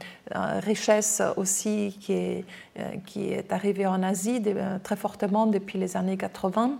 richesse 0.65 1.23
aussi 1.37 1.97
qui 2.01 2.13
est, 2.13 2.45
euh, 2.81 2.95
qui 3.07 3.33
est 3.33 3.53
arrivée 3.53 3.87
en 3.87 4.03
Asie 4.03 4.43
très 4.83 4.97
fortement 4.97 5.47
depuis 5.47 5.79
les 5.79 5.97
années 5.97 6.17
80. 6.17 6.79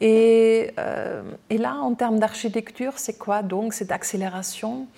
Et, 0.00 0.72
et 1.48 1.58
là, 1.58 1.76
en 1.76 1.94
termes 1.94 2.18
d'architecture, 2.18 2.94
c'est 2.96 3.16
quoi 3.16 3.42
donc 3.42 3.72
cette 3.72 3.92
accélération? 3.92 4.88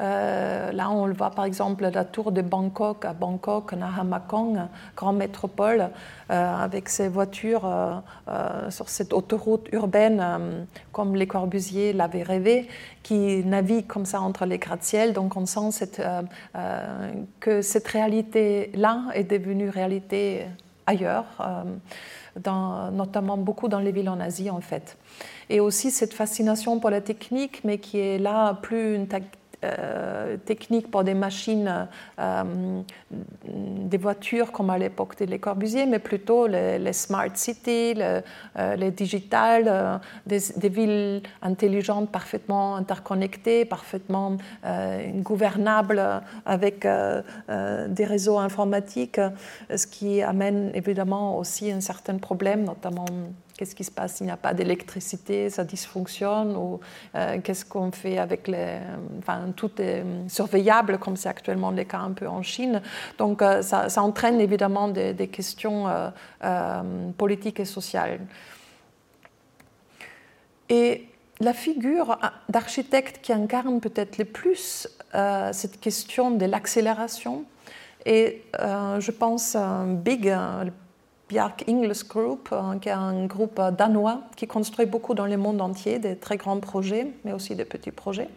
Euh, 0.00 0.72
là, 0.72 0.90
on 0.90 1.06
le 1.06 1.12
voit 1.12 1.30
par 1.30 1.44
exemple 1.44 1.86
la 1.88 2.04
tour 2.04 2.32
de 2.32 2.40
Bangkok, 2.40 3.04
à 3.04 3.12
Bangkok, 3.12 3.74
Nahamakong, 3.74 4.60
grande 4.96 5.18
métropole, 5.18 5.90
euh, 6.30 6.56
avec 6.56 6.88
ses 6.88 7.08
voitures 7.08 7.64
euh, 7.64 8.70
sur 8.70 8.88
cette 8.88 9.12
autoroute 9.12 9.68
urbaine, 9.72 10.66
comme 10.92 11.14
les 11.14 11.26
Corbusier 11.26 11.92
l'avaient 11.92 12.22
rêvé, 12.22 12.68
qui 13.02 13.44
naviguent 13.44 13.86
comme 13.86 14.06
ça 14.06 14.20
entre 14.20 14.46
les 14.46 14.58
gratte-ciels. 14.58 15.12
Donc 15.12 15.36
on 15.36 15.46
sent 15.46 15.90
que 17.40 17.62
cette 17.62 17.88
réalité-là 17.88 19.04
est 19.14 19.24
devenue 19.24 19.68
réalité 19.68 20.46
ailleurs. 20.86 21.26
Notamment 22.46 23.36
beaucoup 23.36 23.68
dans 23.68 23.80
les 23.80 23.92
villes 23.92 24.08
en 24.08 24.20
Asie 24.20 24.50
en 24.50 24.60
fait. 24.60 24.96
Et 25.50 25.58
aussi 25.58 25.90
cette 25.90 26.14
fascination 26.14 26.78
pour 26.78 26.90
la 26.90 27.00
technique, 27.00 27.62
mais 27.64 27.78
qui 27.78 27.98
est 27.98 28.18
là 28.18 28.54
plus 28.54 28.94
une, 28.94 29.08
euh, 29.62 30.38
techniques 30.38 30.90
pour 30.90 31.04
des 31.04 31.12
machines, 31.12 31.86
euh, 32.18 32.82
des 33.44 33.98
voitures 33.98 34.52
comme 34.52 34.70
à 34.70 34.78
l'époque 34.78 35.18
de 35.18 35.26
Les 35.26 35.38
Corbusier, 35.38 35.84
mais 35.84 35.98
plutôt 35.98 36.46
les, 36.46 36.92
smart 36.94 37.28
cities, 37.34 37.94
euh, 37.98 38.22
les 38.76 38.90
digitales, 38.90 40.00
des, 40.26 40.68
villes 40.70 41.22
intelligentes 41.42 42.10
parfaitement 42.10 42.76
interconnectées, 42.76 43.66
parfaitement 43.66 44.38
gouvernables 45.16 46.02
avec 46.46 46.86
des 46.86 48.04
réseaux 48.04 48.38
informatiques, 48.38 49.20
ce 49.74 49.86
qui 49.86 50.22
amène 50.22 50.70
évidemment 50.74 51.36
aussi 51.36 51.70
un 51.70 51.80
certain 51.80 52.16
problème, 52.16 52.64
notamment 52.64 53.04
Qu'est-ce 53.60 53.74
qui 53.74 53.84
se 53.84 53.90
passe 53.90 54.14
s'il 54.14 54.24
n'y 54.24 54.32
a 54.32 54.38
pas 54.38 54.54
d'électricité, 54.54 55.50
ça 55.50 55.64
dysfonctionne 55.64 56.56
Ou 56.56 56.80
euh, 57.14 57.40
qu'est-ce 57.44 57.66
qu'on 57.66 57.92
fait 57.92 58.16
avec 58.16 58.48
les. 58.48 58.78
Enfin, 59.18 59.52
tout 59.54 59.70
est 59.82 60.02
surveillable, 60.28 60.96
comme 60.96 61.14
c'est 61.14 61.28
actuellement 61.28 61.70
le 61.70 61.84
cas 61.84 61.98
un 61.98 62.12
peu 62.12 62.26
en 62.26 62.42
Chine. 62.42 62.80
Donc, 63.18 63.42
euh, 63.42 63.60
ça, 63.60 64.02
entraîne 64.02 64.40
évidemment 64.40 64.88
des, 64.88 65.28
questions 65.28 65.88
euh, 66.42 66.82
politiques 67.18 67.60
et 67.60 67.66
sociales. 67.66 68.20
Et 70.70 71.06
la 71.40 71.52
figure 71.52 72.18
d'architecte 72.48 73.20
qui 73.20 73.34
incarne 73.34 73.78
peut-être 73.80 74.16
le 74.16 74.24
plus 74.24 74.88
cette 75.52 75.80
question 75.80 76.30
de 76.30 76.46
l'accélération, 76.46 77.44
et 78.06 78.42
je 78.54 79.10
pense 79.10 79.54
Big, 80.02 80.34
Bjark 81.30 81.64
Ingles 81.68 82.04
Group, 82.08 82.48
euh, 82.52 82.78
qui 82.80 82.88
est 82.88 82.92
un 82.92 83.26
groupe 83.26 83.60
danois 83.78 84.22
qui 84.36 84.46
construit 84.46 84.86
beaucoup 84.86 85.14
dans 85.14 85.26
le 85.26 85.36
monde 85.36 85.60
entier 85.60 85.98
des 85.98 86.16
très 86.16 86.36
grands 86.36 86.58
projets, 86.58 87.06
mais 87.24 87.32
aussi 87.32 87.54
des 87.54 87.64
petits 87.64 87.92
projets, 87.92 88.28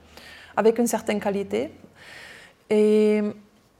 avec 0.55 0.77
une 0.77 0.87
certaine 0.87 1.19
qualité. 1.19 1.71
Et 2.69 3.21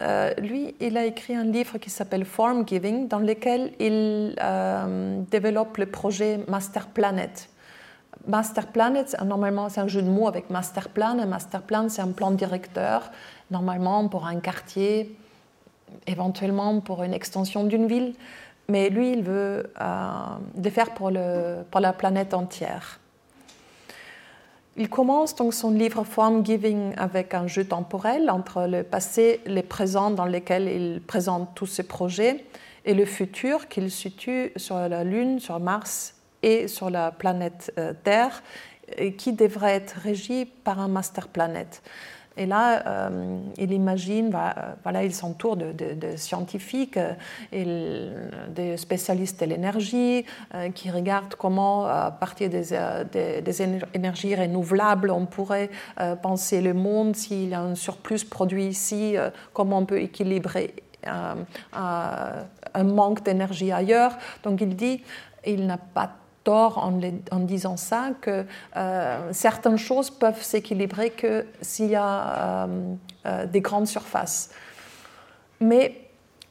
euh, 0.01 0.33
lui, 0.39 0.75
il 0.79 0.97
a 0.97 1.05
écrit 1.05 1.35
un 1.35 1.43
livre 1.43 1.77
qui 1.77 1.89
s'appelle 1.89 2.25
Form 2.25 2.67
Giving, 2.67 3.07
dans 3.07 3.19
lequel 3.19 3.73
il 3.79 4.35
euh, 4.41 5.21
développe 5.29 5.77
le 5.77 5.85
projet 5.85 6.39
Master 6.47 6.87
Planet. 6.87 7.49
Master 8.27 8.67
Planet, 8.67 9.15
normalement, 9.23 9.69
c'est 9.69 9.81
un 9.81 9.87
jeu 9.87 10.01
de 10.01 10.09
mots 10.09 10.27
avec 10.27 10.49
Master 10.49 10.89
Plan. 10.89 11.19
Un 11.19 11.25
Master 11.25 11.61
Plan, 11.61 11.87
c'est 11.89 12.01
un 12.01 12.11
plan 12.11 12.31
directeur, 12.31 13.11
normalement 13.51 14.07
pour 14.07 14.25
un 14.25 14.39
quartier, 14.39 15.15
éventuellement 16.07 16.79
pour 16.79 17.03
une 17.03 17.13
extension 17.13 17.63
d'une 17.63 17.87
ville. 17.87 18.13
Mais 18.73 18.89
lui, 18.89 19.11
il 19.11 19.21
veut 19.21 19.71
le 19.79 20.69
faire 20.71 20.95
pour, 20.95 21.11
le, 21.11 21.63
la 21.79 21.93
planète 21.93 22.33
entière. 22.33 22.99
Il 24.77 24.89
commence 24.89 25.35
donc 25.35 25.53
son 25.53 25.69
livre 25.69 26.03
Form 26.03 26.43
Giving 26.43 26.95
avec 26.97 27.35
un 27.35 27.45
jeu 27.45 27.65
temporel 27.65 28.31
entre 28.31 28.65
le 28.65 28.81
passé, 28.81 29.41
les 29.45 29.61
présents 29.61 30.09
dans 30.09 30.25
lesquels 30.25 30.67
il 30.67 31.01
présente 31.01 31.49
tous 31.53 31.67
ses 31.67 31.83
projets 31.83 32.45
et 32.83 32.95
le 32.95 33.05
futur 33.05 33.67
qu'il 33.67 33.91
situe 33.91 34.51
sur 34.55 34.77
la 34.77 35.03
Lune, 35.03 35.39
sur 35.39 35.59
Mars 35.59 36.15
et 36.41 36.67
sur 36.67 36.89
la 36.89 37.11
planète 37.11 37.71
euh, 37.77 37.93
Terre, 38.03 38.41
qui 39.19 39.33
devrait 39.33 39.75
être 39.75 39.97
régi 39.99 40.45
par 40.45 40.79
un 40.79 40.87
master 40.87 41.27
planète. 41.27 41.83
Et 42.35 42.45
là, 42.45 42.87
euh, 42.87 43.39
il 43.57 43.71
imagine, 43.71 44.35
voilà, 44.83 45.03
il 45.03 45.13
s'entoure 45.13 45.55
de, 45.55 45.73
scientifiques, 46.15 46.97
euh, 46.97 47.13
et 47.51 47.65
des 48.49 48.77
spécialistes 48.77 49.39
de 49.39 49.45
l'énergie, 49.45 50.25
euh, 50.55 50.69
qui 50.71 50.89
regardent 50.89 51.35
comment, 51.35 51.85
à 51.85 52.11
partir 52.11 52.49
des, 52.49 53.61
énergies 53.93 54.35
renouvelables, 54.35 55.11
on 55.11 55.25
pourrait 55.25 55.69
penser 56.21 56.61
le 56.61 56.73
monde, 56.73 57.15
s'il 57.15 57.49
y 57.49 57.53
a 57.53 57.61
un 57.61 57.75
surplus 57.75 58.23
produit 58.25 58.65
ici, 58.65 59.15
comment 59.53 59.79
on 59.79 59.85
peut 59.85 60.01
équilibrer 60.01 60.73
un 61.05 62.83
manque 62.83 63.23
d'énergie 63.23 63.71
ailleurs. 63.71 64.17
Donc 64.43 64.61
il 64.61 64.75
dit, 64.75 65.03
il 65.45 65.65
n'a 65.65 65.77
pas 65.77 66.11
tort 66.43 66.77
en, 66.77 67.39
disant 67.39 67.77
ça, 67.77 68.09
que 68.21 68.45
euh, 68.75 69.29
certaines 69.31 69.77
choses 69.77 70.09
peuvent 70.09 70.41
s'équilibrer 70.41 71.09
que 71.09 71.45
s'il 71.61 71.89
y 71.89 71.95
a 71.95 72.65
euh, 72.65 72.95
euh, 73.25 73.45
des 73.45 73.61
grandes 73.61 73.87
surfaces. 73.87 74.51
Mais 75.59 76.09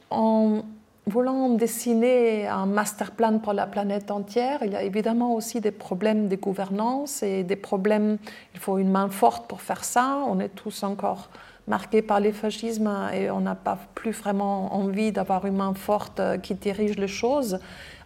en 0.09 0.63
voulant 1.05 1.49
dessiner 1.49 2.47
un 2.47 2.65
master 2.65 3.11
plan 3.11 3.37
pour 3.39 3.53
la 3.53 3.67
planète 3.67 4.09
entière, 4.09 4.59
il 4.63 4.71
y 4.71 4.75
a 4.75 4.83
évidemment 4.83 5.35
aussi 5.35 5.59
des 5.59 5.71
problèmes 5.71 6.27
de 6.27 6.35
gouvernance 6.35 7.21
et 7.23 7.43
des 7.43 7.57
problèmes, 7.57 8.17
il 8.53 8.59
faut 8.59 8.77
une 8.77 8.89
main 8.89 9.09
forte 9.09 9.47
pour 9.47 9.61
faire 9.61 9.83
ça, 9.83 10.23
on 10.27 10.39
est 10.39 10.49
tous 10.49 10.83
encore 10.83 11.29
marqués 11.67 12.01
par 12.01 12.19
les 12.19 12.31
fascismes 12.31 12.91
et 13.13 13.29
on 13.31 13.41
n'a 13.41 13.55
pas 13.55 13.77
plus 13.95 14.11
vraiment 14.11 14.73
envie 14.73 15.11
d'avoir 15.11 15.45
une 15.45 15.57
main 15.57 15.73
forte 15.73 16.21
qui 16.41 16.55
dirige 16.55 16.97
les 16.97 17.07
choses 17.07 17.59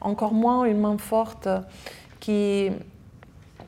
encore 0.08 0.34
moins 0.34 0.66
une 0.66 0.80
main 0.80 0.97
forte 0.97 1.47
qui, 2.20 2.72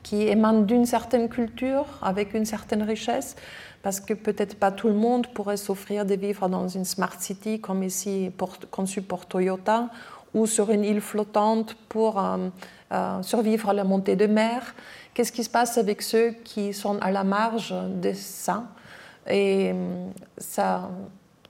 qui 0.02 0.22
émane 0.22 0.66
d'une 0.66 0.86
certaine 0.86 1.28
culture, 1.28 1.86
avec 2.02 2.34
une 2.34 2.44
certaine 2.44 2.82
richesse, 2.82 3.36
parce 3.82 4.00
que 4.00 4.14
peut-être 4.14 4.56
pas 4.56 4.72
tout 4.72 4.88
le 4.88 4.94
monde 4.94 5.26
pourrait 5.28 5.56
s'offrir 5.56 6.04
de 6.04 6.14
vivre 6.14 6.48
dans 6.48 6.68
une 6.68 6.84
smart 6.84 7.14
city 7.18 7.60
comme 7.60 7.82
ici 7.82 8.32
conçue 8.70 9.02
pour 9.02 9.26
Toyota, 9.26 9.88
ou 10.34 10.46
sur 10.46 10.70
une 10.70 10.84
île 10.84 11.00
flottante 11.00 11.74
pour 11.88 12.20
euh, 12.20 12.48
euh, 12.92 13.22
survivre 13.22 13.70
à 13.70 13.72
la 13.72 13.84
montée 13.84 14.16
de 14.16 14.26
mer. 14.26 14.74
Qu'est-ce 15.12 15.32
qui 15.32 15.42
se 15.42 15.50
passe 15.50 15.76
avec 15.76 16.02
ceux 16.02 16.30
qui 16.44 16.72
sont 16.72 16.98
à 17.00 17.10
la 17.10 17.24
marge 17.24 17.74
de 18.00 18.12
ça? 18.12 18.64
Et 19.26 19.72
euh, 19.74 20.08
ça 20.38 20.88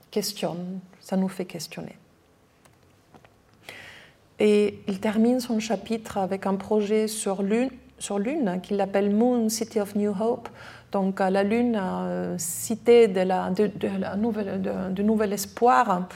questionne, 0.09 0.79
ça 0.99 1.15
nous 1.15 1.29
fait 1.29 1.45
questionner. 1.45 1.97
Et 4.43 4.79
il 4.87 4.99
termine 4.99 5.39
son 5.39 5.59
chapitre 5.59 6.17
avec 6.17 6.47
un 6.47 6.55
projet 6.55 7.07
sur 7.07 7.43
Lune, 7.43 7.69
Lune 8.17 8.59
qu'il 8.63 8.81
appelle 8.81 9.11
Moon 9.11 9.49
City 9.49 9.79
of 9.79 9.93
New 9.93 10.15
Hope. 10.19 10.49
Donc 10.91 11.19
la 11.19 11.43
Lune, 11.43 11.79
euh, 11.79 12.35
cité 12.39 13.07
de, 13.07 13.21
la, 13.21 13.51
de, 13.51 13.67
de, 13.67 15.03
nouvel 15.03 15.31
espoir, 15.31 16.07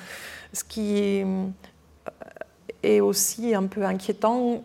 ce 0.54 0.64
qui 0.64 1.22
euh, 1.22 1.46
est 2.82 3.00
aussi 3.00 3.54
un 3.54 3.68
peu 3.68 3.86
inquiétant 3.86 4.64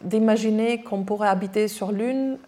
d'imaginer 0.00 0.82
qu'on 0.82 1.02
pourrait 1.02 1.28
habiter 1.28 1.68
sur 1.68 1.92
Lune 1.92 2.38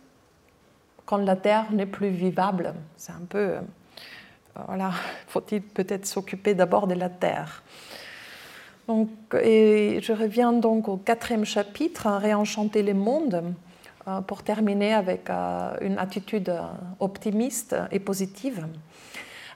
quand 1.05 1.19
la 1.19 1.37
Terre 1.37 1.71
n'est 1.71 1.85
plus 1.85 2.09
vivable. 2.09 2.73
C'est 2.97 3.13
un 3.13 3.27
peu... 3.29 3.39
Euh, 3.39 3.61
voilà, 4.67 4.93
faut-il 5.27 5.61
peut-être 5.61 6.07
s'occuper 6.07 6.55
d'abord 6.55 6.87
de 6.87 6.95
la 6.95 7.11
Terre 7.11 7.63
je 9.33 10.13
reviens 10.13 10.53
donc 10.53 10.89
au 10.89 10.97
quatrième 10.97 11.45
chapitre, 11.45 12.09
Réenchanter 12.09 12.83
les 12.83 12.95
mondes, 12.95 13.55
euh, 14.09 14.21
pour 14.23 14.43
terminer 14.43 14.95
avec 14.95 15.29
euh, 15.29 15.77
une 15.83 15.99
attitude 15.99 16.49
euh, 16.49 16.63
optimiste 17.01 17.77
et 17.91 17.99
positive. 17.99 18.67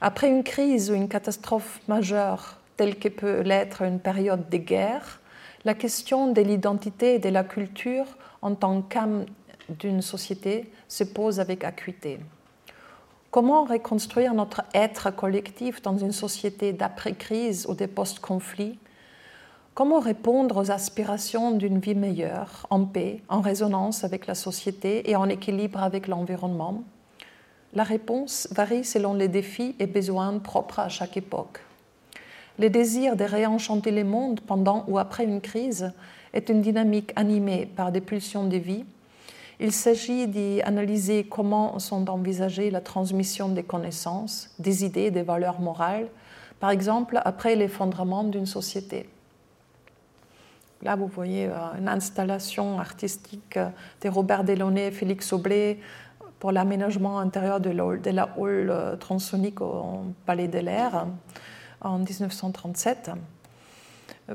Après 0.03 0.29
une 0.29 0.45
crise 0.45 0.91
ou 0.91 0.95
une 0.95 1.09
catastrophe 1.09 1.81
majeure, 1.89 2.59
telle 2.77 2.97
que 2.97 3.09
peut 3.09 3.41
l'être 3.41 3.83
une 3.83 4.01
période 4.01 4.51
de 4.51 4.59
guerre, 4.59 5.21
la 5.65 5.73
question 5.73 6.31
de 6.31 6.43
l'identité 6.43 7.15
et 7.15 7.19
de 7.19 7.31
la 7.31 7.43
culture 7.43 8.05
en 8.43 8.55
tant 8.55 8.83
qu'âme 8.83 9.25
d'une 9.71 10.03
société 10.03 10.71
se 10.89 11.05
pose 11.05 11.41
avec 11.41 11.65
acuité. 11.65 12.21
Comment 13.31 13.65
reconstruire 13.65 14.35
notre 14.35 14.63
être 14.75 15.11
collectif 15.11 15.81
dans 15.81 15.97
une 15.97 16.13
société 16.13 16.75
d'après-crise 16.75 17.67
ou 17.67 17.75
de 17.75 17.87
post-conflit 17.87 18.79
Comment 19.75 19.99
répondre 19.99 20.57
aux 20.59 20.71
aspirations 20.71 21.51
d'une 21.51 21.81
vie 21.81 21.97
meilleure, 21.97 22.65
en 22.71 22.85
paix, 22.85 23.21
en 23.29 23.41
résonance 23.41 24.05
avec 24.05 24.29
la 24.29 24.37
société 24.37 25.11
et 25.11 25.17
en 25.17 25.29
équilibre 25.29 25.83
avec 25.83 26.07
l'environnement? 26.07 26.85
La 27.73 27.83
réponse 27.83 28.47
varie 28.53 28.85
selon 28.85 29.15
les 29.15 29.27
défis 29.27 29.75
et 29.81 29.89
besoins 29.89 30.39
propres 30.39 30.79
à 30.79 30.89
chaque 30.89 31.17
époque. 31.17 31.59
Le 32.61 32.71
désir 32.71 33.17
de 33.17 33.25
réenchanter 33.25 33.91
le 33.91 34.05
monde 34.05 34.41
pendant 34.43 34.85
ou 34.87 34.97
après 34.97 35.25
une 35.25 35.41
crise 35.41 35.93
est 36.33 36.51
une 36.51 36.63
dynamique 36.63 37.13
animée 37.17 37.67
par 37.67 37.91
des 37.91 38.01
pulsions 38.01 38.47
de 38.47 38.59
vie. 38.59 38.85
Il 39.59 39.73
s'agit 39.73 40.29
d'y 40.29 40.63
analyser 40.63 41.25
comment 41.25 41.81
sont 41.81 42.09
envisagées 42.09 42.71
la 42.71 42.81
transmission 42.81 43.49
des 43.49 43.65
connaissances, 43.65 44.51
des 44.61 44.85
idées, 44.85 45.11
des 45.11 45.23
valeurs 45.23 45.59
morales, 45.59 46.07
par 46.61 46.71
exemple 46.71 47.21
après 47.25 47.57
l'effondrement 47.57 48.23
d'une 48.23 48.47
société. 48.47 49.09
Là, 50.85 50.97
vous 50.97 51.07
voyez 51.07 51.47
euh, 51.47 51.79
une 51.79 51.89
installation 51.89 52.79
artistique 52.79 53.57
euh, 53.57 53.71
de 54.03 54.09
Robert 54.11 54.45
Delaunay 54.45 54.89
et 54.89 54.91
Félix 54.91 55.33
Aublé 55.33 55.81
pour 56.39 56.53
l'aménagement 56.53 57.19
intérieur 57.19 57.59
de 57.59 57.71
la 57.71 58.29
hall 58.37 58.69
euh, 58.69 58.95
transonique 58.97 59.63
au 59.63 60.03
Palais 60.27 60.47
de 60.47 60.59
l'Air 60.59 61.07
en 61.81 61.99
1937, 61.99 63.13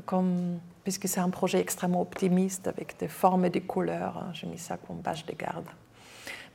comme, 0.06 0.58
puisque 0.82 1.06
c'est 1.06 1.20
un 1.20 1.30
projet 1.30 1.60
extrêmement 1.60 2.00
optimiste 2.00 2.66
avec 2.66 2.98
des 2.98 3.06
formes 3.06 3.44
et 3.44 3.50
des 3.50 3.60
couleurs. 3.60 4.24
J'ai 4.32 4.48
mis 4.48 4.58
ça 4.58 4.76
comme 4.76 5.02
page 5.02 5.24
de 5.26 5.34
garde. 5.34 5.66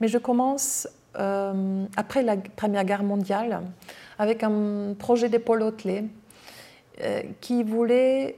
Mais 0.02 0.10
je 0.10 0.18
commence 0.18 0.88
après 1.14 2.24
la 2.24 2.36
Première 2.36 2.84
Guerre 2.84 3.04
mondiale 3.04 3.62
avec 4.20 4.44
un 4.44 4.94
projet 5.00 5.30
de 5.30 5.38
Paul 5.38 5.64
Hotelet 5.64 6.06
qui 7.40 7.64
voulait 7.64 8.38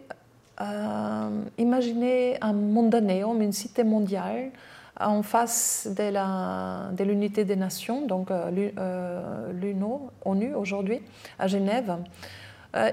euh, 0.61 1.29
imaginez 1.57 2.37
un 2.41 2.53
mondanéum, 2.53 3.41
une 3.41 3.53
cité 3.53 3.83
mondiale, 3.83 4.51
en 4.99 5.21
face 5.21 5.87
de 5.95 7.03
l'unité 7.03 7.45
des 7.45 7.55
nations, 7.55 8.05
donc 8.05 8.31
euh, 8.31 8.69
euh, 8.79 9.51
l'UNO, 9.53 10.09
ONU 10.25 10.55
aujourd'hui, 10.55 11.01
à 11.37 11.47
Genève, 11.47 11.97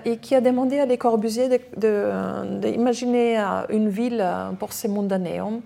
et 0.04 0.16
qui 0.18 0.34
a 0.34 0.40
demandé 0.40 0.78
à 0.78 0.86
Les 0.86 0.96
Corbusier 0.96 1.60
d'imaginer 1.76 3.36
une 3.68 3.88
ville 3.90 4.24
pour 4.58 4.72
ces 4.72 4.88
mondanéums 4.88 5.60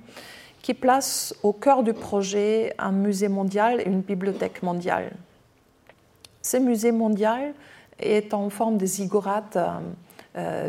qui 0.62 0.74
place 0.74 1.34
au 1.42 1.53
cœur 1.53 1.82
du 1.82 1.92
projet 1.92 2.74
un 2.78 2.92
musée 2.92 3.28
mondial 3.28 3.80
et 3.80 3.84
une 3.84 4.01
bibliothèque 4.01 4.62
mondiale. 4.62 5.12
Ce 6.42 6.57
musée 6.57 6.92
mondial 6.92 7.55
est 7.99 8.34
en 8.34 8.51
forme 8.51 8.78
de 8.78 8.86
ziggourate 8.86 9.57
euh, 9.57 9.78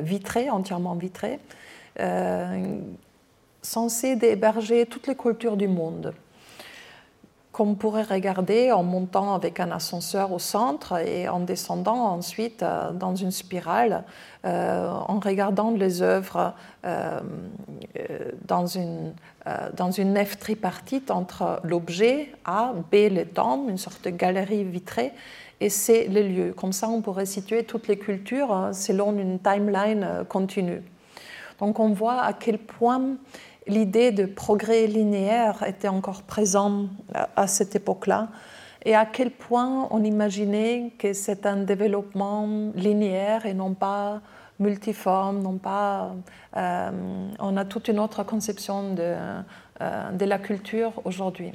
vitré, 0.01 0.49
entièrement 0.49 0.95
vitré, 0.95 1.39
euh, 1.99 2.79
censé 3.61 4.17
héberger 4.21 4.85
toutes 4.85 5.07
les 5.07 5.15
cultures 5.15 5.57
du 5.57 5.67
monde 5.67 6.13
qu'on 7.51 7.75
pourrait 7.75 8.03
regarder 8.03 8.71
en 8.71 8.83
montant 8.83 9.33
avec 9.33 9.59
un 9.59 9.69
ascenseur 9.71 10.31
au 10.31 10.39
centre 10.39 10.97
et 10.97 11.27
en 11.27 11.41
descendant 11.41 12.05
ensuite 12.05 12.63
euh, 12.63 12.93
dans 12.93 13.15
une 13.15 13.31
spirale, 13.31 14.05
en 14.45 15.19
regardant 15.19 15.71
les 15.71 16.01
œuvres 16.01 16.53
dans, 18.47 18.65
une, 18.65 19.13
dans 19.75 19.91
une 19.91 20.13
nef 20.13 20.39
tripartite 20.39 21.11
entre 21.11 21.59
l'objet 21.65 22.31
A, 22.45 22.71
B, 22.89 23.11
le 23.11 23.25
temps, 23.25 23.67
une 23.67 23.77
sorte 23.77 24.05
de 24.05 24.11
galerie 24.11 24.63
vitrée, 24.63 25.11
et 25.61 25.69
c'est 25.69 26.07
le 26.07 26.21
lieu. 26.21 26.53
Comme 26.53 26.73
ça, 26.73 26.89
on 26.89 27.01
pourrait 27.01 27.25
situer 27.25 27.63
toutes 27.63 27.87
les 27.87 27.97
cultures 27.97 28.51
hein, 28.51 28.73
selon 28.73 29.17
une 29.17 29.39
timeline 29.39 30.03
euh, 30.03 30.23
continue. 30.23 30.81
Donc 31.59 31.79
on 31.79 31.89
voit 31.89 32.21
à 32.21 32.33
quel 32.33 32.57
point 32.57 33.17
l'idée 33.67 34.11
de 34.11 34.25
progrès 34.25 34.87
linéaire 34.87 35.63
était 35.67 35.89
encore 35.89 36.23
présente 36.23 36.89
à 37.35 37.47
cette 37.47 37.75
époque-là 37.75 38.29
et 38.85 38.95
à 38.95 39.05
quel 39.05 39.29
point 39.29 39.87
on 39.91 40.03
imaginait 40.03 40.93
que 40.97 41.11
c'est 41.11 41.45
un 41.45 41.57
développement 41.57 42.47
linéaire 42.75 43.45
et 43.45 43.53
non 43.53 43.73
pas 43.73 44.21
multiformes, 44.59 45.41
non 45.41 45.57
pas. 45.57 46.15
on 46.55 47.57
a 47.57 47.65
toute 47.65 47.89
une 47.89 47.99
autre 47.99 48.23
conception 48.23 48.95
de 48.95 50.25
la 50.25 50.39
culture 50.39 50.93
aujourd'hui. 51.03 51.51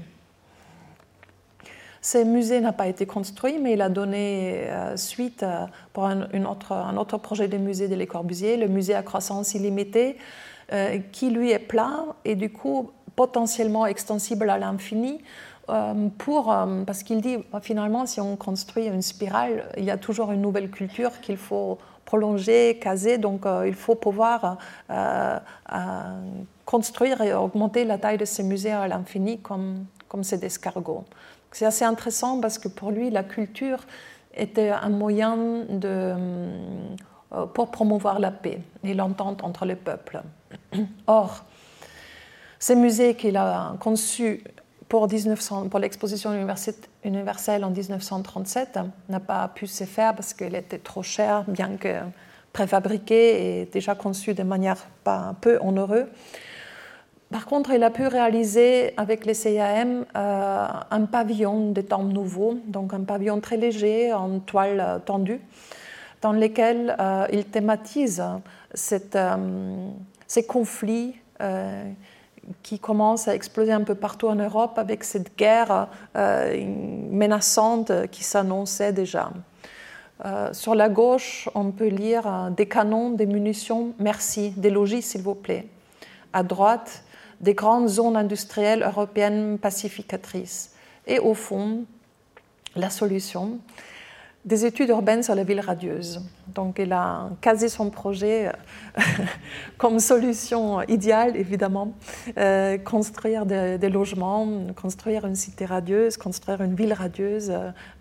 Ce 2.06 2.22
musée 2.22 2.60
n'a 2.60 2.74
pas 2.74 2.86
été 2.86 3.06
construit, 3.06 3.58
mais 3.58 3.72
il 3.72 3.80
a 3.80 3.88
donné 3.88 4.68
suite 4.94 5.42
pour 5.94 6.04
un, 6.04 6.96
autre, 6.96 7.16
projet 7.16 7.48
de 7.48 7.56
musée 7.56 7.88
de 7.88 7.94
Le 7.94 8.04
Corbusier, 8.04 8.58
le 8.58 8.68
musée 8.68 8.94
à 8.94 9.02
croissance 9.02 9.54
illimitée, 9.54 10.18
qui 11.12 11.30
lui 11.30 11.50
est 11.50 11.58
plat 11.58 12.04
et 12.26 12.34
du 12.34 12.50
coup 12.50 12.90
potentiellement 13.16 13.86
extensible 13.86 14.50
à 14.50 14.58
l'infini. 14.58 15.22
Euh, 15.70 15.94
euh, 16.28 16.84
parce 16.84 17.02
qu'il 17.02 17.20
dit 17.20 17.38
finalement, 17.62 18.06
si 18.06 18.20
on 18.20 18.36
construit 18.36 18.86
une 18.86 19.02
spirale, 19.02 19.68
il 19.76 19.84
y 19.84 19.90
a 19.90 19.96
toujours 19.96 20.32
une 20.32 20.42
nouvelle 20.42 20.70
culture 20.70 21.20
qu'il 21.20 21.36
faut 21.36 21.78
prolonger, 22.04 22.78
caser, 22.80 23.16
donc 23.16 23.46
euh, 23.46 23.66
il 23.66 23.74
faut 23.74 23.94
pouvoir 23.94 24.58
construire 26.66 27.20
et 27.22 27.32
augmenter 27.34 27.84
la 27.84 27.98
taille 27.98 28.18
de 28.18 28.24
ces 28.24 28.42
musées 28.42 28.72
à 28.72 28.88
l'infini 28.88 29.38
comme, 29.38 29.86
comme 30.08 30.24
ces 30.24 30.44
escargots. 30.44 31.04
C'est 31.54 31.66
assez 31.66 31.84
intéressant 31.84 32.40
parce 32.40 32.58
que 32.58 32.66
pour 32.66 32.90
lui, 32.90 33.10
la 33.10 33.22
culture 33.22 33.78
était 34.34 34.70
un 34.70 34.88
moyen 34.88 35.36
de, 35.70 36.12
pour 37.54 37.70
promouvoir 37.70 38.18
la 38.18 38.32
paix 38.32 38.58
et 38.82 38.92
l'entente 38.92 39.44
entre 39.44 39.64
les 39.64 39.76
peuples. 39.76 40.20
Or, 41.06 41.44
ces 42.58 42.74
musées 42.74 43.14
qu'il 43.14 43.36
a 43.36 43.76
conçus 43.78 44.42
pour, 44.88 45.06
pour 45.70 45.78
l'exposition 45.78 46.32
universelle 47.04 47.64
en 47.64 47.70
1937 47.70 48.80
n'a 49.08 49.20
pas 49.20 49.46
pu 49.46 49.68
se 49.68 49.84
faire 49.84 50.16
parce 50.16 50.34
qu'elle 50.34 50.56
était 50.56 50.78
trop 50.78 51.04
chère, 51.04 51.44
bien 51.46 51.76
que 51.76 52.00
préfabriquée 52.52 53.60
et 53.60 53.66
déjà 53.66 53.94
conçue 53.94 54.34
de 54.34 54.42
manière 54.42 54.84
pas 55.04 55.18
un 55.18 55.34
peu 55.34 55.56
onereuse. 55.62 56.06
Par 57.34 57.46
contre, 57.46 57.72
il 57.72 57.82
a 57.82 57.90
pu 57.90 58.06
réaliser 58.06 58.94
avec 58.96 59.26
les 59.26 59.34
CIAM 59.34 60.06
euh, 60.14 60.66
un 60.88 61.04
pavillon 61.06 61.72
de 61.72 61.80
temps 61.80 62.04
nouveau, 62.04 62.60
donc 62.68 62.94
un 62.94 63.02
pavillon 63.02 63.40
très 63.40 63.56
léger 63.56 64.12
en 64.12 64.38
toile 64.38 65.00
tendue, 65.04 65.40
dans 66.22 66.30
lequel 66.30 66.94
euh, 67.00 67.26
il 67.32 67.44
thématise 67.46 68.22
euh, 68.22 69.36
ces 70.28 70.46
conflits 70.46 71.16
qui 72.62 72.78
commence 72.78 73.26
à 73.26 73.34
exploser 73.34 73.72
un 73.72 73.82
peu 73.82 73.96
partout 73.96 74.28
en 74.28 74.36
Europe 74.36 74.78
avec 74.78 75.02
cette 75.02 75.36
guerre 75.36 75.88
menaçante 76.14 77.90
qui 78.12 78.22
s'annonçait 78.22 78.92
déjà. 78.92 79.32
Sur 80.52 80.76
la 80.76 80.88
gauche, 80.88 81.48
on 81.56 81.72
peut 81.72 81.88
lire 81.88 82.52
des 82.56 82.66
canons, 82.66 83.10
des 83.10 83.26
munitions, 83.26 83.92
merci, 83.98 84.50
des 84.56 84.70
logis 84.70 85.02
s'il 85.02 85.22
vous 85.22 85.34
plaît. 85.34 85.66
À 86.32 86.44
droite, 86.44 87.02
des 87.40 87.54
grandes 87.54 87.88
zones 87.88 88.16
industrielles 88.16 88.82
européennes 88.82 89.58
pacificatrices. 89.58 90.72
Et 91.06 91.18
au 91.18 91.34
fond, 91.34 91.84
la 92.76 92.90
solution, 92.90 93.58
des 94.44 94.66
études 94.66 94.90
urbaines 94.90 95.22
sur 95.22 95.34
la 95.34 95.42
ville 95.42 95.60
radieuse. 95.60 96.20
Donc 96.48 96.78
elle 96.78 96.92
a 96.92 97.30
casé 97.40 97.68
son 97.68 97.88
projet 97.88 98.48
euh, 98.48 99.02
comme 99.78 99.98
solution 100.00 100.82
idéale, 100.82 101.36
évidemment, 101.36 101.94
euh, 102.36 102.76
construire 102.78 103.46
des, 103.46 103.88
logements, 103.88 104.46
construire 104.76 105.24
une 105.24 105.34
cité 105.34 105.64
radieuse, 105.64 106.16
construire 106.16 106.60
une 106.60 106.74
ville 106.74 106.92
radieuse, 106.92 107.52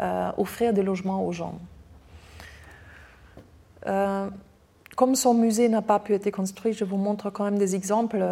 euh, 0.02 0.32
offrir 0.38 0.74
des 0.74 0.84
logements 0.84 1.26
aux 1.26 1.32
gens. 1.32 1.60
comme 4.96 5.16
son 5.16 5.34
musée 5.34 5.70
n'a 5.70 5.82
pas 5.82 6.00
pu 6.00 6.14
être 6.14 6.30
construit, 6.30 6.74
je 6.74 6.86
vous 6.86 6.98
montre 6.98 7.30
quand 7.32 7.46
même 7.46 7.58
des 7.58 7.74
exemples 7.76 8.24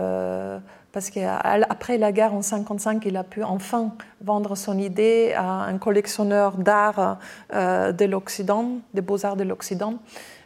parce 0.92 1.10
qu'après 1.10 1.98
la 1.98 2.12
guerre 2.12 2.34
en 2.34 2.42
1955, 2.42 3.06
il 3.06 3.16
a 3.16 3.24
pu 3.24 3.44
enfin 3.44 3.94
vendre 4.22 4.56
son 4.56 4.78
idée 4.78 5.34
à 5.36 5.64
un 5.64 5.78
collectionneur 5.78 6.58
d'art 6.58 7.20
euh, 7.54 7.92
de 7.92 8.06
l'Occident, 8.06 8.80
des 8.94 9.02
beaux-arts 9.02 9.38
de 9.38 9.44
l'Occident. 9.44 9.96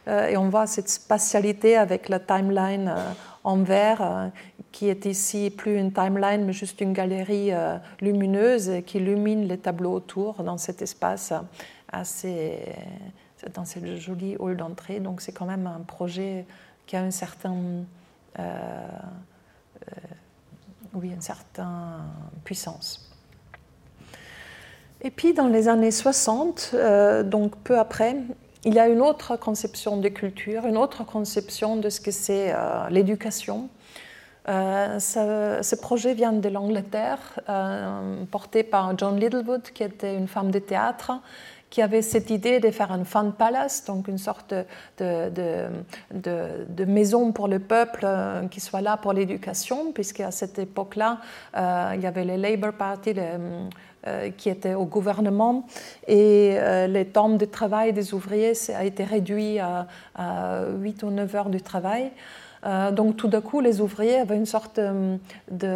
Euh, 0.08 0.28
et 0.28 0.36
on 0.36 0.48
voit 0.48 0.68
cette 0.68 0.88
spatialité 0.88 1.76
avec 1.76 2.08
la 2.08 2.20
timeline 2.20 2.94
euh, 2.96 3.12
en 3.42 3.56
vert, 3.58 4.30
qui 4.70 4.88
est 4.88 5.04
ici 5.04 5.50
plus 5.50 5.76
une 5.76 5.92
timeline, 5.92 6.44
mais 6.44 6.52
juste 6.52 6.80
une 6.80 6.92
galerie 6.92 7.52
lumineuse 8.00 8.82
qui 8.84 8.98
illumine 8.98 9.46
les 9.46 9.56
tableaux 9.56 9.92
autour 9.92 10.42
dans 10.42 10.58
cet 10.58 10.82
espace 10.82 11.32
assez, 11.92 12.58
dans 13.54 13.64
cette 13.64 13.86
jolie 13.98 14.36
hall 14.40 14.56
d'entrée. 14.56 14.98
Donc 14.98 15.20
c'est 15.20 15.30
quand 15.30 15.46
même 15.46 15.68
un 15.68 15.84
projet 15.86 16.44
qui 16.86 16.96
a 16.96 17.02
une 17.02 17.12
certaine 17.12 17.86
oui, 20.96 21.10
une 21.10 21.20
certaine 21.20 21.66
puissance. 22.44 23.06
Et 25.02 25.10
puis 25.10 25.34
dans 25.34 25.48
les 25.48 25.68
années 25.68 25.90
60, 25.90 26.70
euh, 26.74 27.22
donc 27.22 27.56
peu 27.58 27.78
après, 27.78 28.16
il 28.64 28.74
y 28.74 28.78
a 28.78 28.88
une 28.88 29.00
autre 29.00 29.36
conception 29.36 29.98
de 29.98 30.08
culture, 30.08 30.66
une 30.66 30.76
autre 30.76 31.04
conception 31.04 31.76
de 31.76 31.90
ce 31.90 32.00
que 32.00 32.10
c'est 32.10 32.52
euh, 32.52 32.88
l'éducation. 32.90 33.68
Euh, 34.48 34.98
ce, 34.98 35.74
projet 35.74 36.14
vient 36.14 36.32
de 36.32 36.48
l'Angleterre, 36.48 37.40
porté 38.30 38.62
par 38.62 38.96
John 38.96 39.18
Littlewood, 39.18 39.62
qui 39.74 39.82
était 39.82 40.16
une 40.16 40.28
femme 40.28 40.50
de 40.50 40.60
théâtre 40.60 41.12
qui 41.70 41.82
avait 41.82 42.02
cette 42.02 42.30
idée 42.30 42.60
de 42.60 42.70
faire 42.70 42.92
un 42.92 43.04
fun 43.04 43.32
palace, 43.36 43.84
donc 43.84 44.08
une 44.08 44.18
sorte 44.18 44.54
de, 44.98 45.68
de, 46.12 46.84
maison 46.84 47.32
pour 47.32 47.48
le 47.48 47.58
peuple 47.58 48.00
euh, 48.04 48.46
qui 48.48 48.60
soit 48.60 48.80
là 48.80 48.96
pour 48.96 49.12
l'éducation, 49.12 49.92
puisqu'à 49.92 50.30
cette 50.30 50.58
époque-là, 50.58 51.20
euh, 51.56 51.92
il 51.94 52.00
y 52.00 52.06
avait 52.06 52.24
le 52.24 52.36
Labour 52.36 52.72
Party 52.72 53.14
euh, 53.16 54.30
qui 54.36 54.48
était 54.48 54.74
au 54.74 54.84
gouvernement 54.84 55.66
et 56.06 56.56
le 56.60 57.02
temps 57.02 57.28
de 57.28 57.44
travail 57.44 57.92
des 57.92 58.14
ouvriers 58.14 58.52
a 58.72 58.84
été 58.84 59.02
réduit 59.02 59.58
à, 59.58 59.88
à 60.14 60.62
8 60.78 61.02
ou 61.02 61.10
9 61.10 61.34
heures 61.34 61.50
de 61.50 61.58
travail. 61.58 62.12
Donc 62.92 63.16
tout 63.16 63.28
d'un 63.28 63.40
coup, 63.40 63.60
les 63.60 63.80
ouvriers 63.80 64.18
avaient 64.20 64.36
une 64.36 64.46
sorte 64.46 64.80
de 64.80 65.70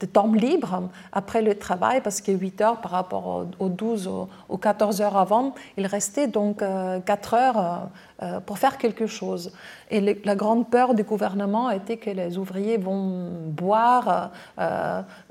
de 0.00 0.06
temps 0.06 0.32
libre 0.32 0.88
après 1.12 1.42
le 1.42 1.54
travail, 1.54 2.00
parce 2.00 2.20
que 2.20 2.32
8 2.32 2.60
heures 2.60 2.80
par 2.80 2.90
rapport 2.90 3.46
aux 3.58 3.68
12 3.68 4.10
ou 4.48 4.56
14 4.56 5.00
heures 5.00 5.16
avant, 5.16 5.54
il 5.76 5.86
restait 5.86 6.26
donc 6.26 6.58
4 6.58 6.62
euh, 6.62 7.36
heures 7.36 7.58
euh, 7.58 7.76
euh, 8.22 8.40
pour 8.40 8.58
faire 8.58 8.78
quelque 8.78 9.06
chose. 9.06 9.52
Et 9.90 10.00
la 10.00 10.34
grande 10.34 10.68
peur 10.68 10.94
du 10.94 11.04
gouvernement 11.04 11.70
était 11.70 11.96
que 11.98 12.10
les 12.10 12.36
ouvriers 12.38 12.78
vont 12.78 13.30
boire 13.46 14.30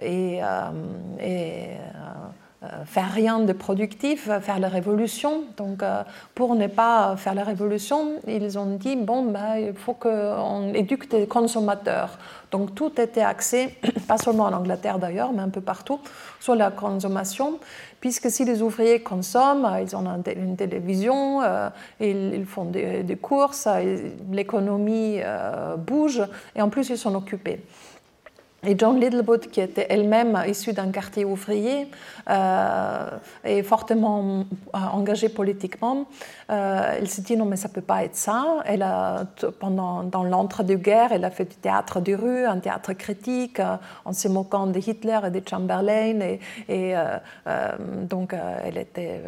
et, 0.01 0.39
euh, 0.41 0.69
faire 2.85 3.11
rien 3.11 3.39
de 3.39 3.53
productif, 3.53 4.29
faire 4.41 4.59
la 4.59 4.67
révolution. 4.67 5.43
Donc, 5.57 5.83
euh, 5.83 6.03
pour 6.33 6.55
ne 6.55 6.67
pas 6.67 7.15
faire 7.17 7.35
la 7.35 7.43
révolution, 7.43 8.13
ils 8.27 8.57
ont 8.57 8.77
dit 8.77 8.95
bon, 8.95 9.23
ben, 9.23 9.57
il 9.57 9.73
faut 9.73 9.93
qu'on 9.93 10.73
éduque 10.73 11.11
les 11.11 11.27
consommateurs. 11.27 12.17
Donc, 12.51 12.75
tout 12.75 12.91
était 12.99 13.21
axé, 13.21 13.77
pas 14.07 14.17
seulement 14.17 14.45
en 14.45 14.53
Angleterre 14.53 14.99
d'ailleurs, 14.99 15.31
mais 15.33 15.41
un 15.41 15.49
peu 15.49 15.61
partout, 15.61 15.99
sur 16.39 16.55
la 16.55 16.71
consommation, 16.71 17.59
puisque 17.99 18.29
si 18.29 18.45
les 18.45 18.61
ouvriers 18.61 19.01
consomment, 19.01 19.77
ils 19.81 19.95
ont 19.95 20.05
une 20.25 20.55
télévision, 20.55 21.41
euh, 21.41 21.69
ils, 21.99 22.45
font 22.45 22.65
des 22.65 23.17
courses, 23.21 23.67
l'économie 24.31 25.19
bouge, 25.77 26.21
et 26.55 26.61
en 26.61 26.69
plus, 26.69 26.89
ils 26.89 26.97
sont 26.97 27.15
occupés. 27.15 27.61
Et 28.67 28.75
John 28.77 28.99
Littlewood, 28.99 29.47
qui 29.51 29.61
était 29.61 29.85
elle-même 29.89 30.41
issue 30.47 30.73
d'un 30.73 30.89
quartier 30.89 31.23
ouvrier 31.23 31.87
euh, 32.29 33.09
et 33.43 33.61
fortement 33.61 34.45
euh, 34.73 34.77
engagée 34.91 35.29
politiquement, 35.29 36.05
euh, 36.49 36.95
elle 36.97 37.07
s'est 37.07 37.21
dit 37.21 37.37
non 37.37 37.45
mais 37.45 37.57
ça 37.57 37.69
peut 37.69 37.81
pas 37.81 38.03
être 38.03 38.15
ça. 38.15 38.43
Elle 38.65 38.81
a 38.81 39.25
pendant 39.59 40.03
dans 40.03 40.23
l'entre-deux-guerres, 40.23 41.11
elle 41.11 41.25
a 41.25 41.31
fait 41.31 41.45
du 41.45 41.55
théâtre 41.55 41.99
de 41.99 42.13
rue, 42.13 42.45
un 42.45 42.59
théâtre 42.59 42.93
critique, 42.93 43.61
en 44.03 44.13
se 44.13 44.27
moquant 44.27 44.67
de 44.67 44.79
Hitler 44.79 45.19
et 45.27 45.29
de 45.29 45.41
Chamberlain 45.47 46.37
et 46.67 46.95
donc 48.09 48.33
elle 48.63 48.77
était 48.77 49.21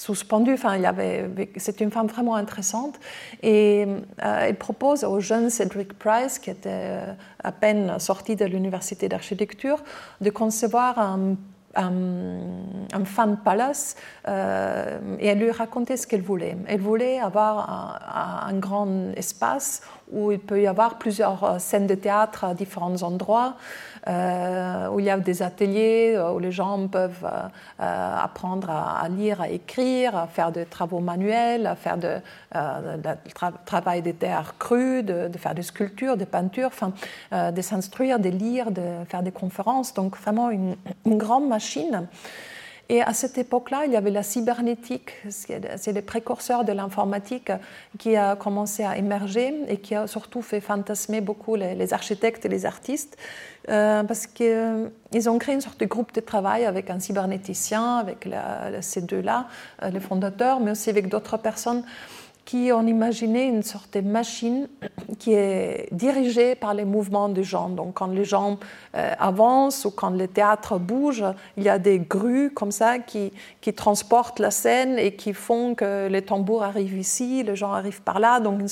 suspendue. 0.00 0.54
Enfin, 0.54 0.76
il 0.76 0.86
avait, 0.86 1.28
c'est 1.56 1.80
une 1.80 1.90
femme 1.90 2.06
vraiment 2.06 2.36
intéressante. 2.36 2.98
Et 3.42 3.86
euh, 4.24 4.46
elle 4.48 4.56
propose 4.56 5.04
au 5.04 5.20
jeune 5.20 5.50
Cedric 5.50 5.92
Price, 5.98 6.38
qui 6.38 6.50
était 6.50 6.70
euh, 6.72 7.12
à 7.42 7.52
peine 7.52 7.98
sorti 7.98 8.36
de 8.36 8.44
l'université 8.44 9.08
d'architecture, 9.08 9.82
de 10.20 10.30
concevoir 10.30 10.98
un 10.98 11.36
un, 11.74 13.04
fan 13.04 13.36
palace 13.36 13.96
et 14.26 15.26
elle 15.26 15.38
lui 15.38 15.50
racontait 15.50 15.96
ce 15.96 16.06
qu'elle 16.06 16.22
voulait. 16.22 16.56
Elle 16.66 16.80
voulait 16.80 17.20
avoir 17.20 18.46
un, 18.46 18.54
grand 18.54 19.12
espace 19.16 19.82
où 20.10 20.32
il 20.32 20.40
peut 20.40 20.60
y 20.60 20.66
avoir 20.66 20.98
plusieurs 20.98 21.60
scènes 21.60 21.86
de 21.86 21.94
théâtre 21.94 22.44
à 22.44 22.54
différents 22.54 23.02
endroits, 23.02 23.56
euh, 24.08 24.88
où 24.88 25.00
il 25.00 25.06
y 25.06 25.10
a 25.10 25.18
des 25.18 25.42
ateliers 25.42 26.14
euh, 26.16 26.32
où 26.32 26.38
les 26.38 26.52
gens 26.52 26.88
peuvent 26.88 27.28
euh, 27.80 28.16
apprendre 28.16 28.70
à, 28.70 29.06
lire, 29.08 29.42
à 29.42 29.50
écrire, 29.50 30.16
à 30.16 30.26
faire 30.26 30.50
des 30.50 30.64
travaux 30.64 31.00
manuels, 31.00 31.66
à 31.66 31.74
faire 31.74 31.98
du 31.98 32.08
travail 33.66 34.00
des 34.00 34.14
terres 34.14 34.54
crues, 34.58 35.02
de, 35.02 35.28
faire 35.36 35.54
des 35.54 35.62
sculptures, 35.62 36.16
des 36.16 36.26
peintures, 36.26 36.68
enfin, 36.68 36.92
de 37.50 37.60
s'instruire, 37.60 38.18
de 38.18 38.30
lire, 38.30 38.70
de 38.70 38.82
faire 39.08 39.22
des 39.22 39.32
conférences. 39.32 39.92
Donc 39.92 40.16
vraiment 40.16 40.50
une, 40.50 40.76
une 41.04 41.18
grande 41.18 41.48
Et 42.90 43.02
à 43.02 43.12
cette 43.12 43.36
époque-là, 43.36 43.84
il 43.84 43.92
y 43.92 43.96
avait 43.96 44.10
la 44.10 44.22
cybernétique, 44.22 45.12
c'est 45.28 45.92
le 45.92 46.00
précurseur 46.00 46.64
de 46.64 46.72
l'informatique 46.72 47.52
qui 47.98 48.16
a 48.16 48.34
commencé 48.34 48.82
à 48.82 48.96
émerger 48.96 49.54
et 49.68 49.76
qui 49.76 49.94
a 49.94 50.06
surtout 50.06 50.40
fait 50.40 50.62
fantasmer 50.62 51.20
beaucoup 51.20 51.54
les, 51.54 51.92
architectes 51.92 52.46
et 52.46 52.48
les 52.48 52.64
artistes, 52.64 53.18
euh, 53.68 54.02
parce 54.04 54.26
qu'ils 54.26 54.46
euh, 54.46 55.26
ont 55.26 55.38
créé 55.38 55.54
une 55.54 55.60
sorte 55.60 55.78
de 55.78 55.84
groupe 55.84 56.14
de 56.14 56.20
travail 56.20 56.64
avec 56.64 56.88
un 56.88 56.98
cybernéticien, 56.98 57.98
avec 57.98 58.26
ces 58.80 59.02
deux-là, 59.02 59.48
euh, 59.82 59.90
les 59.90 60.00
fondateurs, 60.00 60.58
mais 60.60 60.70
aussi 60.70 60.88
avec 60.88 61.08
d'autres 61.08 61.36
personnes 61.36 61.84
qui 62.48 62.72
ont 62.72 62.86
imaginé 62.86 63.44
une 63.44 63.62
sorte 63.62 63.92
de 63.92 64.00
machine 64.00 64.68
qui 65.18 65.34
est 65.34 65.86
dirigée 65.92 66.54
par 66.54 66.72
les 66.72 66.86
mouvements 66.86 67.28
des 67.28 67.44
gens. 67.44 67.68
Donc 67.68 67.92
quand 67.92 68.06
les 68.06 68.24
gens 68.24 68.58
euh, 68.96 69.12
avancent 69.18 69.84
ou 69.84 69.90
quand 69.90 70.08
le 70.08 70.26
théâtre 70.26 70.78
bouge, 70.78 71.22
il 71.58 71.64
y 71.64 71.68
a 71.68 71.78
des 71.78 71.98
grues 71.98 72.50
comme 72.50 72.72
ça 72.72 73.00
qui, 73.00 73.32
transportent 73.76 74.40
la 74.40 74.50
scène 74.50 74.98
et 74.98 75.14
qui 75.14 75.34
font 75.34 75.74
que 75.74 76.08
les 76.08 76.22
tambours 76.22 76.62
arrivent 76.62 76.96
ici, 76.96 77.42
les 77.42 77.54
gens 77.54 77.74
arrivent 77.74 78.00
par 78.00 78.18
là. 78.18 78.40
Donc 78.40 78.62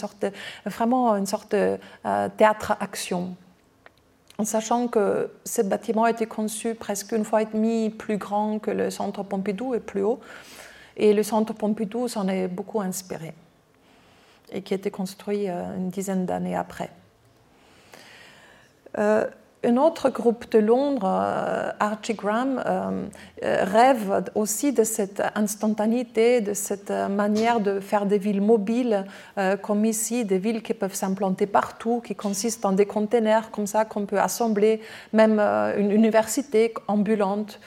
vraiment 0.64 1.14
une 1.14 1.26
sorte 1.26 1.52
de 1.52 1.76
euh, 2.06 2.28
théâtre-action. 2.34 3.36
En 4.38 4.46
sachant 4.46 4.88
que 4.88 5.30
ce 5.44 5.60
bâtiment 5.60 6.04
a 6.04 6.10
été 6.12 6.24
conçu 6.24 6.74
presque 6.74 7.12
une 7.12 7.26
fois 7.26 7.42
et 7.42 7.46
demie 7.52 7.90
plus 7.90 8.16
grand 8.16 8.58
que 8.58 8.70
le 8.70 8.88
centre 8.88 9.22
Pompidou 9.22 9.74
et 9.74 9.80
plus 9.80 10.02
haut. 10.02 10.20
Et 10.96 11.12
le 11.12 11.22
centre 11.22 11.52
Pompidou 11.52 12.08
s'en 12.08 12.26
est 12.26 12.48
beaucoup 12.48 12.80
inspiré 12.80 13.34
et 14.52 14.62
qui 14.62 14.74
a 14.74 14.76
été 14.76 14.90
construit 14.90 15.48
euh, 15.48 15.76
une 15.76 15.90
dizaine 15.90 16.26
d'années 16.26 16.56
après. 16.56 16.90
Euh, 18.98 19.26
un 19.64 19.76
autre 19.78 20.10
groupe 20.10 20.48
de 20.52 20.58
Londres, 20.58 21.08
euh, 21.10 21.72
Archie 21.80 22.14
Graham, 22.14 22.62
rêve 23.42 24.30
aussi 24.36 24.72
de 24.72 24.84
cette 24.84 25.20
instantanéité, 25.34 26.40
de 26.40 26.54
cette 26.54 26.90
manière 26.90 27.58
de 27.58 27.80
faire 27.80 28.06
des 28.06 28.18
villes 28.18 28.42
mobiles, 28.42 29.04
comme 29.62 29.84
ici, 29.84 30.24
des 30.24 30.38
villes 30.38 30.62
qui 30.62 30.72
peuvent 30.72 30.94
s'implanter 30.94 31.46
partout, 31.46 32.00
qui 32.04 32.14
consistent 32.14 32.64
en 32.64 32.72
des 32.72 32.86
containers 32.86 33.50
comme 33.50 33.66
ça 33.66 33.84
qu'on 33.84 34.06
peut 34.06 34.20
assembler, 34.20 34.80
même 35.12 35.40
une 35.40 35.90
université 35.90 36.72
ambulante 36.86 37.58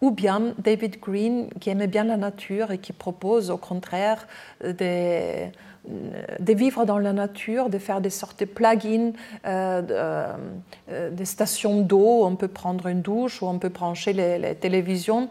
ou 0.00 0.10
bien 0.10 0.54
David 0.58 1.00
Green 1.00 1.50
qui 1.60 1.70
aimait 1.70 1.86
bien 1.86 2.04
la 2.04 2.16
nature 2.16 2.70
et 2.70 2.78
qui 2.78 2.92
propose 2.92 3.50
au 3.50 3.58
contraire 3.58 4.26
des, 4.62 5.50
de 5.88 6.52
vivre 6.52 6.84
dans 6.84 6.98
la 6.98 7.12
nature, 7.12 7.70
de 7.70 7.78
faire 7.78 8.00
des 8.00 8.10
sortes 8.10 8.40
de 8.40 8.44
plugins, 8.44 9.12
euh, 9.46 9.82
euh, 10.90 11.10
des 11.10 11.24
stations 11.24 11.80
d'eau, 11.80 12.24
on 12.24 12.36
peut 12.36 12.48
prendre 12.48 12.86
une 12.86 13.00
douche 13.00 13.40
ou 13.40 13.46
on 13.46 13.58
peut 13.58 13.70
brancher 13.70 14.12
les 14.12 14.54
télévisions 14.54 15.28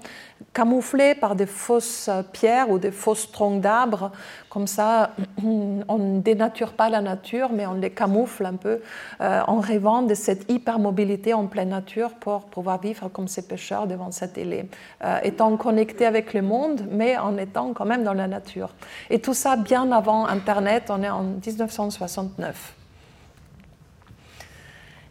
camouflés 0.54 1.16
par 1.16 1.36
des 1.36 1.46
fausses 1.46 2.10
pierres 2.34 2.70
ou 2.70 2.80
des 2.80 2.92
fausses 2.92 3.32
troncs 3.32 3.62
d'arbres. 3.62 4.12
Comme 4.50 4.68
ça, 4.68 5.12
on 5.44 5.98
ne 5.98 6.20
dénature 6.22 6.74
pas 6.74 6.90
la 6.90 7.02
nature, 7.02 7.50
mais 7.52 7.66
on 7.66 7.76
les 7.76 7.92
camoufle 7.92 8.46
un 8.46 8.56
peu 8.56 8.82
euh, 9.22 9.42
en 9.48 9.60
rêvant 9.60 10.02
de 10.02 10.14
cette 10.14 10.52
hypermobilité 10.52 11.34
en 11.34 11.48
pleine 11.48 11.70
nature 11.70 12.12
pour 12.12 12.46
pouvoir 12.46 12.80
vivre 12.80 13.10
comme 13.10 13.28
ces 13.28 13.48
pêcheurs 13.48 13.88
devant 13.88 14.12
cette 14.12 14.38
île, 14.38 14.66
euh, 15.04 15.20
étant 15.24 15.56
connectés 15.58 16.06
avec 16.06 16.34
le 16.34 16.42
monde, 16.42 16.86
mais 16.90 17.18
en 17.18 17.38
étant 17.38 17.74
quand 17.74 17.86
même 17.86 18.04
dans 18.04 18.14
la 18.14 18.28
nature. 18.28 18.70
Et 19.10 19.20
tout 19.20 19.34
ça 19.34 19.56
bien 19.56 19.92
avant 19.92 20.26
Internet, 20.26 20.86
on 20.90 21.04
est 21.04 21.10
en 21.10 21.24
1969. 21.24 22.79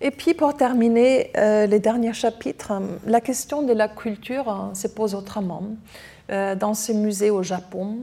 Et 0.00 0.10
puis 0.10 0.34
pour 0.34 0.56
terminer 0.56 1.30
euh, 1.36 1.66
les 1.66 1.80
derniers 1.80 2.12
chapitres, 2.12 2.72
la 3.04 3.20
question 3.20 3.62
de 3.62 3.72
la 3.72 3.88
culture 3.88 4.48
euh, 4.48 4.74
se 4.74 4.86
pose 4.86 5.14
autrement 5.14 5.64
euh, 6.30 6.54
dans 6.54 6.74
ce 6.74 6.92
musée 6.92 7.30
au 7.30 7.42
Japon, 7.42 7.98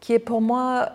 qui 0.00 0.14
est 0.14 0.18
pour 0.18 0.40
moi 0.40 0.90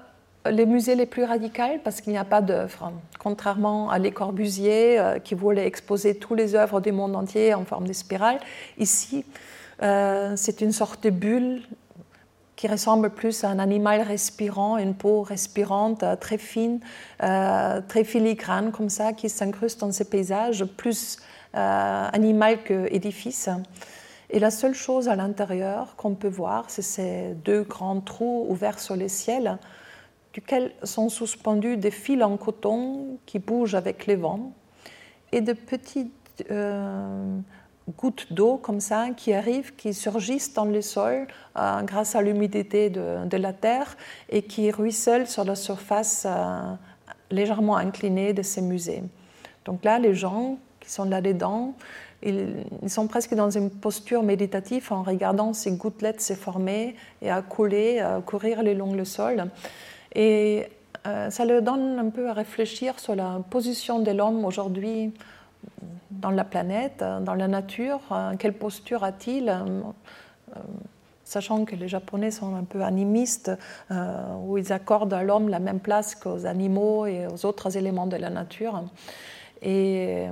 le 0.47 0.65
musée 0.65 0.95
les 0.95 1.05
plus 1.05 1.23
radical 1.23 1.79
parce 1.83 2.01
qu'il 2.01 2.13
n'y 2.13 2.17
a 2.17 2.23
pas 2.23 2.41
d'œuvres. 2.41 2.91
Contrairement 3.19 3.91
à 3.91 3.99
Les 3.99 4.11
Corbusier 4.11 4.99
qui 5.23 5.35
voulait 5.35 5.67
exposer 5.67 6.15
toutes 6.15 6.39
les 6.39 6.55
œuvres 6.55 6.81
du 6.81 6.91
monde 6.91 7.15
entier 7.15 7.53
en 7.53 7.63
forme 7.63 7.87
de 7.87 7.93
spirale, 7.93 8.39
ici 8.79 9.23
c'est 9.79 10.61
une 10.61 10.71
sorte 10.71 11.03
de 11.03 11.11
bulle 11.11 11.61
qui 12.61 12.67
ressemble 12.67 13.09
plus 13.09 13.43
à 13.43 13.49
un 13.49 13.57
animal 13.57 14.01
respirant, 14.01 14.77
une 14.77 14.93
peau 14.93 15.23
respirante 15.23 16.03
euh, 16.03 16.15
très 16.15 16.37
fine, 16.37 16.79
euh, 17.23 17.81
très 17.87 18.03
filigrane 18.03 18.71
comme 18.71 18.89
ça, 18.89 19.13
qui 19.13 19.29
s'incruste 19.29 19.79
dans 19.79 19.91
ces 19.91 20.05
paysages, 20.05 20.63
plus 20.65 21.17
euh, 21.55 22.07
animal 22.13 22.61
que 22.61 22.87
édifice. 22.93 23.49
Et 24.29 24.37
la 24.37 24.51
seule 24.51 24.75
chose 24.75 25.09
à 25.09 25.15
l'intérieur 25.15 25.95
qu'on 25.95 26.13
peut 26.13 26.27
voir, 26.27 26.65
c'est 26.67 26.83
ces 26.83 27.33
deux 27.43 27.63
grands 27.63 27.99
trous 27.99 28.45
ouverts 28.47 28.77
sur 28.77 28.95
le 28.95 29.07
ciel, 29.07 29.57
duquel 30.31 30.71
sont 30.83 31.09
suspendus 31.09 31.77
des 31.77 31.89
fils 31.89 32.21
en 32.21 32.37
coton 32.37 33.17
qui 33.25 33.39
bougent 33.39 33.73
avec 33.73 34.05
les 34.05 34.17
vents, 34.17 34.53
et 35.31 35.41
de 35.41 35.53
petites 35.53 36.43
gouttes 37.97 38.31
d'eau 38.31 38.57
comme 38.57 38.79
ça 38.79 39.09
qui 39.15 39.33
arrivent, 39.33 39.75
qui 39.75 39.93
surgissent 39.93 40.53
dans 40.53 40.65
le 40.65 40.81
sol 40.81 41.27
euh, 41.57 41.81
grâce 41.81 42.15
à 42.15 42.21
l'humidité 42.21 42.89
de, 42.89 43.37
la 43.37 43.53
terre 43.53 43.97
et 44.29 44.41
qui 44.43 44.71
ruissellent 44.71 45.27
sur 45.27 45.43
la 45.43 45.55
surface 45.55 46.25
euh, 46.25 46.73
légèrement 47.29 47.77
inclinée 47.77 48.33
de 48.33 48.41
ces 48.41 48.61
musées. 48.61 49.03
Donc 49.65 49.83
là, 49.83 49.99
les 49.99 50.13
gens 50.13 50.57
qui 50.79 50.89
sont 50.89 51.05
là-dedans, 51.05 51.73
ils, 52.23 52.65
sont 52.87 53.07
presque 53.07 53.33
dans 53.33 53.49
une 53.49 53.69
posture 53.69 54.23
méditative 54.23 54.91
en 54.91 55.03
regardant 55.03 55.53
ces 55.53 55.71
gouttelettes 55.71 56.21
se 56.21 56.33
former 56.33 56.95
et 57.21 57.29
à 57.31 57.41
couler, 57.41 57.99
à 57.99 58.21
courir 58.21 58.63
le 58.63 58.73
long 58.73 58.93
le 58.93 59.05
sol. 59.05 59.45
Et 60.13 60.67
euh, 61.07 61.29
ça 61.29 61.45
leur 61.45 61.61
donne 61.61 61.97
un 61.97 62.09
peu 62.09 62.29
à 62.29 62.33
réfléchir 62.33 62.99
sur 62.99 63.15
la 63.15 63.41
position 63.49 63.99
de 63.99 64.11
l'homme 64.11 64.45
aujourd'hui 64.45 65.13
dans 66.21 66.31
la 66.31 66.43
planète, 66.43 67.03
dans 67.21 67.33
la 67.33 67.47
nature, 67.47 67.99
euh, 68.11 68.35
quelle 68.37 68.53
posture 68.53 69.03
a-t-il 69.03 69.49
euh, 69.49 69.81
euh, 70.55 70.59
Sachant 71.23 71.65
que 71.65 71.75
les 71.75 71.87
Japonais 71.87 72.29
sont 72.29 72.55
un 72.55 72.65
peu 72.65 72.83
animistes, 72.83 73.51
où 73.89 74.57
ils 74.57 74.73
accordent 74.73 75.13
à 75.13 75.23
l'homme 75.23 75.47
la 75.47 75.59
même 75.59 75.79
place 75.79 76.13
qu'aux 76.13 76.45
animaux 76.45 77.05
et 77.05 77.25
aux 77.25 77.45
autres 77.45 77.77
éléments 77.77 78.05
de 78.05 78.17
la 78.17 78.29
nature. 78.29 78.83
Et, 79.61 80.25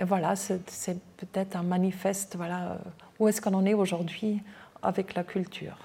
voilà, 0.00 0.34
c'est 0.34 0.98
peut-être 1.18 1.54
un 1.54 1.62
manifeste, 1.62 2.34
voilà, 2.34 2.78
où 3.20 3.28
est-ce 3.28 3.40
qu'on 3.40 3.54
en 3.54 3.64
est 3.64 3.74
aujourd'hui 3.74 4.42
avec 4.82 5.14
la 5.14 5.22
culture. 5.22 5.76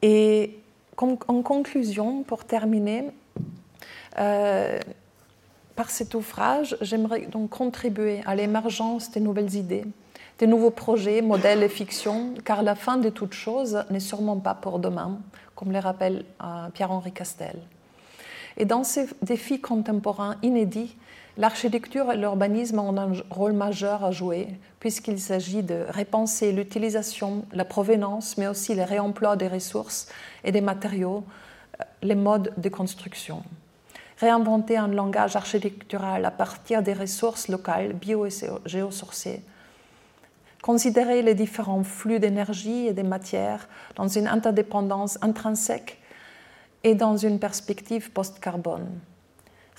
Et 0.00 0.58
en 0.96 1.42
conclusion, 1.42 2.22
pour 2.22 2.46
terminer, 2.46 3.10
par 5.76 5.90
cet 5.90 6.14
ouvrage, 6.14 6.76
j'aimerais 6.80 7.26
donc 7.26 7.50
contribuer 7.50 8.22
à 8.24 8.34
l'émergence 8.34 9.10
des 9.10 9.20
nouvelles 9.20 9.54
idées, 9.54 9.84
des 10.38 10.46
nouveaux 10.46 10.70
projets, 10.70 11.20
modèles 11.20 11.62
et 11.62 11.68
fictions, 11.68 12.32
car 12.44 12.62
la 12.62 12.74
fin 12.74 12.96
de 12.96 13.10
toute 13.10 13.34
chose 13.34 13.84
n'est 13.90 14.00
sûrement 14.00 14.38
pas 14.38 14.54
pour 14.54 14.78
demain, 14.78 15.20
comme 15.54 15.72
le 15.72 15.78
rappelle 15.78 16.24
euh, 16.42 16.68
Pierre-Henri 16.72 17.12
Castel. 17.12 17.58
Et 18.56 18.64
dans 18.64 18.84
ces 18.84 19.06
défis 19.20 19.60
contemporains 19.60 20.36
inédits, 20.42 20.96
l'architecture 21.36 22.10
et 22.10 22.16
l'urbanisme 22.16 22.78
ont 22.78 22.96
un 22.96 23.12
rôle 23.28 23.52
majeur 23.52 24.02
à 24.02 24.10
jouer, 24.10 24.48
puisqu'il 24.80 25.20
s'agit 25.20 25.62
de 25.62 25.84
repenser 25.94 26.52
l'utilisation, 26.52 27.44
la 27.52 27.66
provenance, 27.66 28.38
mais 28.38 28.48
aussi 28.48 28.74
le 28.74 28.82
réemploi 28.82 29.36
des 29.36 29.48
ressources 29.48 30.08
et 30.42 30.52
des 30.52 30.62
matériaux, 30.62 31.22
euh, 31.80 31.84
les 32.02 32.14
modes 32.14 32.54
de 32.56 32.68
construction 32.70 33.42
réinventer 34.18 34.76
un 34.76 34.88
langage 34.88 35.36
architectural 35.36 36.24
à 36.24 36.30
partir 36.30 36.82
des 36.82 36.94
ressources 36.94 37.48
locales, 37.48 37.92
bio 37.92 38.26
et 38.26 38.30
géosourcées, 38.64 39.42
considérer 40.62 41.22
les 41.22 41.34
différents 41.34 41.84
flux 41.84 42.18
d'énergie 42.18 42.86
et 42.86 42.92
des 42.92 43.02
matières 43.02 43.68
dans 43.94 44.08
une 44.08 44.26
interdépendance 44.26 45.18
intrinsèque 45.22 46.00
et 46.82 46.94
dans 46.94 47.16
une 47.16 47.38
perspective 47.38 48.10
post-carbone, 48.10 48.88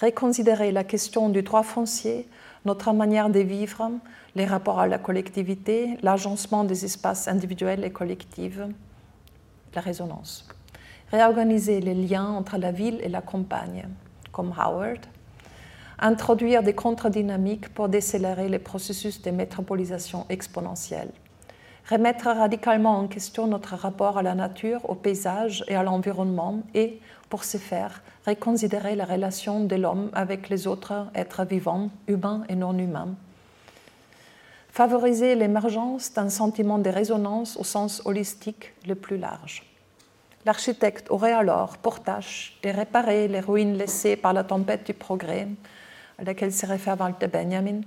reconsidérer 0.02 0.72
la 0.72 0.84
question 0.84 1.30
du 1.30 1.42
droit 1.42 1.64
foncier 1.64 2.28
notre 2.66 2.92
manière 2.92 3.30
de 3.30 3.40
vivre, 3.40 3.92
les 4.36 4.46
rapports 4.46 4.80
à 4.80 4.88
la 4.88 4.98
collectivité, 4.98 5.98
l'agencement 6.04 6.64
des 6.64 6.86
espaces 6.86 7.28
individuels 7.28 7.84
et 7.84 7.92
collectifs, 7.92 8.60
la 9.74 9.82
résonance. 9.82 10.48
Réorganiser 11.12 11.80
les 11.80 11.94
liens 11.94 12.28
entre 12.28 12.58
la 12.58 12.72
ville 12.72 13.00
et 13.02 13.10
la 13.10 13.22
campagne, 13.22 13.88
comme 14.38 14.54
Howard. 14.56 15.00
Introduire 15.98 16.62
des 16.62 16.76
contre-dynamiques 16.76 17.74
pour 17.74 17.90
décélérer 17.90 18.50
les 18.50 18.60
processus 18.60 19.20
de 19.24 19.32
métropolisation 19.32 20.28
exponentielle. 20.30 21.10
Remettre 21.90 22.26
radicalement 22.28 23.00
en 23.00 23.08
question 23.08 23.48
notre 23.48 23.76
rapport 23.76 24.20
à 24.20 24.22
la 24.22 24.36
nature, 24.36 24.88
au 24.88 24.94
paysage 24.94 25.66
et 25.68 25.76
à 25.76 25.82
l'environnement 25.82 26.62
et, 26.76 27.00
pour 27.30 27.44
ce 27.46 27.58
faire, 27.58 28.04
reconsidérer 28.28 28.96
la 28.96 29.06
relation 29.06 29.64
de 29.64 29.76
l'homme 29.76 30.12
avec 30.14 30.50
les 30.50 30.68
autres 30.68 31.08
êtres 31.16 31.44
vivants, 31.44 31.90
humains 32.08 32.44
et 32.48 32.56
non 32.56 32.78
humains. 32.78 33.16
Favoriser 34.70 35.34
l'émergence 35.34 36.14
d'un 36.14 36.30
sentiment 36.30 36.78
de 36.78 36.92
résonance 36.92 37.58
au 37.58 37.64
sens 37.64 38.04
holistique 38.06 38.76
le 38.88 38.94
plus 38.94 39.18
large. 39.18 39.64
L'architecte 40.48 41.12
aurait 41.12 41.34
alors 41.34 41.78
pour 41.78 42.02
tâche 42.02 42.58
de 42.64 42.70
réparer 42.70 43.28
les 43.28 43.42
ruines 43.42 43.78
laissées 43.78 44.16
par 44.16 44.32
la 44.32 44.46
tempête 44.46 44.86
du 44.86 44.94
progrès, 44.94 45.46
à 46.18 46.24
laquelle 46.24 46.54
se 46.54 46.66
réfère 46.66 46.98
Walter 46.98 47.28
Benjamin, 47.28 47.82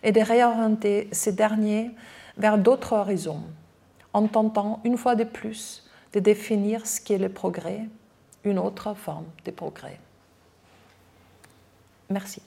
et 0.00 0.12
de 0.12 0.20
réorienter 0.20 1.08
ces 1.10 1.32
derniers 1.32 1.90
vers 2.36 2.56
d'autres 2.56 2.92
horizons, 2.92 3.42
en 4.12 4.28
tentant 4.28 4.80
une 4.84 4.96
fois 4.96 5.16
de 5.16 5.24
plus 5.24 5.90
de 6.12 6.20
définir 6.20 6.86
ce 6.86 7.00
qu'est 7.00 7.18
le 7.18 7.30
progrès 7.30 7.80
une 8.44 8.60
autre 8.60 8.94
forme 8.94 9.26
de 9.44 9.50
progrès. 9.50 9.98
Merci. 12.10 12.40